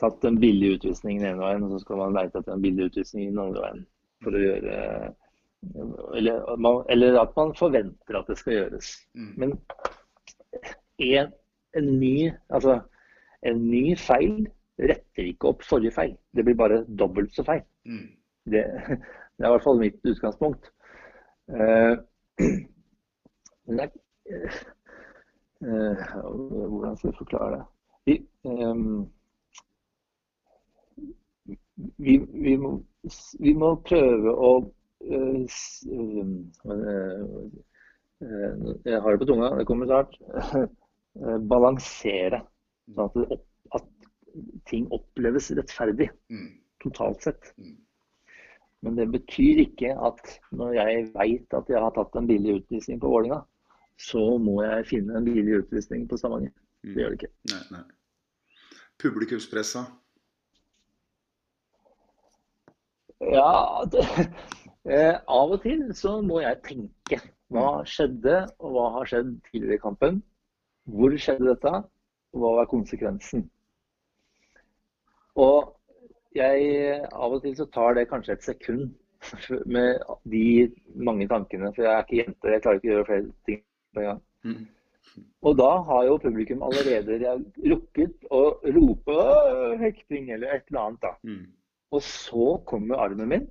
tatt 0.00 0.24
en 0.26 0.40
billig 0.40 0.76
utvisning 0.76 1.20
den 1.20 1.34
ene 1.34 1.44
veien, 1.44 1.66
og 1.66 1.74
så 1.74 1.84
skal 1.84 2.00
man 2.02 2.16
leite 2.16 2.40
etter 2.40 2.54
en 2.54 2.64
billig 2.64 2.90
utvisning 2.90 3.30
den 3.30 3.42
andre 3.42 3.62
veien. 3.62 3.86
For 4.24 4.34
å 4.34 4.42
gjøre 4.42 4.80
eller, 6.14 6.56
man, 6.56 6.84
eller 6.88 7.20
at 7.20 7.32
man 7.36 7.54
forventer 7.58 8.18
at 8.18 8.28
det 8.28 8.38
skal 8.38 8.54
gjøres. 8.54 8.90
Men 9.14 9.56
en, 10.98 11.32
en, 11.76 11.88
ny, 12.00 12.30
altså, 12.48 12.80
en 13.42 13.64
ny 13.70 13.96
feil 13.98 14.46
retter 14.78 15.30
ikke 15.30 15.50
opp 15.52 15.64
forrige 15.66 15.94
feil. 15.96 16.14
Det 16.36 16.44
blir 16.44 16.58
bare 16.58 16.84
dobbelt 16.98 17.34
så 17.34 17.44
feil. 17.46 17.64
Det, 18.46 18.62
det 18.62 19.44
er 19.44 19.48
i 19.48 19.54
hvert 19.54 19.66
fall 19.66 19.82
mitt 19.82 20.00
utgangspunkt. 20.04 20.70
Uh, 21.46 21.94
det 23.70 23.84
er, 23.84 24.54
uh, 25.62 26.00
hvordan 26.26 26.96
skal 26.96 27.08
jeg 27.08 27.18
forklare 27.18 27.50
det? 27.52 27.66
Vi, 28.06 28.16
ehm, 28.50 29.04
vi, 31.76 32.16
vi, 32.32 32.56
må, 32.60 32.72
vi 33.42 33.52
må 33.58 33.72
prøve 33.86 34.32
å 34.32 34.50
eh, 35.04 35.56
eh, 35.92 36.28
eh, 36.74 38.68
Jeg 38.86 39.00
har 39.04 39.12
det 39.12 39.22
på 39.22 39.28
tunga, 39.28 39.52
det 39.58 39.66
kommer 39.68 39.90
snart. 39.90 40.16
Balansere. 41.50 42.42
Sånn 42.92 43.08
at, 43.08 43.18
det 43.18 43.26
opp, 43.36 43.46
at 43.76 44.62
ting 44.68 44.86
oppleves 44.94 45.50
rettferdig 45.56 46.10
totalt 46.84 47.24
sett. 47.24 47.52
Men 48.84 48.98
det 49.00 49.08
betyr 49.12 49.62
ikke 49.64 49.94
at 50.08 50.36
når 50.54 50.76
jeg 50.76 51.04
veit 51.16 51.56
at 51.56 51.70
jeg 51.72 51.82
har 51.82 51.94
tatt 51.96 52.16
en 52.18 52.28
billig 52.28 52.60
utvisning 52.60 53.00
på 53.02 53.10
Vålinga, 53.10 53.40
så 54.00 54.36
må 54.38 54.60
jeg 54.62 54.88
finne 54.92 55.16
en 55.16 55.24
billig 55.26 55.62
utvisning 55.62 56.04
på 56.08 56.18
Stavanger. 56.20 56.52
Det 56.84 57.00
gjør 57.00 57.14
det 57.14 57.20
ikke. 57.22 57.32
Nei, 57.52 57.62
nei. 57.72 58.76
Publikumspressa. 59.00 59.86
Ja, 63.20 63.84
det, 63.92 64.04
eh, 64.84 65.16
av 65.26 65.54
og 65.56 65.62
til 65.62 65.86
så 65.96 66.18
må 66.22 66.42
jeg 66.44 66.60
tenke. 66.66 67.20
Hva 67.52 67.84
skjedde, 67.86 68.40
og 68.58 68.72
hva 68.74 68.86
har 68.98 69.06
skjedd 69.06 69.36
tidligere 69.50 69.78
i 69.78 69.82
kampen? 69.82 70.22
Hvor 70.90 71.14
skjedde 71.16 71.46
dette? 71.52 71.72
Og 72.34 72.42
hva 72.42 72.50
var 72.58 72.68
konsekvensen? 72.70 73.46
Og 75.36 75.72
jeg, 76.34 77.00
av 77.12 77.32
og 77.32 77.42
til 77.42 77.54
så 77.56 77.66
tar 77.72 77.94
det 77.96 78.08
kanskje 78.10 78.32
et 78.36 78.44
sekund 78.44 78.88
med 79.76 80.02
de 80.28 80.72
mange 80.94 81.28
tankene. 81.28 81.70
For 81.74 81.86
jeg 81.86 81.92
er 81.94 82.04
ikke 82.04 82.18
jente, 82.24 82.52
jeg 82.52 82.62
klarer 82.64 82.80
ikke 82.80 82.88
å 82.90 82.94
gjøre 82.96 83.08
flere 83.10 83.28
ting 83.48 83.62
på 83.94 84.02
en 84.02 84.08
gang. 84.10 84.22
Og 85.46 85.56
da 85.58 85.70
har 85.88 86.04
jo 86.08 86.18
publikum 86.20 86.62
allerede 86.66 87.36
rukket 87.70 88.26
å 88.30 88.42
rope 88.74 89.14
«Åh, 89.16 89.76
hekting 89.80 90.30
eller 90.34 90.50
et 90.58 90.66
eller 90.68 90.80
annet. 90.82 91.00
da. 91.06 91.14
Og 91.94 92.02
så 92.02 92.56
kommer 92.66 92.98
armen 93.04 93.28
min, 93.30 93.46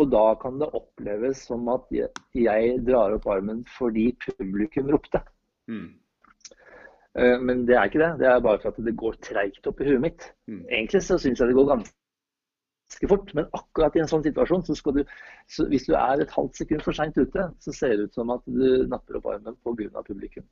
og 0.00 0.10
da 0.10 0.22
kan 0.42 0.56
det 0.58 0.70
oppleves 0.74 1.44
som 1.48 1.68
at 1.70 1.90
jeg, 1.94 2.78
drar 2.86 3.14
opp 3.14 3.26
armen 3.30 3.62
fordi 3.76 4.08
publikum 4.24 4.88
ropte. 4.90 5.20
Mm. 5.70 5.92
Men 7.46 7.60
det 7.68 7.76
er 7.78 7.86
ikke 7.86 8.00
det. 8.02 8.08
Det 8.24 8.26
er 8.26 8.40
bare 8.42 8.58
for 8.62 8.74
at 8.74 8.80
det 8.86 8.96
går 8.98 9.20
treigt 9.22 9.68
opp 9.70 9.82
i 9.82 9.86
huet 9.86 10.02
mitt. 10.02 10.26
Egentlig 10.50 11.02
så 11.06 11.18
syns 11.22 11.38
jeg 11.38 11.52
det 11.52 11.54
går 11.54 11.70
ganske 11.76 13.10
fort, 13.12 13.30
men 13.38 13.46
akkurat 13.54 13.94
i 13.94 14.02
en 14.02 14.10
sånn 14.10 14.26
situasjon, 14.26 14.66
så 14.66 14.74
skal 14.74 14.98
du, 14.98 15.04
så 15.46 15.68
hvis 15.70 15.86
du 15.86 15.94
er 15.94 16.24
et 16.24 16.34
halvt 16.34 16.58
sekund 16.58 16.82
for 16.82 16.98
seint 16.98 17.22
ute, 17.22 17.46
så 17.62 17.78
ser 17.78 17.94
det 17.94 18.08
ut 18.08 18.18
som 18.18 18.34
at 18.34 18.42
du 18.50 18.66
napper 18.90 19.20
opp 19.20 19.30
armen 19.30 19.54
pga. 19.62 20.02
publikum. 20.02 20.48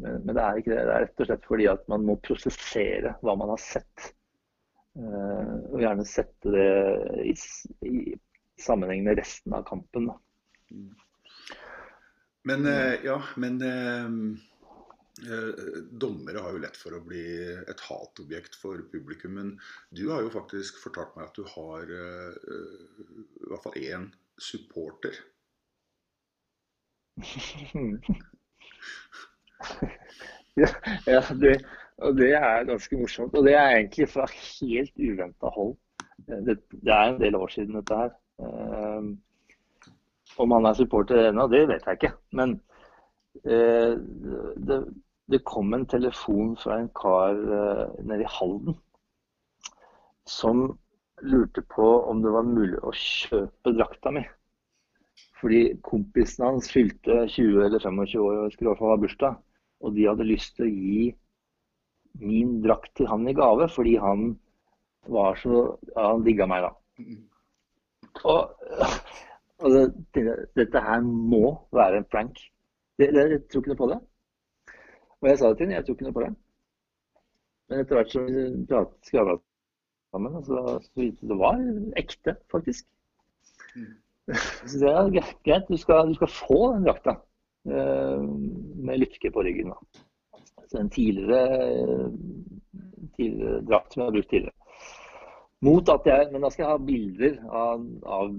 Men, 0.00 0.24
men 0.24 0.32
det 0.32 0.40
er 0.42 0.56
ikke 0.62 0.72
det. 0.72 0.82
Det 0.88 0.94
er 0.96 1.04
rett 1.04 1.20
og 1.20 1.28
slett 1.28 1.48
fordi 1.52 1.68
at 1.76 1.84
man 1.92 2.08
må 2.08 2.16
prosessere 2.24 3.18
hva 3.20 3.36
man 3.36 3.52
har 3.52 3.60
sett. 3.60 4.14
Eh, 4.94 5.54
og 5.72 5.80
gjerne 5.82 6.04
sette 6.06 6.52
det 6.54 6.68
i, 7.26 7.34
i 7.88 8.14
sammenheng 8.62 9.02
med 9.06 9.18
resten 9.18 9.54
av 9.56 9.64
kampen. 9.66 10.06
Da. 10.10 10.16
Men 12.46 12.66
eh, 12.70 12.94
ja, 13.06 13.18
men 13.40 13.58
eh, 13.66 14.08
dommere 15.90 16.38
har 16.44 16.50
jo 16.54 16.62
lett 16.62 16.76
for 16.78 16.94
å 16.94 17.02
bli 17.06 17.24
et 17.64 17.80
hatobjekt 17.88 18.54
for 18.60 18.76
publikum. 18.92 19.32
Men 19.38 19.48
du 19.90 20.10
har 20.12 20.20
jo 20.22 20.30
faktisk 20.34 20.78
fortalt 20.84 21.12
meg 21.16 21.24
at 21.26 21.36
du 21.38 21.44
har 21.56 21.82
eh, 21.88 22.32
i 23.42 23.46
hvert 23.48 23.64
fall 23.66 23.78
én 23.80 24.04
supporter. 24.38 25.14
ja, 30.62 30.68
ja 31.06 31.20
det, 31.38 31.52
og 32.02 32.16
det 32.18 32.32
er 32.34 32.66
ganske 32.68 32.98
morsomt. 32.98 33.36
Og 33.38 33.46
det 33.46 33.54
er 33.54 33.76
egentlig 33.76 34.08
fra 34.10 34.26
helt 34.34 34.92
uventa 34.98 35.52
hold. 35.54 35.76
Det, 36.26 36.58
det 36.70 36.92
er 36.92 37.12
en 37.12 37.20
del 37.20 37.36
år 37.36 37.52
siden 37.52 37.78
dette 37.78 37.98
her. 37.98 38.12
Eh, 38.42 39.10
om 40.38 40.50
han 40.56 40.66
er 40.66 40.78
supporter 40.78 41.28
ennå, 41.28 41.46
det 41.48 41.66
vet 41.68 41.86
jeg 41.86 41.98
ikke. 42.00 42.12
Men 42.32 42.56
eh, 43.44 43.94
det, 44.68 44.80
det 45.30 45.44
kom 45.46 45.74
en 45.74 45.86
telefon 45.86 46.56
fra 46.60 46.80
en 46.80 46.90
kar 46.96 47.38
eh, 47.38 47.84
nede 48.02 48.26
i 48.26 48.32
Halden 48.38 48.78
som 50.26 50.78
lurte 51.22 51.62
på 51.62 51.86
om 52.10 52.22
det 52.24 52.32
var 52.32 52.46
mulig 52.48 52.78
å 52.80 52.92
kjøpe 52.96 53.74
drakta 53.76 54.10
mi. 54.14 54.24
Fordi 55.40 55.74
kompisen 55.84 56.46
hans 56.46 56.70
fylte 56.72 57.26
20 57.28 57.66
eller 57.66 57.82
25 57.82 58.22
år 58.22 58.38
og 58.38 58.54
skulle 58.54 58.70
i 58.70 58.72
hvert 58.72 58.80
fall 58.80 58.94
ha 58.94 59.02
bursdag. 59.02 59.36
Og 59.84 59.94
de 59.94 60.08
hadde 60.08 60.26
lyst 60.26 60.56
til 60.56 60.66
å 60.66 60.72
gi 60.72 61.04
min 62.20 62.60
drakt 62.64 62.92
til 62.96 63.08
han 63.10 63.26
i 63.28 63.34
gave, 63.34 63.68
fordi 63.68 63.96
han 64.00 64.26
var 65.10 65.34
så 65.36 65.62
ja, 65.96 66.06
Han 66.12 66.24
digga 66.24 66.46
meg, 66.48 66.64
da. 66.64 66.70
Og, 68.24 68.54
og 69.64 69.74
jeg, 69.74 70.36
dette 70.56 70.80
her 70.86 71.00
må 71.04 71.42
være 71.74 72.00
en 72.00 72.08
prank. 72.10 72.38
Det, 72.98 73.10
jeg 73.12 73.40
tror 73.50 73.60
ikke 73.64 73.72
noe 73.74 73.80
på 73.82 73.90
det. 73.90 73.98
Og 75.20 75.28
jeg 75.28 75.38
sa 75.40 75.48
det 75.50 75.58
til 75.58 75.66
henne, 75.66 75.76
jeg 75.80 75.86
tror 75.86 75.96
ikke 75.98 76.06
noe 76.08 76.16
på 76.18 76.24
det. 76.24 76.32
Men 77.68 77.80
etter 77.80 77.98
hvert 77.98 78.12
som 78.12 78.26
vi 78.28 78.46
skravla 79.08 79.36
sammen, 80.14 80.40
så, 80.46 80.62
viste 80.94 81.24
det 81.24 81.30
det 81.32 81.38
var 81.40 81.62
ekte, 82.00 82.36
faktisk. 82.52 82.86
Så 84.24 84.80
det 84.80 84.90
er 84.90 85.10
gre- 85.12 85.36
greit, 85.44 85.68
du 85.68 85.76
skal, 85.80 86.08
du 86.08 86.14
skal 86.16 86.30
få 86.32 86.58
den 86.74 86.86
drakta 86.86 87.16
eh, 87.68 88.22
med 88.88 89.00
lykke 89.02 89.32
på 89.34 89.42
ryggen. 89.44 89.72
Da. 89.74 90.04
En 90.78 90.90
tidligere, 90.90 92.10
tidligere 93.16 93.60
drakt 93.68 93.94
som 93.94 94.02
jeg 94.02 94.08
har 94.08 94.16
brukt 94.16 94.30
tidligere. 94.32 94.58
Mot 95.64 95.88
at 95.88 96.08
jeg, 96.08 96.28
Men 96.32 96.44
da 96.44 96.50
skal 96.52 96.64
jeg 96.64 96.72
ha 96.72 96.86
bilder 96.88 97.36
av, 97.48 97.84
av 98.18 98.32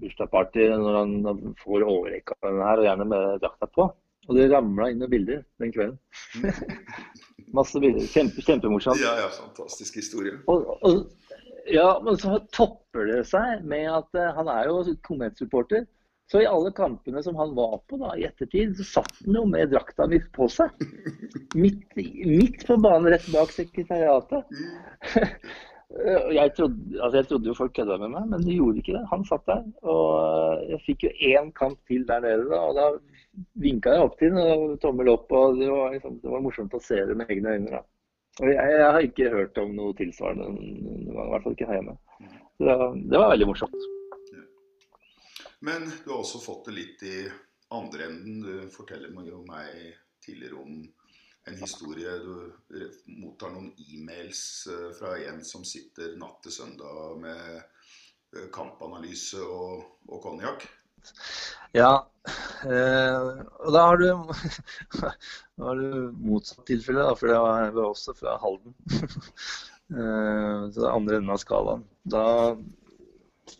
bursdagsparty 0.00 0.68
når 0.80 0.98
han 1.00 1.56
får 1.60 1.84
overrekka 1.84 2.38
den 2.46 2.62
her, 2.64 2.80
og 2.80 2.88
gjerne 2.88 3.08
med 3.10 3.42
drakta 3.42 3.68
på. 3.74 3.88
Og 4.28 4.36
det 4.36 4.50
ramla 4.52 4.90
inn 4.92 5.00
noen 5.02 5.12
bilder 5.12 5.42
den 5.60 5.72
kvelden. 5.74 5.98
Masse 7.56 7.80
bilder. 7.82 8.06
Kjempe, 8.12 8.44
kjempemorsomt. 8.46 9.02
Ja, 9.02 9.16
ja, 9.24 9.30
fantastisk 9.34 9.98
historie. 9.98 10.36
Og, 10.52 10.68
og, 10.86 11.00
ja, 11.70 11.88
men 12.04 12.18
så 12.20 12.38
topper 12.54 13.08
det 13.10 13.24
seg 13.28 13.64
med 13.66 13.88
at 13.90 14.20
eh, 14.20 14.30
han 14.36 14.50
er 14.52 14.70
jo 14.70 14.94
Komet-supporter. 15.06 15.88
Så 16.30 16.42
i 16.42 16.46
alle 16.46 16.70
kampene 16.70 17.22
som 17.26 17.34
han 17.36 17.54
var 17.56 17.80
på 17.90 17.98
da, 17.98 18.12
i 18.14 18.26
ettertid, 18.28 18.76
så 18.78 18.84
satt 19.00 19.16
han 19.24 19.34
jo 19.40 19.42
med 19.50 19.72
drakta 19.72 20.06
mi 20.06 20.20
på 20.36 20.46
seg. 20.52 20.70
Midt, 21.58 21.96
midt 21.96 22.62
på 22.68 22.76
banen, 22.78 23.10
rett 23.10 23.26
bak 23.34 23.50
sekretariatet. 23.54 24.46
Jeg 26.30 26.52
trodde, 26.54 27.00
altså 27.02 27.18
jeg 27.18 27.26
trodde 27.26 27.48
jo 27.50 27.54
folk 27.58 27.72
kødda 27.74 27.96
med 27.98 28.12
meg, 28.12 28.26
men 28.30 28.44
de 28.46 28.54
gjorde 28.54 28.78
ikke 28.78 28.92
det. 28.94 29.00
Han 29.10 29.24
satt 29.26 29.42
der. 29.50 29.64
Og 29.82 30.04
eh, 30.22 30.60
jeg 30.70 30.78
fikk 30.84 31.06
jo 31.08 31.10
én 31.32 31.48
kamp 31.58 31.80
til 31.90 32.04
der 32.06 32.22
nede, 32.22 32.44
da, 32.46 32.60
og 32.62 32.78
da 32.78 32.84
vinka 33.58 33.96
jeg 33.96 34.04
opp 34.06 34.14
til 34.20 34.36
ham 34.38 34.68
og 34.68 34.76
tommel 34.84 35.10
opp. 35.10 35.26
og 35.34 35.58
Det 35.58 35.66
var, 35.66 35.90
liksom, 35.96 36.20
det 36.22 36.30
var 36.30 36.44
morsomt 36.46 36.78
å 36.78 36.84
se 36.84 37.00
det 37.10 37.18
med 37.18 37.34
egne 37.34 37.56
øyne. 37.56 37.72
da. 37.74 37.82
Og 38.38 38.52
jeg, 38.52 38.76
jeg 38.76 38.86
har 38.86 39.08
ikke 39.08 39.32
hørt 39.34 39.58
om 39.58 39.74
noe 39.80 39.96
tilsvarende 39.98 40.52
i 40.62 41.16
hvert 41.18 41.42
fall 41.42 41.58
ikke 41.58 41.72
her 41.72 41.80
hjemme. 41.80 41.98
Så 42.60 42.78
det 43.10 43.18
var 43.18 43.34
veldig 43.34 43.50
morsomt. 43.50 43.90
Men 45.60 45.90
du 46.04 46.10
har 46.10 46.18
også 46.22 46.40
fått 46.40 46.70
det 46.70 46.76
litt 46.76 47.02
i 47.04 47.16
andre 47.76 48.06
enden. 48.08 48.40
Du 48.44 48.70
forteller 48.72 49.12
meg 49.12 49.28
jo 49.28 49.42
meg 49.44 49.74
tidligere 50.24 50.60
om 50.60 50.80
en 51.48 51.58
historie. 51.60 52.16
Du 52.20 52.80
mottar 53.20 53.52
noen 53.52 53.70
e-mails 53.90 54.42
eh, 54.70 54.90
fra 54.96 55.16
en 55.28 55.42
som 55.44 55.64
sitter 55.68 56.16
natt 56.20 56.40
til 56.44 56.54
søndag 56.54 57.20
med 57.20 57.42
eh, 57.60 58.48
kampanalyse 58.54 59.42
og, 59.44 60.16
konjakk. 60.24 60.66
Ja, 61.76 61.92
eh, 62.66 63.28
og 63.60 63.70
da 63.76 63.84
har 63.90 64.00
du, 64.00 64.08
da 65.00 65.68
har 65.68 65.80
du 65.80 66.10
motsatt 66.18 66.66
tilfelle, 66.68 67.04
da, 67.04 67.14
for 67.16 67.30
det 67.30 67.38
var 67.76 67.84
også 67.86 68.16
fra 68.16 68.36
Halden. 68.42 68.74
eh, 69.92 70.68
så 70.72 70.76
det 70.76 70.86
er 70.88 70.94
andre 70.96 71.20
enden 71.20 71.36
av 71.36 71.44
skalaen. 71.44 71.86
Da, 72.16 72.24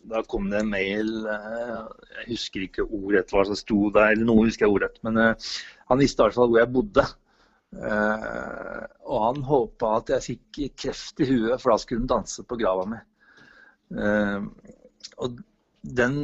da 0.09 0.23
kom 0.27 0.49
det 0.51 0.61
en 0.63 0.71
mail, 0.71 1.11
eh, 1.29 1.81
jeg 2.21 2.29
husker 2.33 2.65
ikke 2.65 2.87
ordrett 2.87 3.33
hva 3.35 3.45
som 3.49 3.59
sto 3.59 3.91
der, 3.95 4.15
eller 4.15 4.27
noe 4.29 4.47
husker 4.49 4.67
jeg 4.67 4.75
ordrett, 4.75 4.99
men 5.07 5.19
eh, 5.21 5.51
han 5.91 6.01
visste 6.01 6.23
i 6.23 6.27
hvert 6.27 6.39
fall 6.39 6.51
hvor 6.53 6.63
jeg 6.63 6.75
bodde. 6.75 7.07
Eh, 7.71 8.81
og 9.07 9.27
han 9.27 9.45
håpa 9.47 9.93
at 9.99 10.13
jeg 10.17 10.27
fikk 10.27 10.61
kreft 10.85 11.23
i 11.23 11.29
huet, 11.31 11.61
for 11.61 11.73
da 11.73 11.79
skulle 11.83 12.03
han 12.03 12.13
danse 12.15 12.47
på 12.47 12.59
grava 12.61 12.87
mi. 12.91 13.01
Og 15.21 15.41
den 16.01 16.17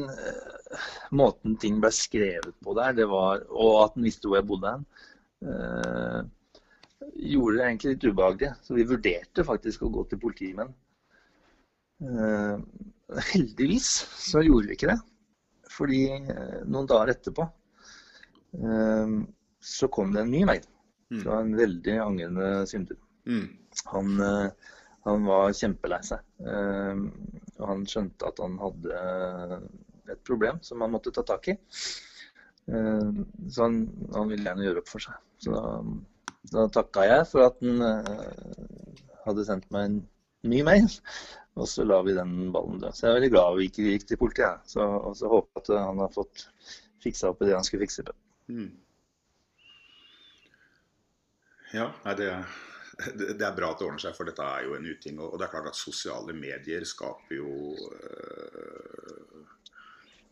måten 1.17 1.57
ting 1.59 1.81
ble 1.83 1.91
skrevet 1.95 2.55
på 2.63 2.75
der, 2.79 3.01
var, 3.11 3.43
og 3.51 3.85
at 3.85 3.97
han 3.97 4.07
visste 4.07 4.29
hvor 4.29 4.39
jeg 4.39 4.49
bodde 4.49 4.73
hen, 4.75 4.85
gjorde 7.17 7.57
det 7.57 7.65
egentlig 7.67 7.95
litt 7.95 8.07
ubehagelig. 8.07 8.53
Så 8.63 8.77
vi 8.79 8.87
vurderte 8.87 9.47
faktisk 9.47 9.83
å 9.83 9.93
gå 9.95 10.07
til 10.11 10.23
politiet 10.23 10.59
med 10.59 10.71
den. 10.71 10.77
Heldigvis 13.07 13.89
så 14.19 14.43
gjorde 14.43 14.71
vi 14.71 14.77
ikke 14.77 14.91
det. 14.91 14.99
Fordi 15.77 16.01
eh, 16.17 16.63
noen 16.67 16.89
dager 16.89 17.13
etterpå 17.13 17.45
eh, 18.57 19.13
så 19.67 19.89
kom 19.93 20.15
det 20.15 20.25
en 20.25 20.33
ny 20.33 20.43
mail 20.49 20.65
fra 21.21 21.41
en 21.43 21.53
veldig 21.55 21.99
angrende 22.03 22.49
synder. 22.71 22.99
Mm. 23.31 23.47
Han, 23.93 24.17
eh, 24.27 24.73
han 25.07 25.29
var 25.29 25.55
kjempelei 25.55 26.01
seg. 26.07 26.25
Og 26.43 27.63
han 27.71 27.85
skjønte 27.87 28.27
at 28.27 28.43
han 28.43 28.57
hadde 28.59 29.03
et 30.11 30.23
problem 30.27 30.59
som 30.67 30.83
han 30.83 30.93
måtte 30.95 31.13
ta 31.15 31.23
tak 31.27 31.47
i. 31.53 31.55
Så 32.67 33.63
han, 33.63 33.79
han 34.17 34.33
ville 34.33 34.49
gjerne 34.49 34.67
gjøre 34.67 34.83
opp 34.83 34.91
for 34.91 35.05
seg. 35.05 35.21
Så 35.39 35.55
da, 35.55 35.63
da 36.57 36.67
takka 36.75 37.07
jeg 37.07 37.29
for 37.31 37.47
at 37.47 37.63
han 37.63 37.85
hadde 39.29 39.47
sendt 39.47 39.71
meg 39.75 39.93
en 39.93 40.01
ny 40.51 40.65
mail. 40.67 40.91
Og 41.57 41.69
så 41.69 41.85
la 41.87 42.03
vi 42.05 42.13
den 42.17 42.51
ballen 42.53 42.81
dø. 42.83 42.91
Så 42.93 43.07
jeg 43.07 43.11
er 43.11 43.19
veldig 43.21 43.33
glad 43.33 43.55
vi 43.57 43.69
ikke 43.71 43.87
gikk 43.87 44.09
til 44.11 44.21
politiet. 44.21 44.67
Så, 44.69 44.85
og 44.85 45.15
så 45.17 45.31
håper 45.33 45.63
jeg 45.63 45.63
at 45.63 45.87
han 45.87 46.03
har 46.05 46.13
fått 46.13 46.49
fiksa 47.03 47.31
opp 47.33 47.41
i 47.43 47.49
det 47.49 47.57
han 47.57 47.65
skulle 47.65 47.87
fikse. 47.87 48.05
på. 48.05 48.17
Mm. 48.53 48.75
Ja, 51.73 51.89
det, 52.19 52.29
det, 53.17 53.45
er 53.45 53.57
bra 53.57 53.73
at 53.73 53.81
det 53.81 53.89
ordner 53.89 54.05
seg, 54.05 54.15
for 54.17 54.29
dette 54.29 54.45
er 54.45 54.67
jo 54.67 54.77
en 54.77 54.87
uting. 54.87 55.21
Og 55.25 55.39
det 55.39 55.49
er 55.49 55.55
klart 55.55 55.71
at 55.73 55.81
sosiale 55.81 56.37
medier 56.37 56.85
skaper 56.89 57.39
jo 57.39 57.49
øh, 57.73 59.41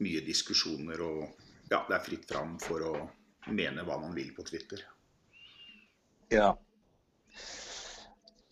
mye 0.05 0.23
diskusjoner, 0.27 1.01
og 1.05 1.25
ja, 1.71 1.81
det 1.89 1.97
er 1.97 2.05
fritt 2.05 2.29
fram 2.29 2.59
for 2.63 2.85
å 2.85 2.95
mene 3.57 3.85
hva 3.85 3.97
man 4.01 4.13
vil 4.17 4.33
på 4.37 4.45
Twitter. 4.47 4.85
Ja. 6.33 6.53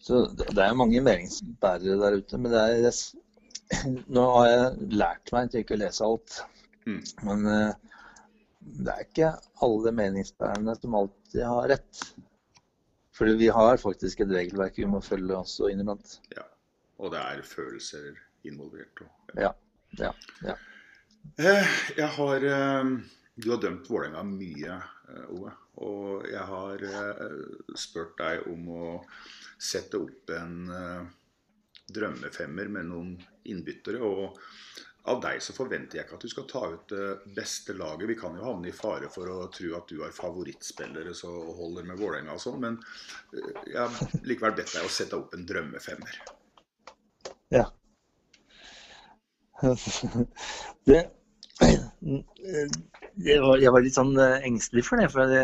Så 0.02 0.24
det 0.34 0.58
er 0.58 0.72
jo 0.72 0.78
mange 0.80 1.00
meningsbærere 1.04 1.98
der 2.00 2.16
ute. 2.18 2.38
Men 2.40 2.52
det 2.54 2.62
er, 2.62 2.98
nå 4.16 4.24
har 4.36 4.48
jeg 4.50 4.90
lært 5.02 5.32
meg 5.34 5.50
til 5.52 5.62
ikke 5.62 5.76
å 5.78 5.82
lese 5.84 6.06
alt. 6.08 6.40
Mm. 6.88 7.00
Men 7.28 7.46
eh, 7.52 7.92
det 8.82 8.92
er 8.96 9.06
ikke 9.06 9.30
alle 9.66 9.94
meningsbærerne 9.94 10.74
som 10.80 10.98
alltid 10.98 11.44
har 11.46 11.70
rett. 11.76 12.02
Fordi 13.14 13.36
vi 13.38 13.50
har 13.52 13.78
faktisk 13.78 14.24
et 14.24 14.34
regelverk 14.34 14.78
vi 14.80 14.88
må 14.90 15.02
følge 15.04 15.36
også 15.38 15.70
innimellom. 15.70 16.02
Ja. 16.34 16.46
Og 17.02 17.12
det 17.14 17.22
er 17.22 17.42
følelser 17.46 18.12
involvert. 18.46 19.02
Og, 19.04 19.34
Ja. 19.38 19.52
ja, 19.98 20.10
ja. 20.44 20.54
Eh, 21.38 21.74
Jeg 21.96 22.08
har 22.16 22.44
eh, 22.46 22.90
Du 23.34 23.50
har 23.50 23.60
dømt 23.60 23.90
Vålerenga 23.90 24.22
mye, 24.28 24.74
eh, 25.08 25.28
Ove. 25.32 25.52
Og 25.82 26.26
jeg 26.28 26.44
har 26.50 26.82
eh, 26.84 27.38
spurt 27.80 28.18
deg 28.18 28.46
om 28.52 28.68
å 28.68 28.88
sette 29.56 30.00
opp 30.02 30.32
en 30.36 30.58
eh, 30.68 31.06
drømmefemmer 31.92 32.68
med 32.74 32.90
noen 32.90 33.14
innbyttere. 33.48 34.02
Og 34.04 34.36
av 35.08 35.22
deg 35.24 35.40
så 35.42 35.56
forventer 35.56 35.98
jeg 35.98 36.06
ikke 36.06 36.18
at 36.18 36.26
du 36.26 36.30
skal 36.30 36.46
ta 36.50 36.62
ut 36.74 36.92
det 36.92 37.32
beste 37.38 37.74
laget. 37.78 38.04
Vi 38.12 38.18
kan 38.20 38.36
jo 38.36 38.44
havne 38.44 38.68
i 38.68 38.76
fare 38.76 39.08
for 39.10 39.32
å 39.32 39.48
tro 39.54 39.72
at 39.80 39.88
du 39.88 40.04
har 40.04 40.12
favorittspillere 40.14 41.16
som 41.16 41.40
holder 41.56 41.88
med 41.88 41.98
Vålerenga 42.02 42.36
og 42.36 42.44
sånn, 42.44 42.60
men 42.62 42.78
jeg 43.32 43.80
har 43.80 44.20
likevel 44.28 44.54
bedt 44.60 44.76
deg 44.76 44.86
å 44.86 44.92
sette 44.92 45.18
opp 45.18 45.34
en 45.34 45.48
drømmefemmer. 45.48 46.20
Ja. 47.56 47.64
Det 50.86 51.02
var, 53.42 53.62
jeg 53.62 53.74
var 53.74 53.84
litt 53.84 53.98
sånn 53.98 54.12
eh, 54.20 54.44
engstelig 54.48 54.84
for 54.86 55.02
det. 55.02 55.08
For 55.12 55.32
det, 55.32 55.42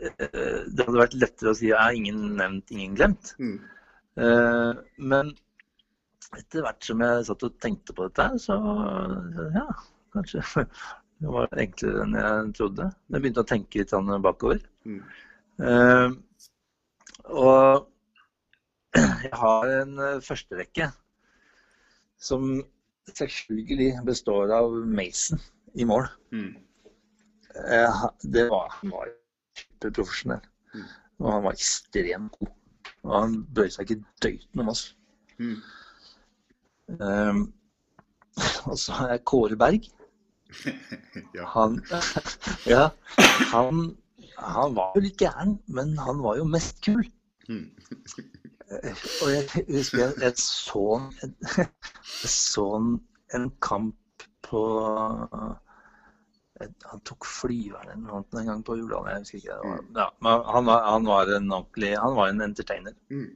eh, 0.00 0.58
det 0.68 0.86
hadde 0.86 1.00
vært 1.00 1.18
lettere 1.18 1.52
å 1.52 1.58
si 1.58 1.70
ja, 1.70 1.86
ingen 1.94 2.34
nevnt, 2.40 2.72
ingen 2.74 2.98
glemt. 2.98 3.34
Mm. 3.42 3.56
Eh, 4.22 4.82
Men 5.12 5.32
etter 6.38 6.64
hvert 6.64 6.84
som 6.86 7.02
jeg 7.04 7.28
satt 7.28 7.46
og 7.48 7.56
tenkte 7.60 7.94
på 7.96 8.08
dette, 8.08 8.28
så 8.40 8.56
ja, 9.52 9.66
kanskje 10.14 10.40
det 11.22 11.30
var 11.30 11.60
enklere 11.60 12.06
enn 12.06 12.18
jeg 12.18 12.52
trodde. 12.58 12.88
Jeg 13.12 13.20
begynte 13.20 13.44
å 13.44 13.50
tenke 13.52 13.82
litt 13.82 13.92
sånn 13.92 14.10
bakover. 14.24 14.62
Mm. 14.88 15.02
Uh, 15.62 16.08
Og 17.30 17.88
jeg 19.24 19.32
har 19.40 19.70
en 19.70 19.98
eh, 19.98 20.22
førsterekke 20.24 20.88
som 22.22 22.48
selvfølgelig 23.10 23.98
består 24.06 24.52
av 24.54 24.74
Mason 24.86 25.40
i 25.74 25.84
mål. 25.88 26.06
Mm. 26.32 26.54
Eh, 27.56 28.04
Det 28.22 28.48
var, 28.50 28.68
han 28.80 28.90
var 28.90 29.08
superprofesjonell. 29.58 30.44
Mm. 30.74 30.84
Og 31.18 31.32
han 31.32 31.44
var 31.44 31.52
ekstremt 31.52 32.38
god. 32.38 32.52
Og 33.02 33.14
han 33.20 33.34
bøyde 33.54 33.74
seg 33.74 33.90
ikke 33.90 34.04
døyten 34.22 34.62
om 34.62 34.70
oss. 34.72 34.84
Mm. 35.38 35.56
Um, 37.00 37.42
og 38.66 38.78
så 38.78 38.92
har 38.92 39.14
jeg 39.14 39.24
Kåre 39.24 39.56
Berg. 39.56 39.88
Ja. 41.36 41.46
Han, 41.54 41.78
ja, 42.68 42.88
han, 43.52 43.96
han 44.36 44.74
var 44.76 44.92
jo 44.96 45.00
litt 45.04 45.16
gæren, 45.20 45.54
men 45.72 45.94
han 45.98 46.20
var 46.24 46.36
jo 46.36 46.44
mest 46.44 46.82
kul. 46.84 47.00
Mm. 48.72 49.00
Og 49.22 49.30
jeg 49.32 49.64
husker 49.68 49.98
jeg, 49.98 50.14
jeg 50.22 50.32
så, 50.40 50.84
en- 51.24 51.36
jeg 52.22 52.30
så 52.32 52.66
en, 53.34 53.50
kamp 53.62 53.96
på 54.46 54.62
Han 56.62 57.00
tok 57.08 57.26
flyveren 57.26 57.88
eller 57.90 58.02
noe 58.04 58.18
annet 58.20 58.36
en 58.40 58.46
gang 58.52 58.60
på 58.64 58.76
Juleland. 58.78 59.08
Jeg 59.10 59.18
husker 59.24 59.38
ikke. 59.38 59.56
Var, 59.64 59.80
ja, 59.98 60.06
men 60.22 60.44
han, 60.54 60.68
var, 60.68 60.84
han 60.92 61.06
var 61.08 61.32
en 61.36 61.52
ordentlig 61.56 61.92
Han 61.98 62.16
var 62.16 62.28
en 62.30 62.44
entertainer. 62.46 62.94
Mm. 63.10 63.30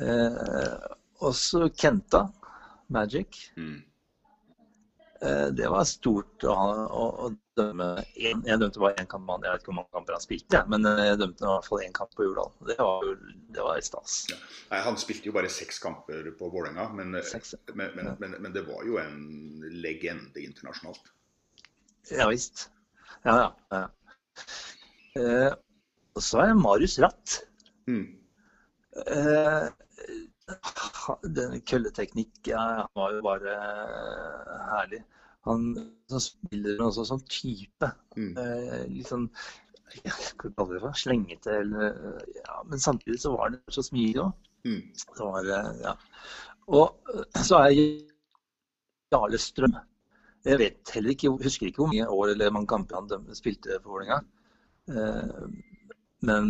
Eh, 0.00 0.76
også 1.20 1.68
Kenta 1.76 2.24
Magic. 2.88 3.50
Mm. 3.56 3.82
Eh, 5.20 5.46
det 5.52 5.68
var 5.68 5.84
stort 5.84 6.44
å, 6.48 6.54
å, 6.54 7.06
å 7.26 7.26
dømme 7.58 7.88
en, 8.00 8.40
Jeg 8.46 8.60
dømte 8.62 8.80
bare 8.80 9.02
én 9.02 9.08
kamp, 9.10 9.28
jeg 9.28 9.52
vet 9.52 9.60
ikke 9.60 9.68
hvor 9.68 9.76
mange 9.76 9.92
kamper 9.92 10.16
han 10.16 10.24
spilte, 10.24 10.62
men 10.72 10.88
eh, 10.88 11.02
jeg 11.10 11.18
dømte 11.20 11.44
i 11.44 11.50
hvert 11.50 11.68
fall 11.68 11.82
én 11.84 11.96
kamp 11.96 12.14
på 12.16 12.24
Jordal. 12.24 12.54
Det 12.70 12.76
var 12.80 13.04
jo 13.04 13.14
det 13.50 13.66
var 13.66 13.82
stas. 13.84 14.14
Ja. 14.30 14.38
Nei, 14.70 14.80
han 14.86 14.96
spilte 15.02 15.28
jo 15.28 15.34
bare 15.36 15.50
seks 15.52 15.82
kamper 15.82 16.30
på 16.38 16.48
Vålerenga, 16.54 16.88
men, 16.96 17.18
Seks, 17.26 17.52
men, 17.74 17.92
men, 17.98 18.14
men, 18.22 18.38
men 18.40 18.54
det 18.56 18.64
var 18.68 18.86
jo 18.88 18.96
en 19.02 19.18
legende 19.84 20.40
internasjonalt. 20.40 21.12
Ja 22.16 22.30
visst. 22.30 22.70
Ja, 23.26 23.36
ja. 23.36 23.50
ja. 23.76 23.82
Eh, 25.20 25.52
og 26.16 26.24
så 26.24 26.40
er 26.40 26.54
det 26.54 26.60
Marius 26.62 26.96
Ratt. 27.02 27.42
Mm. 27.90 28.06
Eh, 29.04 29.68
den 31.36 31.56
kølleteknikk 31.66 32.50
var 32.52 33.16
jo 33.16 33.22
bare 33.24 33.56
eh, 33.56 34.60
herlig. 34.70 35.00
Han 35.48 35.72
som 36.10 36.20
spiller 36.22 36.82
også 36.84 37.06
sånn 37.08 37.24
type. 37.32 37.90
Mm. 38.16 38.32
Eh, 38.36 38.82
litt 38.92 39.08
sånn 39.08 39.28
ja, 40.04 40.12
Hva 40.38 40.50
kaller 40.54 40.76
det 40.76 40.82
for? 40.84 40.98
Slengete 41.00 41.54
eller 41.62 41.96
ja, 42.36 42.60
Men 42.68 42.82
samtidig 42.82 43.18
så 43.22 43.32
var 43.34 43.54
det 43.54 43.74
så 43.74 43.84
smil 43.86 44.20
òg. 44.26 44.50
Mm. 44.68 44.82
Som 45.00 45.32
var, 45.32 45.48
eh, 45.56 45.70
ja. 45.86 45.94
Og 46.70 47.14
eh, 47.14 47.40
så 47.46 47.62
er 47.64 47.78
Jarle 49.10 49.40
Strøm. 49.40 49.78
Jeg 50.46 50.60
vet 50.60 50.92
heller 50.94 51.12
ikke, 51.12 51.32
husker 51.42 51.68
ikke 51.68 51.82
hvor 51.82 51.90
mange 51.90 52.06
år 52.08 52.34
eller 52.34 52.52
mange 52.54 52.70
kamper 52.70 53.00
han 53.00 53.34
spilte 53.36 53.80
for 53.82 53.96
Vålerenga. 53.96 54.20
Eh, 54.88 55.48
Men 56.20 56.46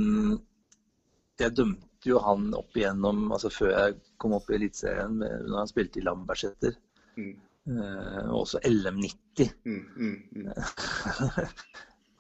jeg 1.38 1.54
dømte 1.54 1.89
jo 2.08 2.20
han 2.24 2.50
opp 2.56 2.76
igjennom, 2.76 3.26
altså 3.34 3.50
før 3.52 3.72
jeg 3.74 3.98
kom 4.20 4.34
opp 4.36 4.48
i 4.50 4.56
Eliteserien, 4.56 5.18
når 5.20 5.56
han 5.58 5.70
spilte 5.70 6.00
i 6.00 6.04
Lambertseter. 6.06 6.76
Mm. 7.18 7.34
Eh, 7.70 8.30
også 8.32 8.60
LM90. 8.64 9.50
Mm, 9.64 9.84
mm, 9.96 10.18
mm. 10.36 10.52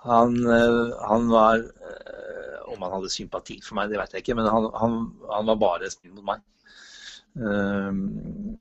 Han, 0.00 0.36
eh, 0.48 0.92
han 1.08 1.26
var 1.28 1.58
eh, 1.60 2.72
Om 2.72 2.82
han 2.82 2.92
hadde 2.94 3.10
sympati 3.12 3.58
for 3.64 3.76
meg, 3.76 3.90
det 3.90 3.98
vet 4.00 4.14
jeg 4.14 4.24
ikke, 4.24 4.36
men 4.38 4.46
han, 4.48 4.68
han, 4.80 4.94
han 5.28 5.48
var 5.50 5.58
bare 5.60 5.90
snill 5.92 6.14
mot 6.16 6.24
meg. 6.30 6.44
Um, 7.34 8.54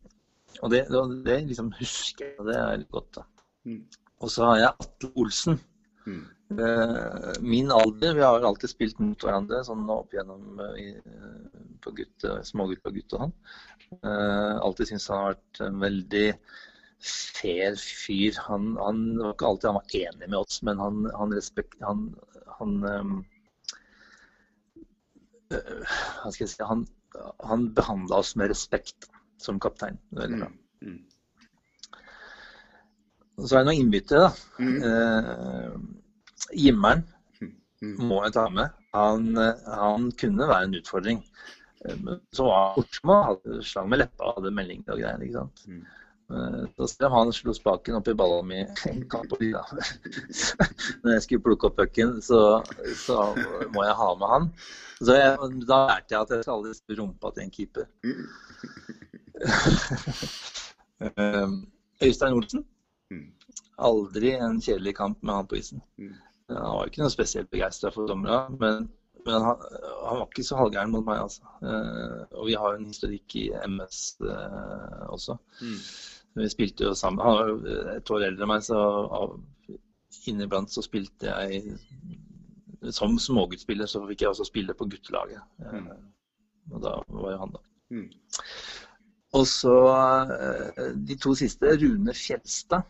og 0.59 0.73
det, 0.73 0.81
det, 1.25 1.37
liksom 1.47 1.71
husker 1.77 2.25
jeg, 2.25 2.35
og 2.41 2.49
det 2.49 2.57
er 2.59 2.83
godt. 2.91 3.21
da. 3.21 3.23
Mm. 3.69 3.85
Og 4.19 4.33
så 4.33 4.49
har 4.49 4.59
jeg 4.59 4.73
Atle 4.83 5.11
Olsen. 5.15 5.61
Mm. 6.49 6.59
Eh, 6.65 7.33
min 7.41 7.71
alder, 7.71 8.15
vi 8.15 8.21
har 8.25 8.41
alltid 8.41 8.71
spilt 8.71 8.99
mot 8.99 9.21
hverandre 9.23 9.61
sånn 9.65 9.89
opp 9.93 10.13
igjennom 10.15 10.61
eh, 10.65 10.79
i, 10.81 10.87
på 11.83 11.93
gutte, 11.99 12.39
smågutt 12.47 12.89
og 12.89 12.95
gutt 12.97 13.13
og 13.13 13.25
han. 13.25 13.35
Eh, 13.99 14.55
alltid 14.57 14.89
syntes 14.89 15.09
han 15.11 15.21
har 15.21 15.35
vært 15.35 15.61
en 15.67 15.83
veldig 15.83 16.25
fair 16.99 17.77
fyr. 17.79 18.39
Han, 18.47 18.71
han 18.81 19.03
var 19.19 19.35
ikke 19.35 19.51
alltid 19.51 19.69
han 19.69 19.77
var 19.77 19.99
enig 20.01 20.25
med 20.25 20.39
oss, 20.41 20.61
men 20.65 20.81
han, 20.81 21.05
han 21.19 21.37
respekt... 21.37 21.77
Han, 21.85 22.07
han 22.59 22.79
ehm, 22.89 23.13
Hva 25.49 26.29
skal 26.33 26.43
jeg 26.43 26.51
si 26.51 26.65
Han, 26.67 26.83
han 27.45 27.69
behandla 27.77 28.19
oss 28.21 28.35
med 28.37 28.51
respekt 28.51 29.07
som 29.41 29.61
kaptein. 29.61 29.97
Veldig 30.17 30.41
bra. 30.43 30.49
Mm. 30.81 30.89
Mm. 30.89 31.01
så 33.45 33.55
er 33.55 33.63
det 33.63 33.69
noen 33.69 33.81
innbyttere, 33.85 34.27
da. 34.27 34.31
Mm. 34.59 34.77
Eh, 34.89 35.73
Gimmeren 36.55 37.05
Mm. 37.81 37.95
må 38.09 38.17
jeg 38.25 38.33
ta 38.35 38.49
med. 38.51 38.73
Han, 38.93 39.37
han 39.63 40.09
kunne 40.19 40.47
være 40.49 40.65
en 40.67 40.73
utfordring. 40.75 41.21
Eh, 41.85 41.95
Men 42.03 42.19
så 42.35 42.43
var 42.43 42.75
hadde 43.23 43.63
slang 43.63 43.87
med 43.89 44.01
leppa 44.01 44.23
og 44.27 44.33
hadde 44.41 44.51
meldinger 44.51 44.91
og 44.97 44.99
greier. 44.99 45.21
ikke 45.23 45.37
sant? 45.37 45.61
Mm. 45.67 45.85
Eh, 46.35 46.65
Så 46.75 46.87
selv 46.91 47.07
om 47.07 47.15
han 47.15 47.31
slo 47.31 47.53
spaken 47.55 47.95
opp 47.95 48.07
i 48.11 48.13
balla 48.19 48.41
mi 48.43 48.59
en 48.89 49.05
kamp 49.09 49.31
når 49.39 51.11
jeg 51.13 51.21
skulle 51.23 51.41
plukke 51.47 51.67
opp 51.71 51.77
pucken, 51.79 52.19
så, 52.21 52.59
så 52.99 53.15
må 53.71 53.85
jeg 53.87 53.95
ha 53.95 54.09
med 54.19 54.27
han. 54.27 54.51
Så 54.99 55.15
jeg, 55.15 55.37
da 55.63 55.79
lærte 55.87 56.11
jeg 56.11 56.19
at 56.21 56.29
jeg 56.35 56.43
skal 56.43 56.57
aldri 56.59 56.73
spille 56.75 56.99
rumpa 57.01 57.31
til 57.31 57.43
en 57.47 57.55
keeper. 57.55 57.87
Eh, 60.99 61.47
Øystein 62.03 62.33
Olsen. 62.35 62.65
Mm. 63.11 63.29
Aldri 63.79 64.33
en 64.35 64.59
kjedelig 64.61 64.95
kamp 64.97 65.23
med 65.23 65.33
han 65.33 65.47
på 65.47 65.55
isen. 65.55 65.79
Han 66.49 66.77
var 66.77 66.89
ikke 66.89 67.03
noe 67.03 67.13
spesielt 67.13 67.51
begeistra 67.53 67.91
for 67.93 68.09
dommere, 68.09 68.47
men, 68.61 68.87
men 69.25 69.45
han, 69.45 69.65
han 70.05 70.21
var 70.21 70.25
ikke 70.27 70.45
så 70.47 70.57
halvgæren 70.59 70.93
mot 70.93 71.05
meg, 71.05 71.21
altså. 71.27 71.45
Eh, 71.61 72.23
og 72.33 72.49
vi 72.49 72.57
har 72.57 72.73
jo 72.73 72.79
en 72.79 72.89
historikk 72.89 73.35
i 73.37 73.45
MS 73.67 74.01
eh, 74.25 75.03
også. 75.13 75.37
Mm. 75.61 75.77
Vi 76.39 76.49
spilte 76.53 76.89
jo 76.89 76.95
sammen. 76.97 77.25
Han 77.25 77.37
var 77.37 77.51
jo 77.51 77.77
et 77.95 78.11
år 78.15 78.27
eldre 78.29 78.45
enn 78.45 78.53
meg, 78.53 78.65
så 78.65 78.79
av, 79.19 79.37
inniblant 80.29 80.71
så 80.73 80.81
spilte 80.85 81.29
jeg 81.29 81.77
Som 82.95 83.17
småguttspiller 83.19 83.89
så 83.89 84.01
fikk 84.07 84.23
jeg 84.23 84.31
også 84.31 84.47
spille 84.47 84.75
på 84.77 84.87
guttelaget. 84.89 85.41
Mm. 85.59 85.89
og 86.71 86.83
da 86.85 86.93
var 87.11 87.33
jo 87.33 87.39
han, 87.41 87.51
da. 87.57 87.63
Mm. 87.89 88.07
Og 89.37 89.45
så 89.47 89.75
eh, 90.33 90.95
de 90.95 91.17
to 91.21 91.35
siste, 91.37 91.75
Rune 91.81 92.15
Fjelstad 92.17 92.87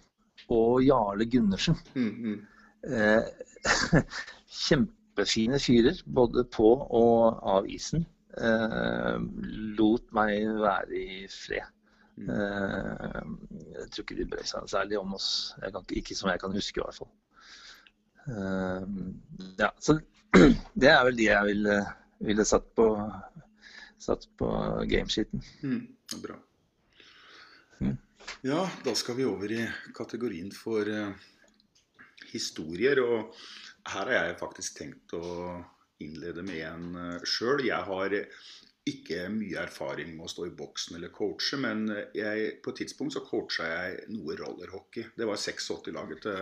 og 0.49 0.83
Jarle 0.85 1.25
Gundersen. 1.29 1.75
Mm, 1.95 2.13
mm. 2.23 2.37
Eh, 2.39 2.58
kjempefine 4.65 5.59
fyrer, 5.61 5.99
både 6.05 6.45
på 6.53 6.69
og 6.89 7.41
av 7.55 7.67
isen. 7.69 8.05
Eh, 8.39 9.17
lot 9.79 10.05
meg 10.15 10.47
være 10.61 10.95
i 10.99 11.23
fred. 11.33 11.67
Eh, 12.19 13.19
jeg 13.79 13.87
tror 13.91 14.03
ikke 14.03 14.17
de 14.19 14.27
brød 14.31 14.47
seg 14.47 14.69
særlig 14.71 14.99
om 14.99 15.13
oss. 15.17 15.29
Kan, 15.61 15.83
ikke- 15.89 16.15
som 16.15 16.29
jeg 16.29 16.39
kan 16.39 16.55
huske, 16.55 16.79
i 16.79 16.83
hvert 16.83 16.99
fall. 16.99 17.11
Eh, 18.29 18.85
ja, 19.59 19.71
så 19.79 19.99
det 20.81 20.89
er 20.91 21.03
vel 21.07 21.17
de 21.17 21.29
jeg 21.31 21.45
ville, 21.51 21.79
ville 22.19 22.45
satt 22.45 22.67
på 22.75 22.89
satt 23.99 24.27
på 24.39 24.47
gamesheeten. 24.87 25.41
Mm, 25.63 25.81
bra. 26.23 26.37
Mm. 27.79 27.97
Ja, 28.47 28.61
da 28.85 28.93
skal 28.95 29.17
vi 29.17 29.25
over 29.27 29.51
i 29.51 29.65
kategorien 29.95 30.51
for 30.55 30.87
eh, 30.87 31.09
historier. 32.33 33.01
Og 33.03 33.35
her 33.89 34.05
har 34.05 34.15
jeg 34.15 34.39
faktisk 34.41 34.81
tenkt 34.81 35.15
å 35.17 35.59
innlede 36.03 36.45
med 36.47 36.63
en 36.63 36.89
uh, 36.95 37.27
sjøl. 37.27 37.65
Jeg 37.67 37.87
har 37.89 38.15
ikke 38.89 39.25
mye 39.33 39.59
erfaring 39.61 40.13
med 40.15 40.25
å 40.25 40.31
stå 40.31 40.45
i 40.47 40.53
boksen 40.55 40.97
eller 40.97 41.11
coache, 41.13 41.57
men 41.61 41.83
jeg, 42.15 42.53
på 42.63 42.71
et 42.71 42.79
tidspunkt 42.83 43.15
så 43.15 43.23
coacha 43.25 43.67
jeg 43.67 44.05
noe 44.13 44.37
rollerhockey. 44.39 45.11
Det 45.17 45.27
var 45.29 45.39
86-laget 45.39 46.23
til 46.25 46.39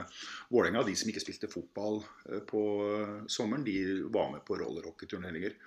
Vålerenga. 0.54 0.86
De 0.88 0.96
som 0.98 1.12
ikke 1.12 1.24
spilte 1.24 1.52
fotball 1.52 2.00
eh, 2.30 2.44
på 2.48 2.64
eh, 2.86 3.16
sommeren, 3.32 3.66
de 3.68 3.78
var 4.14 4.32
med 4.34 4.46
på 4.48 4.60
rollerhockeyturneringer. 4.62 5.58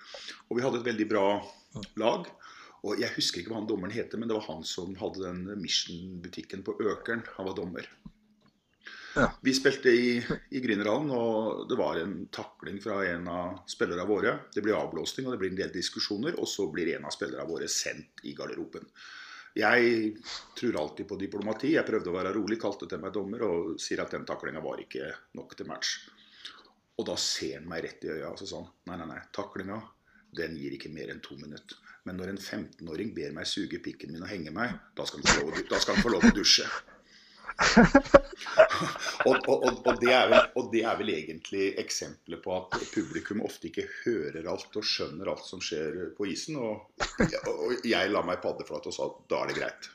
Og 0.49 0.57
vi 0.57 0.65
hadde 0.65 0.81
et 0.81 0.89
veldig 0.89 1.09
bra 1.11 1.27
lag. 2.01 2.31
Og 2.81 2.97
Jeg 2.97 3.13
husker 3.13 3.41
ikke 3.41 3.53
hva 3.53 3.59
han 3.59 3.69
dommeren 3.69 3.93
heter, 3.93 4.17
men 4.17 4.31
det 4.31 4.39
var 4.39 4.47
han 4.47 4.63
som 4.65 4.95
hadde 4.97 5.21
den 5.27 5.61
Mission-butikken 5.61 6.65
på 6.65 6.79
Økern. 6.81 7.21
Han 7.37 7.51
var 7.51 7.59
dommer. 7.59 7.85
Ja. 9.15 9.27
Vi 9.43 9.53
spilte 9.53 9.91
i, 9.91 10.11
i 10.55 10.61
Grünerhallen, 10.63 11.09
og 11.11 11.65
det 11.69 11.77
var 11.79 11.99
en 11.99 12.13
takling 12.31 12.77
fra 12.83 13.01
en 13.09 13.27
av 13.27 13.63
spillerne 13.69 14.05
våre. 14.07 14.37
Det 14.53 14.63
blir 14.63 14.77
avblåsning, 14.77 15.27
og 15.27 15.35
det 15.35 15.41
blir 15.41 15.51
en 15.51 15.59
del 15.59 15.73
diskusjoner, 15.73 16.37
og 16.39 16.47
så 16.47 16.69
blir 16.71 16.93
en 16.95 17.09
av 17.09 17.15
spillerne 17.15 17.47
våre 17.49 17.67
sendt 17.71 18.23
i 18.27 18.35
garderoben. 18.37 18.87
Jeg 19.57 20.15
tror 20.55 20.77
alltid 20.79 21.09
på 21.09 21.19
diplomati. 21.19 21.73
Jeg 21.75 21.87
prøvde 21.87 22.07
å 22.07 22.15
være 22.15 22.31
rolig, 22.37 22.59
kalte 22.61 22.87
til 22.87 23.01
meg 23.03 23.11
dommer 23.15 23.43
og 23.43 23.73
sier 23.83 23.99
at 24.03 24.13
den 24.15 24.23
taklinga 24.27 24.63
var 24.63 24.79
ikke 24.79 25.09
nok 25.35 25.57
til 25.59 25.67
match. 25.67 25.97
Og 26.95 27.07
da 27.09 27.17
ser 27.19 27.57
han 27.59 27.67
meg 27.67 27.83
rett 27.83 28.05
i 28.07 28.13
øya 28.13 28.29
og 28.31 28.39
så 28.39 28.47
sånn 28.47 28.69
nei, 28.87 28.95
nei, 28.99 29.09
nei, 29.09 29.19
taklinga 29.35 29.79
den 30.37 30.55
gir 30.55 30.75
ikke 30.77 30.91
mer 30.93 31.11
enn 31.11 31.19
to 31.23 31.35
minutter. 31.35 31.75
Men 32.07 32.17
når 32.17 32.31
en 32.31 32.39
15-åring 32.39 33.11
ber 33.13 33.33
meg 33.35 33.49
suge 33.49 33.81
pikken 33.83 34.13
min 34.13 34.23
og 34.23 34.31
henge 34.31 34.53
meg, 34.55 34.73
da 34.97 35.05
skal 35.05 35.21
han 35.21 36.01
få 36.01 36.13
lov, 36.13 36.23
å 36.23 36.33
dusje. 36.35 36.65
og, 39.29 39.35
og, 39.47 39.65
og, 39.85 39.93
det 40.01 40.11
er 40.13 40.29
vel, 40.31 40.45
og 40.57 40.69
det 40.73 40.83
er 40.87 40.99
vel 40.99 41.11
egentlig 41.13 41.67
eksempler 41.81 42.41
på 42.43 42.53
at 42.57 42.77
publikum 42.93 43.43
ofte 43.45 43.69
ikke 43.69 43.87
hører 44.03 44.47
alt 44.51 44.77
og 44.79 44.87
skjønner 44.87 45.31
alt 45.31 45.45
som 45.47 45.61
skjer 45.63 46.13
på 46.17 46.29
isen. 46.31 46.59
Og, 46.61 46.91
jeg 47.87 48.13
la 48.13 48.23
meg 48.25 48.41
paddeflat 48.43 48.89
og 48.89 48.95
sa 48.95 49.09
at 49.09 49.19
da 49.31 49.43
er 49.43 49.51
det 49.51 49.59
greit. 49.59 49.91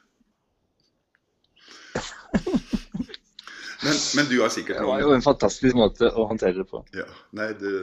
Men, 3.84 3.96
men 4.16 4.28
du 4.30 4.38
har 4.40 4.50
sikkert 4.50 4.80
Det 4.80 4.86
var 4.88 5.02
jo 5.02 5.12
en 5.14 5.24
fantastisk 5.24 5.76
måte 5.78 6.08
å 6.10 6.26
håndtere 6.30 6.62
det 6.62 6.68
på. 6.70 6.80
Ja, 6.96 7.06
nei, 7.36 7.50
det... 7.60 7.74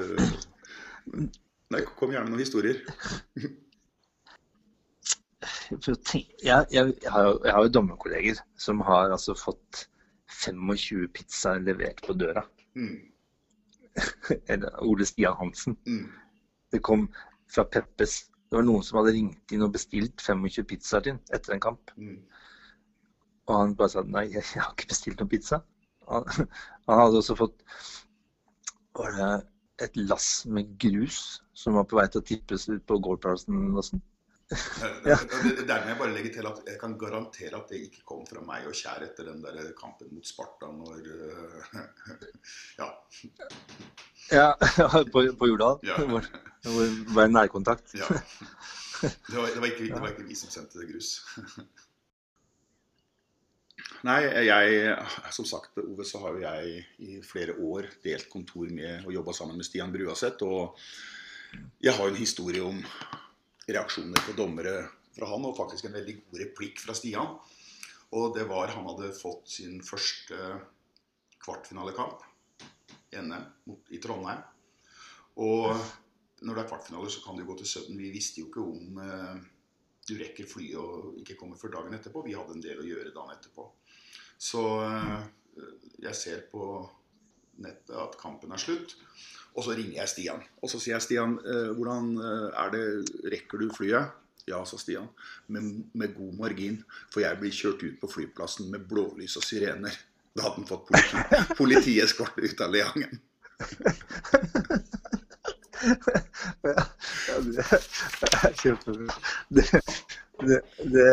Nei, 1.74 1.82
kom 1.98 2.12
gjerne 2.14 2.28
med 2.28 2.36
noen 2.36 2.44
historier. 2.44 2.82
Jeg, 6.44 6.66
jeg, 6.72 6.94
jeg, 7.04 7.12
har, 7.12 7.30
jo- 7.30 7.64
jo 7.64 7.72
dommerkolleger 7.78 8.42
som 8.60 8.82
har 8.88 9.14
altså 9.14 9.36
fått 9.38 9.86
25 10.44 11.08
pizzaer 11.14 11.62
levert 11.64 12.02
på 12.06 12.16
døra. 12.18 12.44
Mm. 12.76 13.00
Eller 14.52 14.84
Ole 14.84 15.06
Stian 15.06 15.38
Hansen. 15.40 15.78
Mm. 15.88 16.10
Det 16.74 16.82
kom 16.82 17.08
fra 17.54 17.64
Peppes. 17.64 18.24
Det 18.50 18.60
var 18.60 18.66
noen 18.68 18.86
som 18.86 19.00
hadde 19.00 19.16
ringt 19.16 19.54
inn 19.54 19.66
og 19.66 19.74
bestilt 19.76 20.22
25 20.22 20.66
pizzaer 20.70 21.06
til 21.08 21.20
etter 21.34 21.56
en 21.56 21.64
kamp. 21.64 21.94
Mm. 21.98 22.20
Og 23.50 23.56
han 23.60 23.76
bare 23.78 23.94
sa 23.94 24.04
nei, 24.08 24.28
jeg, 24.34 24.46
har 24.56 24.74
ikke 24.74 24.92
bestilt 24.94 25.22
noen 25.22 25.32
pizza. 25.32 25.62
Han, 26.10 26.28
han 26.88 27.04
hadde 27.04 27.22
også 27.22 27.38
fått 27.40 27.62
var 28.94 29.16
det 29.18 29.30
et 29.88 29.96
lass 29.98 30.44
med 30.46 30.76
grus 30.78 31.42
som 31.58 31.74
var 31.80 31.88
på 31.90 31.98
vei 31.98 32.06
til 32.12 32.22
å 32.22 32.28
tippes 32.28 32.68
ut 32.70 32.84
på 32.90 33.00
Gårdplassen. 33.02 34.02
Ja. 34.52 35.16
Der 35.70 35.84
må 35.84 35.90
jeg 35.90 35.98
bare 35.98 36.14
legge 36.14 36.32
til 36.36 36.46
at 36.48 36.60
jeg 36.68 36.78
kan 36.82 36.98
garantere 37.00 37.56
at 37.58 37.70
det 37.72 37.80
ikke 37.88 38.04
kom 38.06 38.26
fra 38.28 38.42
meg 38.46 38.68
og 38.70 38.76
Kjær 38.78 39.06
etter 39.08 39.30
den 39.32 39.42
der 39.44 39.72
kampen 39.80 40.12
mot 40.14 40.28
Sparta 40.28 40.70
når 40.70 41.00
øh, 41.16 41.78
Ja. 42.82 42.90
Ja, 44.32 44.50
på, 45.14 45.24
på 45.40 45.48
Jordal, 45.50 45.80
Ja. 45.88 45.98
hvor, 46.06 46.28
hvor 46.68 47.16
var 47.16 47.28
nærkontakt. 47.32 47.96
ja. 47.96 48.08
Det, 49.04 49.36
var, 49.36 49.48
det, 49.52 49.60
var 49.60 49.66
ikke, 49.68 49.88
det 49.94 50.00
var 50.02 50.12
ikke 50.14 50.28
vi 50.30 50.36
som 50.36 50.50
sendte 50.54 50.80
det 50.80 50.92
grus. 50.94 51.10
Nei, 54.04 54.20
jeg 54.48 54.94
Som 55.32 55.46
sagt, 55.48 55.78
Ove, 55.80 56.06
så 56.08 56.20
har 56.24 56.38
jo 56.38 56.44
jeg 56.44 56.86
i 57.04 57.18
flere 57.24 57.56
år 57.60 57.90
delt 58.04 58.30
kontor 58.32 58.70
med 58.72 59.06
og 59.06 59.12
jobba 59.16 59.34
sammen 59.36 59.60
med 59.60 59.68
Stian 59.68 59.92
Bruaseth. 59.92 60.44
Og 60.44 60.78
jeg 61.84 61.94
har 61.96 62.08
en 62.08 62.16
historie 62.20 62.64
om 62.64 62.80
reaksjoner 63.68 64.26
på 64.26 64.36
dommere 64.38 64.76
fra 65.14 65.30
han, 65.30 65.46
og 65.46 65.58
faktisk 65.58 65.88
en 65.88 65.98
veldig 65.98 66.18
god 66.24 66.42
replikk 66.42 66.82
fra 66.84 66.96
Stian. 66.98 67.36
Og 68.14 68.34
det 68.36 68.46
var 68.50 68.74
han 68.74 68.88
hadde 68.90 69.14
fått 69.18 69.50
sin 69.56 69.80
første 69.86 70.38
kvartfinalekamp 71.44 72.24
NM 73.20 73.76
i 73.94 74.00
Trondheim. 74.02 74.42
Og 75.42 75.74
når 76.44 76.56
det 76.56 76.64
er 76.64 76.70
kvartfinale, 76.70 77.10
så 77.10 77.24
kan 77.24 77.38
det 77.38 77.46
jo 77.46 77.52
gå 77.52 77.60
til 77.62 77.70
Sudden. 77.70 78.00
Vi 78.00 78.12
visste 78.14 78.42
jo 78.42 78.50
ikke 78.50 78.66
om 78.66 79.00
eh, 79.02 79.38
du 80.08 80.16
rekker 80.20 80.50
flyet 80.50 80.78
og 80.80 81.22
ikke 81.22 81.38
kommer 81.40 81.60
før 81.60 81.78
dagen 81.78 81.96
etterpå. 81.98 82.26
Vi 82.26 82.36
hadde 82.38 82.58
en 82.58 82.66
del 82.66 82.82
å 82.82 82.88
gjøre 82.88 83.14
dagen 83.16 83.38
etterpå. 83.38 83.70
Så 84.38 84.64
eh, 84.84 85.24
jeg 86.04 86.20
ser 86.20 86.46
på 86.52 86.68
nettet 87.64 87.96
at 87.96 88.18
kampen 88.20 88.54
er 88.54 88.62
slutt. 88.62 88.98
Og 89.54 89.66
så 89.66 89.76
ringer 89.78 90.00
jeg 90.00 90.10
Stian. 90.10 90.44
Og 90.62 90.72
så 90.72 90.80
sier 90.82 90.96
jeg 90.96 91.06
Stian, 91.06 91.38
eh, 91.46 91.70
hvordan 91.78 92.14
eh, 92.18 92.48
er 92.64 92.74
det, 92.74 92.86
rekker 93.34 93.62
du 93.62 93.68
flyet? 93.76 94.20
Ja, 94.50 94.60
sa 94.68 94.78
Stian, 94.82 95.08
med, 95.48 95.84
med 95.94 96.16
god 96.18 96.34
margin. 96.40 96.82
For 97.14 97.24
jeg 97.24 97.40
blir 97.40 97.54
kjørt 97.54 97.86
ut 97.86 98.00
på 98.02 98.10
flyplassen 98.12 98.72
med 98.74 98.88
blålys 98.90 99.38
og 99.40 99.46
sirener. 99.46 99.96
Da 100.34 100.48
hadde 100.48 100.64
han 100.64 100.68
fått 100.68 100.90
politi, 100.90 101.18
politieskorte 101.62 102.42
ut 102.42 102.66
av 102.66 102.74
Leangen. 102.74 103.22
ja, 106.64 107.38
det 107.46 107.66
er 107.70 108.58
kjempebra. 108.58 109.16
Det, 109.54 109.68
det, 110.42 110.60
det, 110.96 111.08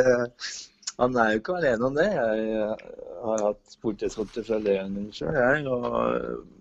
han 1.01 1.17
er 1.17 1.31
jo 1.33 1.41
ikke 1.41 1.57
alene 1.57 1.87
om 1.87 1.95
det. 1.97 2.09
Jeg 2.13 2.77
har 3.25 3.45
hatt 3.45 3.77
politieskorte 3.85 4.43
fra 4.45 4.59
Leangen 4.61 5.09
sjøl, 5.17 5.37
jeg. 5.37 5.65
Og 5.69 5.87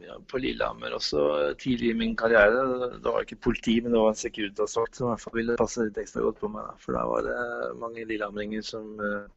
ja, 0.05 0.15
på 0.31 0.39
Lillehammer 0.39 0.95
også 0.95 1.19
tidlig 1.59 1.89
i 1.91 1.97
min 2.03 2.15
karriere. 2.19 2.61
Det 2.95 3.09
var 3.09 3.21
ikke 3.25 3.43
politi, 3.49 3.75
men 3.83 3.91
det 3.95 3.99
var 4.03 4.13
en 4.13 4.21
Securitas-vakt 4.21 4.95
som 4.95 5.07
i 5.07 5.09
hvert 5.11 5.23
fall 5.25 5.37
ville 5.39 5.59
passe 5.59 5.83
litt 5.83 5.99
ekstra 5.99 6.23
godt 6.23 6.39
på 6.43 6.51
meg. 6.53 6.63
Da. 6.69 6.73
For 6.85 6.91
da 6.95 7.03
var 7.09 7.21
det 7.27 7.37
mange 7.83 8.07
lillehamringer 8.07 8.63
som 8.65 8.85
uh, 9.03 9.27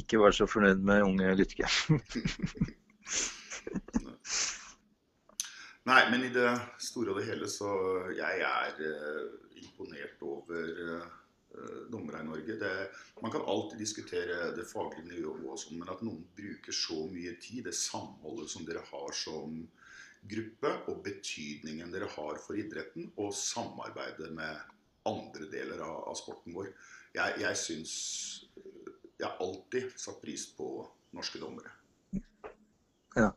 ikke 0.00 0.22
var 0.22 0.32
så 0.36 0.44
fornøyd 0.48 0.80
med 0.88 1.04
unge 1.04 1.26
Lytke. 1.38 1.66
Nei, 5.88 6.02
men 6.12 6.20
i 6.26 6.32
det 6.32 6.50
store 6.84 7.14
og 7.14 7.16
det 7.20 7.28
hele 7.30 7.46
så 7.48 7.70
jeg 8.16 8.34
er 8.44 8.72
uh, 8.80 9.24
imponert 9.60 10.20
over 10.24 10.60
uh, 10.84 11.06
dommere 11.90 12.22
i 12.22 12.26
Norge. 12.26 12.56
Det, 12.60 12.72
man 13.22 13.32
kan 13.32 13.46
alltid 13.46 13.78
diskutere 13.78 14.50
det 14.56 14.66
faglige 14.68 15.08
nivået, 15.08 15.46
og 15.48 15.60
sånn, 15.60 15.80
men 15.80 15.92
at 15.92 16.02
noen 16.06 16.24
bruker 16.36 16.74
så 16.76 17.04
mye 17.10 17.34
tid, 17.42 17.64
det 17.68 17.76
samholdet 17.76 18.52
som 18.52 18.66
dere 18.68 18.84
har 18.90 19.16
som 19.16 19.62
gruppe, 20.28 20.72
og 20.90 21.02
betydningen 21.06 21.92
dere 21.94 22.10
har 22.14 22.40
for 22.42 22.58
idretten, 22.58 23.10
og 23.16 23.34
samarbeidet 23.36 24.30
med 24.34 24.74
andre 25.08 25.48
deler 25.50 25.82
av, 25.84 26.02
av 26.10 26.18
sporten 26.18 26.56
vår. 26.56 26.72
Jeg, 27.16 27.40
jeg 27.40 27.56
syns 27.56 27.92
Jeg 29.18 29.26
har 29.26 29.40
alltid 29.42 29.94
satt 29.98 30.20
pris 30.22 30.44
på 30.54 30.66
norske 31.16 31.40
dommere. 31.42 31.72
Ja. 33.16 33.32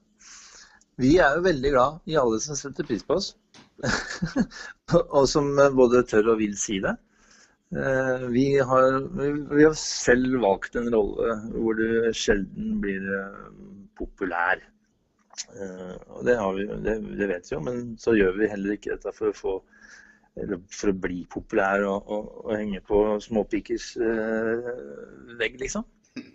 Vi 1.02 1.16
er 1.18 1.38
jo 1.40 1.46
veldig 1.48 1.72
glad 1.74 2.12
i 2.12 2.18
alle 2.22 2.38
som 2.44 2.58
setter 2.60 2.86
pris 2.86 3.02
på 3.08 3.18
oss. 3.18 3.32
og 5.16 5.26
som 5.32 5.48
både 5.74 6.04
tør 6.06 6.36
og 6.36 6.44
vil 6.44 6.54
si 6.60 6.78
det. 6.84 6.94
Eh, 7.72 8.28
vi 8.28 8.60
har, 8.60 9.00
vi 9.56 9.64
har 9.64 9.74
selv 9.80 10.42
valgt 10.44 10.76
en 10.76 10.90
rolle 10.92 11.36
hvor 11.54 11.78
du 11.80 12.10
sjelden 12.12 12.82
blir 12.84 13.06
eh, 13.16 13.46
populær. 13.96 14.60
Eh, 15.56 15.94
og 16.12 16.26
det, 16.28 16.36
vi, 16.58 16.66
det, 16.84 16.98
det, 17.16 17.30
vet 17.32 17.48
vi 17.48 17.56
jo, 17.56 17.62
men 17.64 17.80
så 18.02 18.18
gjør 18.18 18.36
vi 18.42 18.52
heller 18.52 18.76
ikke 18.76 18.98
dette 18.98 19.16
for 19.16 19.32
å 19.32 19.38
få 19.38 19.56
eller 20.42 20.62
for 20.72 20.92
å 20.92 20.96
bli 20.96 21.24
populær 21.32 21.84
og, 21.84 22.12
og, 22.12 22.28
og 22.46 22.52
henge 22.56 22.80
på 22.88 23.00
småpikers 23.20 23.90
vegg, 24.00 25.58
liksom. 25.60 25.84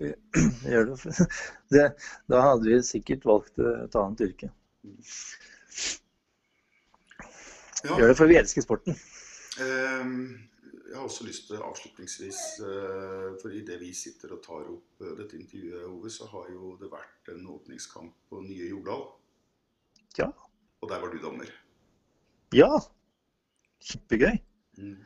Gjør 0.73 0.91
det. 0.91 1.15
det. 1.77 1.87
Da 2.29 2.43
hadde 2.45 2.69
vi 2.69 2.83
sikkert 2.85 3.25
valgt 3.29 3.57
et 3.61 3.97
annet 3.97 4.27
yrke. 4.29 4.51
Ja. 7.87 7.97
Gjør 7.97 8.13
det 8.13 8.19
for 8.21 8.29
vi 8.29 8.37
elsker 8.41 8.65
sporten. 8.69 9.01
Um, 9.57 10.29
jeg 10.87 10.97
har 10.97 11.05
også 11.07 11.27
lyst 11.27 11.49
til 11.49 11.63
avslutningsvis 11.63 12.41
uh, 12.63 13.35
For 13.43 13.55
idet 13.55 13.79
vi 13.81 13.93
sitter 13.97 14.35
og 14.37 14.43
tar 14.45 14.69
opp 14.71 15.03
uh, 15.03 15.13
dette 15.19 15.39
intervjuet, 15.39 15.87
Ove, 15.91 16.11
så 16.13 16.29
har 16.31 16.51
jo 16.53 16.75
det 16.81 16.91
vært 16.93 17.33
en 17.35 17.47
åpningskamp 17.57 18.15
på 18.31 18.43
nye 18.45 18.69
Jordal. 18.71 19.03
Ja. 20.19 20.31
Og 20.81 20.91
der 20.91 21.03
var 21.03 21.13
du 21.13 21.19
dommer. 21.23 21.51
Ja. 22.55 22.71
Kjempegøy. 23.83 24.39
Mm. 24.79 25.01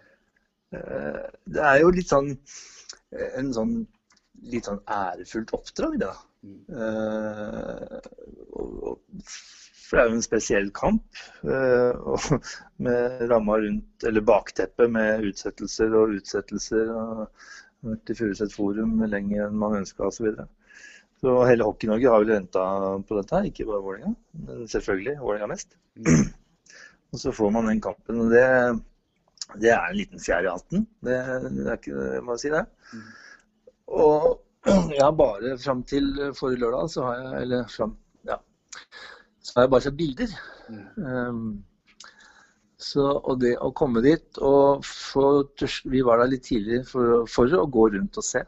Uh, 0.74 1.24
det 1.48 1.64
er 1.64 1.80
jo 1.82 1.94
litt 1.96 2.10
sånn 2.12 2.34
en 3.10 3.48
sånn 3.54 3.74
litt 4.50 4.68
sånn 4.68 4.80
ærefullt 4.88 5.50
oppdrag, 5.56 5.96
da. 6.00 6.12
Mm. 6.46 6.60
Uh, 6.72 8.00
for 9.90 9.98
det 9.98 10.02
er 10.04 10.12
jo 10.12 10.18
en 10.20 10.22
spesiell 10.22 10.68
kamp. 10.76 11.22
Uh, 11.42 12.38
med 12.86 13.24
ramma 13.30 13.58
rundt, 13.58 14.04
eller 14.06 14.22
bakteppet 14.22 14.92
med 14.94 15.24
utsettelser 15.32 15.96
og 15.98 16.14
utsettelser. 16.20 16.92
og 16.94 17.26
Vært 17.90 18.12
i 18.12 18.16
Furuset 18.16 18.52
forum 18.52 19.00
lenger 19.08 19.46
enn 19.46 19.56
man 19.58 19.78
ønska 19.80 20.04
osv. 20.06 20.18
Så, 20.18 20.26
videre. 20.28 20.46
så 21.22 21.34
hele 21.48 21.66
Hockey-Norge 21.66 22.12
har 22.12 22.22
vel 22.22 22.34
renta 22.34 22.66
på 23.08 23.16
dette, 23.18 23.34
her, 23.34 23.48
ikke 23.48 23.66
bare 23.70 23.82
Vålerenga. 23.86 24.14
Men 24.44 24.68
selvfølgelig 24.70 25.16
Vålerenga 25.22 25.48
mest. 25.54 25.74
Mm. 25.98 26.28
og 27.10 27.22
så 27.24 27.34
får 27.34 27.54
man 27.56 27.72
den 27.72 27.82
kampen. 27.82 28.20
og 28.26 28.30
det, 28.34 28.44
det 29.64 29.72
er 29.74 29.88
en 29.88 29.98
liten 29.98 30.22
fjær 30.22 30.46
i 30.46 30.52
hatten. 30.52 30.86
Det, 31.02 31.18
det 31.56 31.66
er 31.66 31.80
ikke, 31.80 31.96
jeg 32.14 32.26
må 32.28 32.38
si 32.38 32.52
det. 32.52 32.62
Mm. 32.92 33.10
Og 34.04 34.28
ja, 35.00 35.08
bare 35.16 35.56
fram 35.58 35.82
til 35.88 36.12
forrige 36.36 36.60
lørdag 36.60 36.92
så 36.92 37.08
har 37.08 37.24
jeg 37.24 37.42
Eller 37.46 37.68
fram, 37.72 37.96
ja. 38.28 38.36
Så 39.50 39.58
har 39.58 39.66
jeg 39.66 39.70
bare 39.72 39.82
sett 39.82 39.98
bilder. 39.98 40.34
Mm. 40.70 40.82
Um, 41.10 41.64
så, 42.80 43.02
og 43.18 43.40
det 43.42 43.56
å 43.60 43.72
komme 43.76 44.00
dit 44.04 44.38
og 44.46 44.84
få 44.86 45.24
Vi 45.90 46.00
var 46.06 46.22
der 46.22 46.30
litt 46.30 46.46
tidlig 46.46 46.84
for, 46.88 47.26
for, 47.28 47.50
å 47.58 47.66
gå 47.66 47.88
rundt 47.96 48.20
og 48.20 48.24
se. 48.24 48.44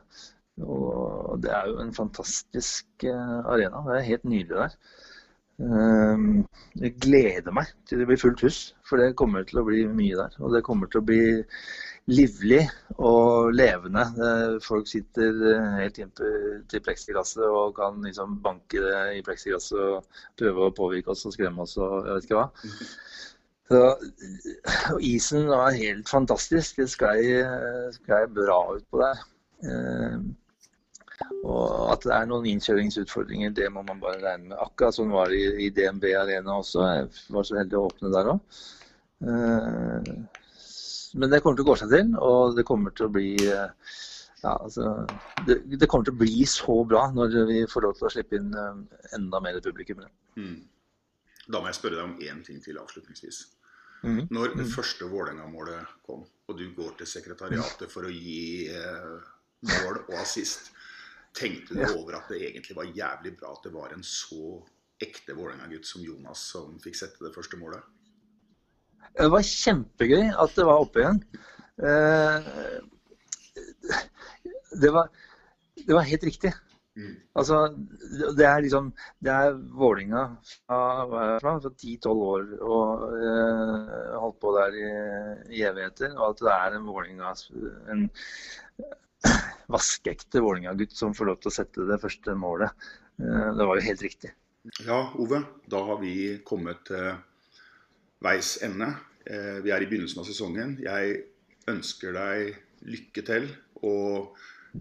Og 0.62 1.40
det 1.42 1.50
er 1.50 1.72
jo 1.72 1.80
en 1.82 1.90
fantastisk 1.96 3.09
uh, 3.09 3.42
arena. 3.50 3.82
Det 3.88 3.96
er 3.98 4.09
helt 4.12 4.28
nydelig 4.30 4.61
der. 4.61 4.78
Um, 5.62 6.28
jeg 6.78 6.94
gleder 7.03 7.55
meg 7.55 7.74
til 7.86 8.00
det 8.00 8.07
blir 8.09 8.20
fullt 8.22 8.40
hus, 8.46 8.61
for 8.88 9.03
det 9.03 9.16
kommer 9.18 9.44
til 9.46 9.61
å 9.61 9.66
bli 9.66 9.84
mye 9.90 10.16
der. 10.22 10.38
Og 10.38 10.55
det 10.55 10.62
kommer 10.66 10.90
til 10.90 11.03
å 11.03 11.09
bli 11.11 11.22
livlig 12.11 12.62
og 12.98 13.53
levende. 13.55 14.05
Folk 14.64 14.88
sitter 14.90 15.36
helt 15.78 15.78
helt 15.78 16.00
inntil 16.03 16.82
pleksiglasset 16.84 17.44
og 17.46 17.76
kan 17.78 18.03
liksom 18.03 18.40
banke 18.42 18.82
det 18.82 18.98
i 19.18 19.22
pleksiglasset 19.26 19.78
og 19.78 20.22
prøve 20.38 20.66
å 20.66 20.74
påvirke 20.76 21.14
oss 21.14 21.26
og 21.28 21.36
skremme 21.36 21.62
oss 21.62 21.76
og 21.78 22.00
jeg 22.00 22.14
vet 22.16 22.28
ikke 22.28 22.40
hva. 22.40 22.48
Så, 23.72 23.80
og 24.92 25.05
isen 25.07 25.46
var 25.48 25.78
helt 25.78 26.11
fantastisk. 26.11 26.82
Det 26.82 26.90
sklei, 26.92 28.26
bra 28.34 28.59
utpå 28.74 29.00
der. 29.00 29.22
Eh, 29.62 30.18
og 31.46 31.92
at 31.94 32.05
det 32.05 32.12
er 32.16 32.28
noen 32.28 32.48
innkjøringsutfordringer, 32.50 33.55
det 33.55 33.70
må 33.72 33.84
man 33.86 34.03
bare 34.03 34.20
regne 34.20 34.50
med. 34.50 34.59
Akkurat 34.61 34.98
sånn 34.98 35.14
var 35.14 35.30
det 35.32 35.40
i 35.62 35.70
DNB 35.74 36.05
Arena 36.18 36.59
også. 36.59 36.84
Jeg 36.84 37.09
var 37.34 37.48
så 37.48 37.59
heldig 37.61 37.78
å 37.78 37.86
åpne 37.88 38.12
der 38.12 38.30
òg. 38.34 38.62
Men 41.18 41.32
det 41.32 41.42
kommer 41.44 41.58
til 41.58 41.66
å 41.66 41.70
gå 41.72 41.78
seg 41.82 41.92
til, 41.92 42.12
og 42.16 42.56
det 42.56 42.64
kommer 42.68 42.94
til 42.96 43.08
å 43.08 43.12
bli 43.12 43.30
eh, 43.44 43.94
ja, 44.42 44.56
altså, 44.56 45.06
det, 45.46 45.60
det, 45.70 45.86
kommer 45.86 46.08
til 46.08 46.16
å 46.16 46.20
bli 46.22 46.46
så 46.48 46.76
bra 46.88 47.04
når 47.14 47.36
vi 47.50 47.62
får 47.70 47.86
lov 47.86 47.98
til 47.98 48.08
å 48.08 48.12
slippe 48.14 48.38
inn 48.40 48.50
eh, 48.58 49.00
enda 49.18 49.40
mer 49.44 49.60
publikum. 49.62 50.02
Mm. 50.38 50.56
Da 51.46 51.60
må 51.60 51.68
jeg 51.68 51.78
spørre 51.78 51.98
deg 51.98 52.08
om 52.08 52.16
én 52.26 52.42
ting 52.46 52.62
til 52.64 52.80
avslutningsvis. 52.80 53.42
Mm. 54.02 54.24
Når 54.34 54.56
det 54.56 54.66
mm. 54.66 54.72
første 54.72 55.06
Vålerenga-målet 55.10 55.96
kom, 56.06 56.24
og 56.26 56.58
du 56.58 56.66
går 56.74 56.96
til 56.98 57.10
sekretariatet 57.10 57.90
for 57.92 58.08
å 58.08 58.12
gi 58.12 58.66
eh, 58.74 59.32
mål 59.68 60.02
og 60.08 60.14
assist, 60.18 60.72
tenkte 61.36 61.78
du 61.78 61.84
over 61.94 62.18
at 62.18 62.32
det 62.32 62.42
egentlig 62.48 62.76
var 62.76 62.90
jævlig 62.90 63.36
bra 63.38 63.54
at 63.54 63.66
det 63.68 63.72
var 63.74 63.94
en 63.94 64.02
så 64.06 64.58
ekte 65.02 65.36
Vålerenga-gutt 65.38 65.86
som 65.86 66.02
Jonas 66.04 66.42
som 66.54 66.74
fikk 66.82 66.98
sette 66.98 67.22
det 67.22 67.34
første 67.34 67.58
målet? 67.60 67.86
Det 69.18 69.30
var 69.32 69.44
kjempegøy 69.46 70.30
at 70.44 70.54
det 70.56 70.66
var 70.68 70.82
oppe 70.84 71.02
igjen. 71.02 71.22
Eh, 71.82 72.50
det 74.82 74.92
var, 74.94 75.08
det 75.86 75.96
var 75.96 76.08
helt 76.08 76.24
riktig. 76.24 76.52
Mm. 76.92 77.14
Altså, 77.40 77.58
det 78.36 78.44
er 78.44 78.58
liksom 78.60 78.90
Det 79.24 79.32
er 79.32 79.54
Vålinga 79.80 80.26
fra 80.68 81.54
10-12 81.56 82.10
år 82.12 82.50
og 82.60 83.14
eh, 83.16 84.18
holdt 84.20 84.36
på 84.42 84.52
der 84.58 84.76
i, 84.76 84.90
i, 85.56 85.62
evigheter. 85.64 86.12
Og 86.18 86.34
at 86.34 86.44
det 86.44 86.52
er 86.52 86.76
en 86.76 86.88
Vålinga 86.88 87.32
En 87.94 88.04
vaskeekte 89.72 90.44
Vålinga-gutt 90.44 90.96
som 90.98 91.16
får 91.16 91.30
lov 91.30 91.40
til 91.40 91.52
å 91.52 91.56
sette 91.56 91.88
det 91.88 92.00
første 92.02 92.36
målet. 92.36 92.88
Eh, 93.20 93.50
det 93.56 93.68
var 93.68 93.80
jo 93.80 93.88
helt 93.88 94.08
riktig. 94.08 94.34
Ja, 94.84 95.06
Ove. 95.18 95.42
Da 95.72 95.80
har 95.88 95.98
vi 96.02 96.14
kommet 96.46 96.84
til 96.86 97.14
veis 98.22 98.56
ende. 98.64 98.88
Eh, 99.26 99.60
vi 99.64 99.72
er 99.74 99.82
i 99.82 99.88
begynnelsen 99.90 100.22
av 100.22 100.28
sesongen. 100.28 100.76
Jeg 100.82 101.20
ønsker 101.70 102.14
deg 102.16 102.56
lykke 102.86 103.24
til. 103.26 103.48
Og 103.82 104.36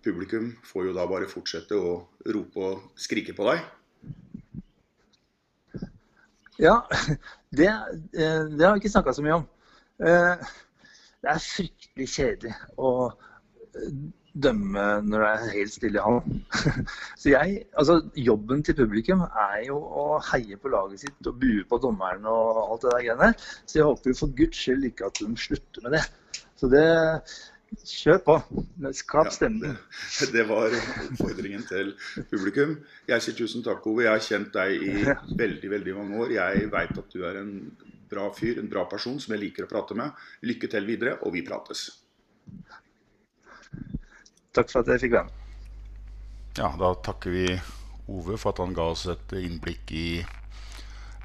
publikum 0.06 0.54
får 0.66 0.90
jo 0.90 0.96
da 0.96 1.06
bare 1.10 1.30
fortsette 1.30 1.78
å 1.78 1.96
rope 2.32 2.68
og 2.68 2.90
skrike 3.02 3.36
på 3.38 3.50
deg. 3.50 3.64
Ja, 6.62 6.78
det, 7.58 7.70
eh, 8.14 8.44
det 8.52 8.66
har 8.66 8.76
vi 8.76 8.84
ikke 8.84 8.94
snakka 8.94 9.16
så 9.18 9.26
mye 9.26 9.40
om. 9.42 9.48
Eh, 10.02 10.52
Det 11.22 11.30
er 11.30 11.44
fryktelig 11.46 12.08
kjedelig 12.10 12.52
å 12.82 12.92
dømme 14.34 14.86
når 15.04 15.24
det 15.24 15.30
er 15.30 15.54
helt 15.58 15.74
stille 15.74 16.00
i 16.00 16.04
hallen. 16.06 16.42
Så 17.22 17.34
jeg, 17.34 17.62
altså 17.78 18.00
Jobben 18.16 18.64
til 18.64 18.78
publikum 18.80 19.24
er 19.28 19.62
jo 19.68 19.78
å 19.78 20.06
heie 20.32 20.60
på 20.60 20.72
laget 20.72 21.04
sitt 21.04 21.32
og 21.32 21.40
bue 21.42 21.66
på 21.68 21.80
dommeren 21.84 22.28
og 22.32 22.62
alt 22.64 22.86
det 22.86 22.94
der 22.96 23.08
greiene. 23.08 23.32
Så 23.66 23.82
jeg 23.82 23.88
håper 23.90 24.14
jo 24.14 24.20
for 24.24 24.36
guds 24.38 24.64
skyld 24.64 24.88
ikke 24.92 25.10
at 25.12 25.24
de 25.24 25.32
slutter 25.46 25.88
med 25.88 25.98
det. 26.00 26.06
Så 26.60 26.70
det 26.72 26.86
Kjør 27.88 28.18
på. 28.26 28.34
Skap 28.92 29.30
stemning. 29.32 29.78
Det 30.36 30.44
var 30.50 30.74
oppfordringen 30.76 31.64
til 31.70 31.94
publikum. 32.28 32.74
Jeg 33.08 33.24
sier 33.24 33.38
tusen 33.38 33.64
takk, 33.64 33.86
Ove. 33.88 34.04
Jeg 34.04 34.12
har 34.12 34.26
kjent 34.26 34.52
deg 34.58 34.84
i 34.84 35.06
veldig 35.40 35.72
veldig 35.72 35.96
mange 35.96 36.20
år. 36.20 36.34
Jeg 36.36 36.68
veit 36.74 37.00
at 37.00 37.16
du 37.16 37.24
er 37.24 37.40
en 37.40 37.54
bra 38.12 38.28
fyr, 38.36 38.60
en 38.60 38.68
bra 38.72 38.84
person 38.92 39.16
som 39.24 39.32
jeg 39.36 39.44
liker 39.46 39.70
å 39.70 39.72
prate 39.72 39.96
med. 39.96 40.20
Lykke 40.44 40.68
til 40.74 40.90
videre, 40.90 41.16
og 41.24 41.32
vi 41.38 41.46
prates. 41.48 41.88
Takk 44.52 44.72
for 44.72 44.84
at 44.84 44.92
jeg 44.92 45.06
fikk 45.06 45.16
være 45.16 45.30
med. 45.30 45.38
Ja, 46.60 46.68
da 46.76 46.92
takker 47.00 47.32
vi 47.32 47.46
Ove 48.12 48.36
for 48.36 48.52
at 48.52 48.60
han 48.60 48.74
ga 48.76 48.90
oss 48.92 49.06
et 49.08 49.34
innblikk 49.40 49.92
i 49.96 50.08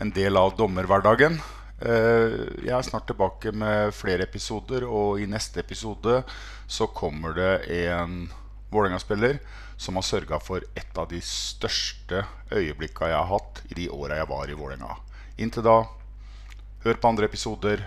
en 0.03 0.13
del 0.15 0.39
av 0.39 0.53
dommerhverdagen. 0.59 1.41
Eh, 1.81 2.37
Jeg 2.63 2.75
er 2.77 2.87
snart 2.87 3.09
tilbake 3.09 3.51
med 3.51 3.91
flere 3.97 4.23
episoder, 4.29 4.87
og 4.87 5.19
i 5.21 5.27
neste 5.27 5.61
episode 5.65 6.21
så 6.69 6.87
kommer 6.87 7.35
det 7.35 7.53
en 7.89 8.29
Vålerenga-spiller 8.71 9.39
som 9.79 9.99
har 9.99 10.07
sørga 10.07 10.39
for 10.43 10.63
et 10.77 10.99
av 10.99 11.09
de 11.11 11.21
største 11.23 12.23
øyeblikka 12.53 13.11
jeg 13.11 13.19
har 13.19 13.31
hatt 13.31 13.63
i 13.71 13.75
de 13.79 13.89
åra 13.91 14.21
jeg 14.21 14.31
var 14.31 14.51
i 14.51 14.59
Vålerenga. 14.59 14.97
Inntil 15.39 15.67
da, 15.67 15.77
hør 16.85 17.01
på 17.03 17.09
andre 17.09 17.27
episoder, 17.27 17.83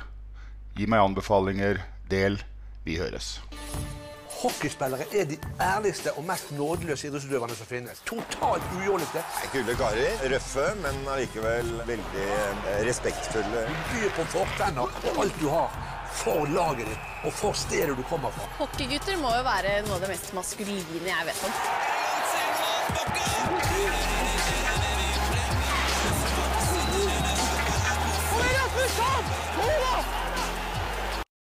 gi 0.76 0.88
meg 0.88 1.04
anbefalinger, 1.04 1.82
del. 2.10 2.40
Vi 2.86 2.96
høres. 2.98 3.38
Hockeyspillere 4.40 5.04
er 5.20 5.26
de 5.28 5.38
ærligste 5.62 6.14
og 6.16 6.24
mest 6.24 6.52
nådeløse 6.56 7.08
idrettsutøverne 7.10 7.56
som 7.60 7.68
finnes. 7.68 8.00
Totalt 8.08 8.64
ujålete. 8.78 9.24
Kule 9.52 9.76
karer. 9.76 10.22
Røffe, 10.32 10.68
men 10.84 11.02
allikevel 11.12 11.74
veldig 11.90 12.28
eh, 12.38 12.70
respektfulle. 12.88 13.66
Du 13.68 13.76
byr 13.92 14.14
på 14.16 14.28
fortenner 14.38 14.88
og 14.88 15.24
alt 15.26 15.36
du 15.42 15.50
har 15.52 15.76
for 16.22 16.48
laget 16.56 16.88
ditt 16.88 17.28
og 17.28 17.36
for 17.36 17.54
stedet 17.54 17.98
du 18.00 18.04
kommer 18.08 18.32
fra. 18.36 18.48
Hockeygutter 18.62 19.20
må 19.20 19.34
jo 19.36 19.44
være 19.46 19.82
noe 19.88 20.00
av 20.00 20.06
det 20.06 20.14
mest 20.14 20.32
maskuline 20.38 21.04
jeg 21.04 21.28
vet 21.28 21.44
om. 21.44 21.54
Rasmus 28.40 28.92
Sand! 28.96 29.26
Ola! 29.68 30.29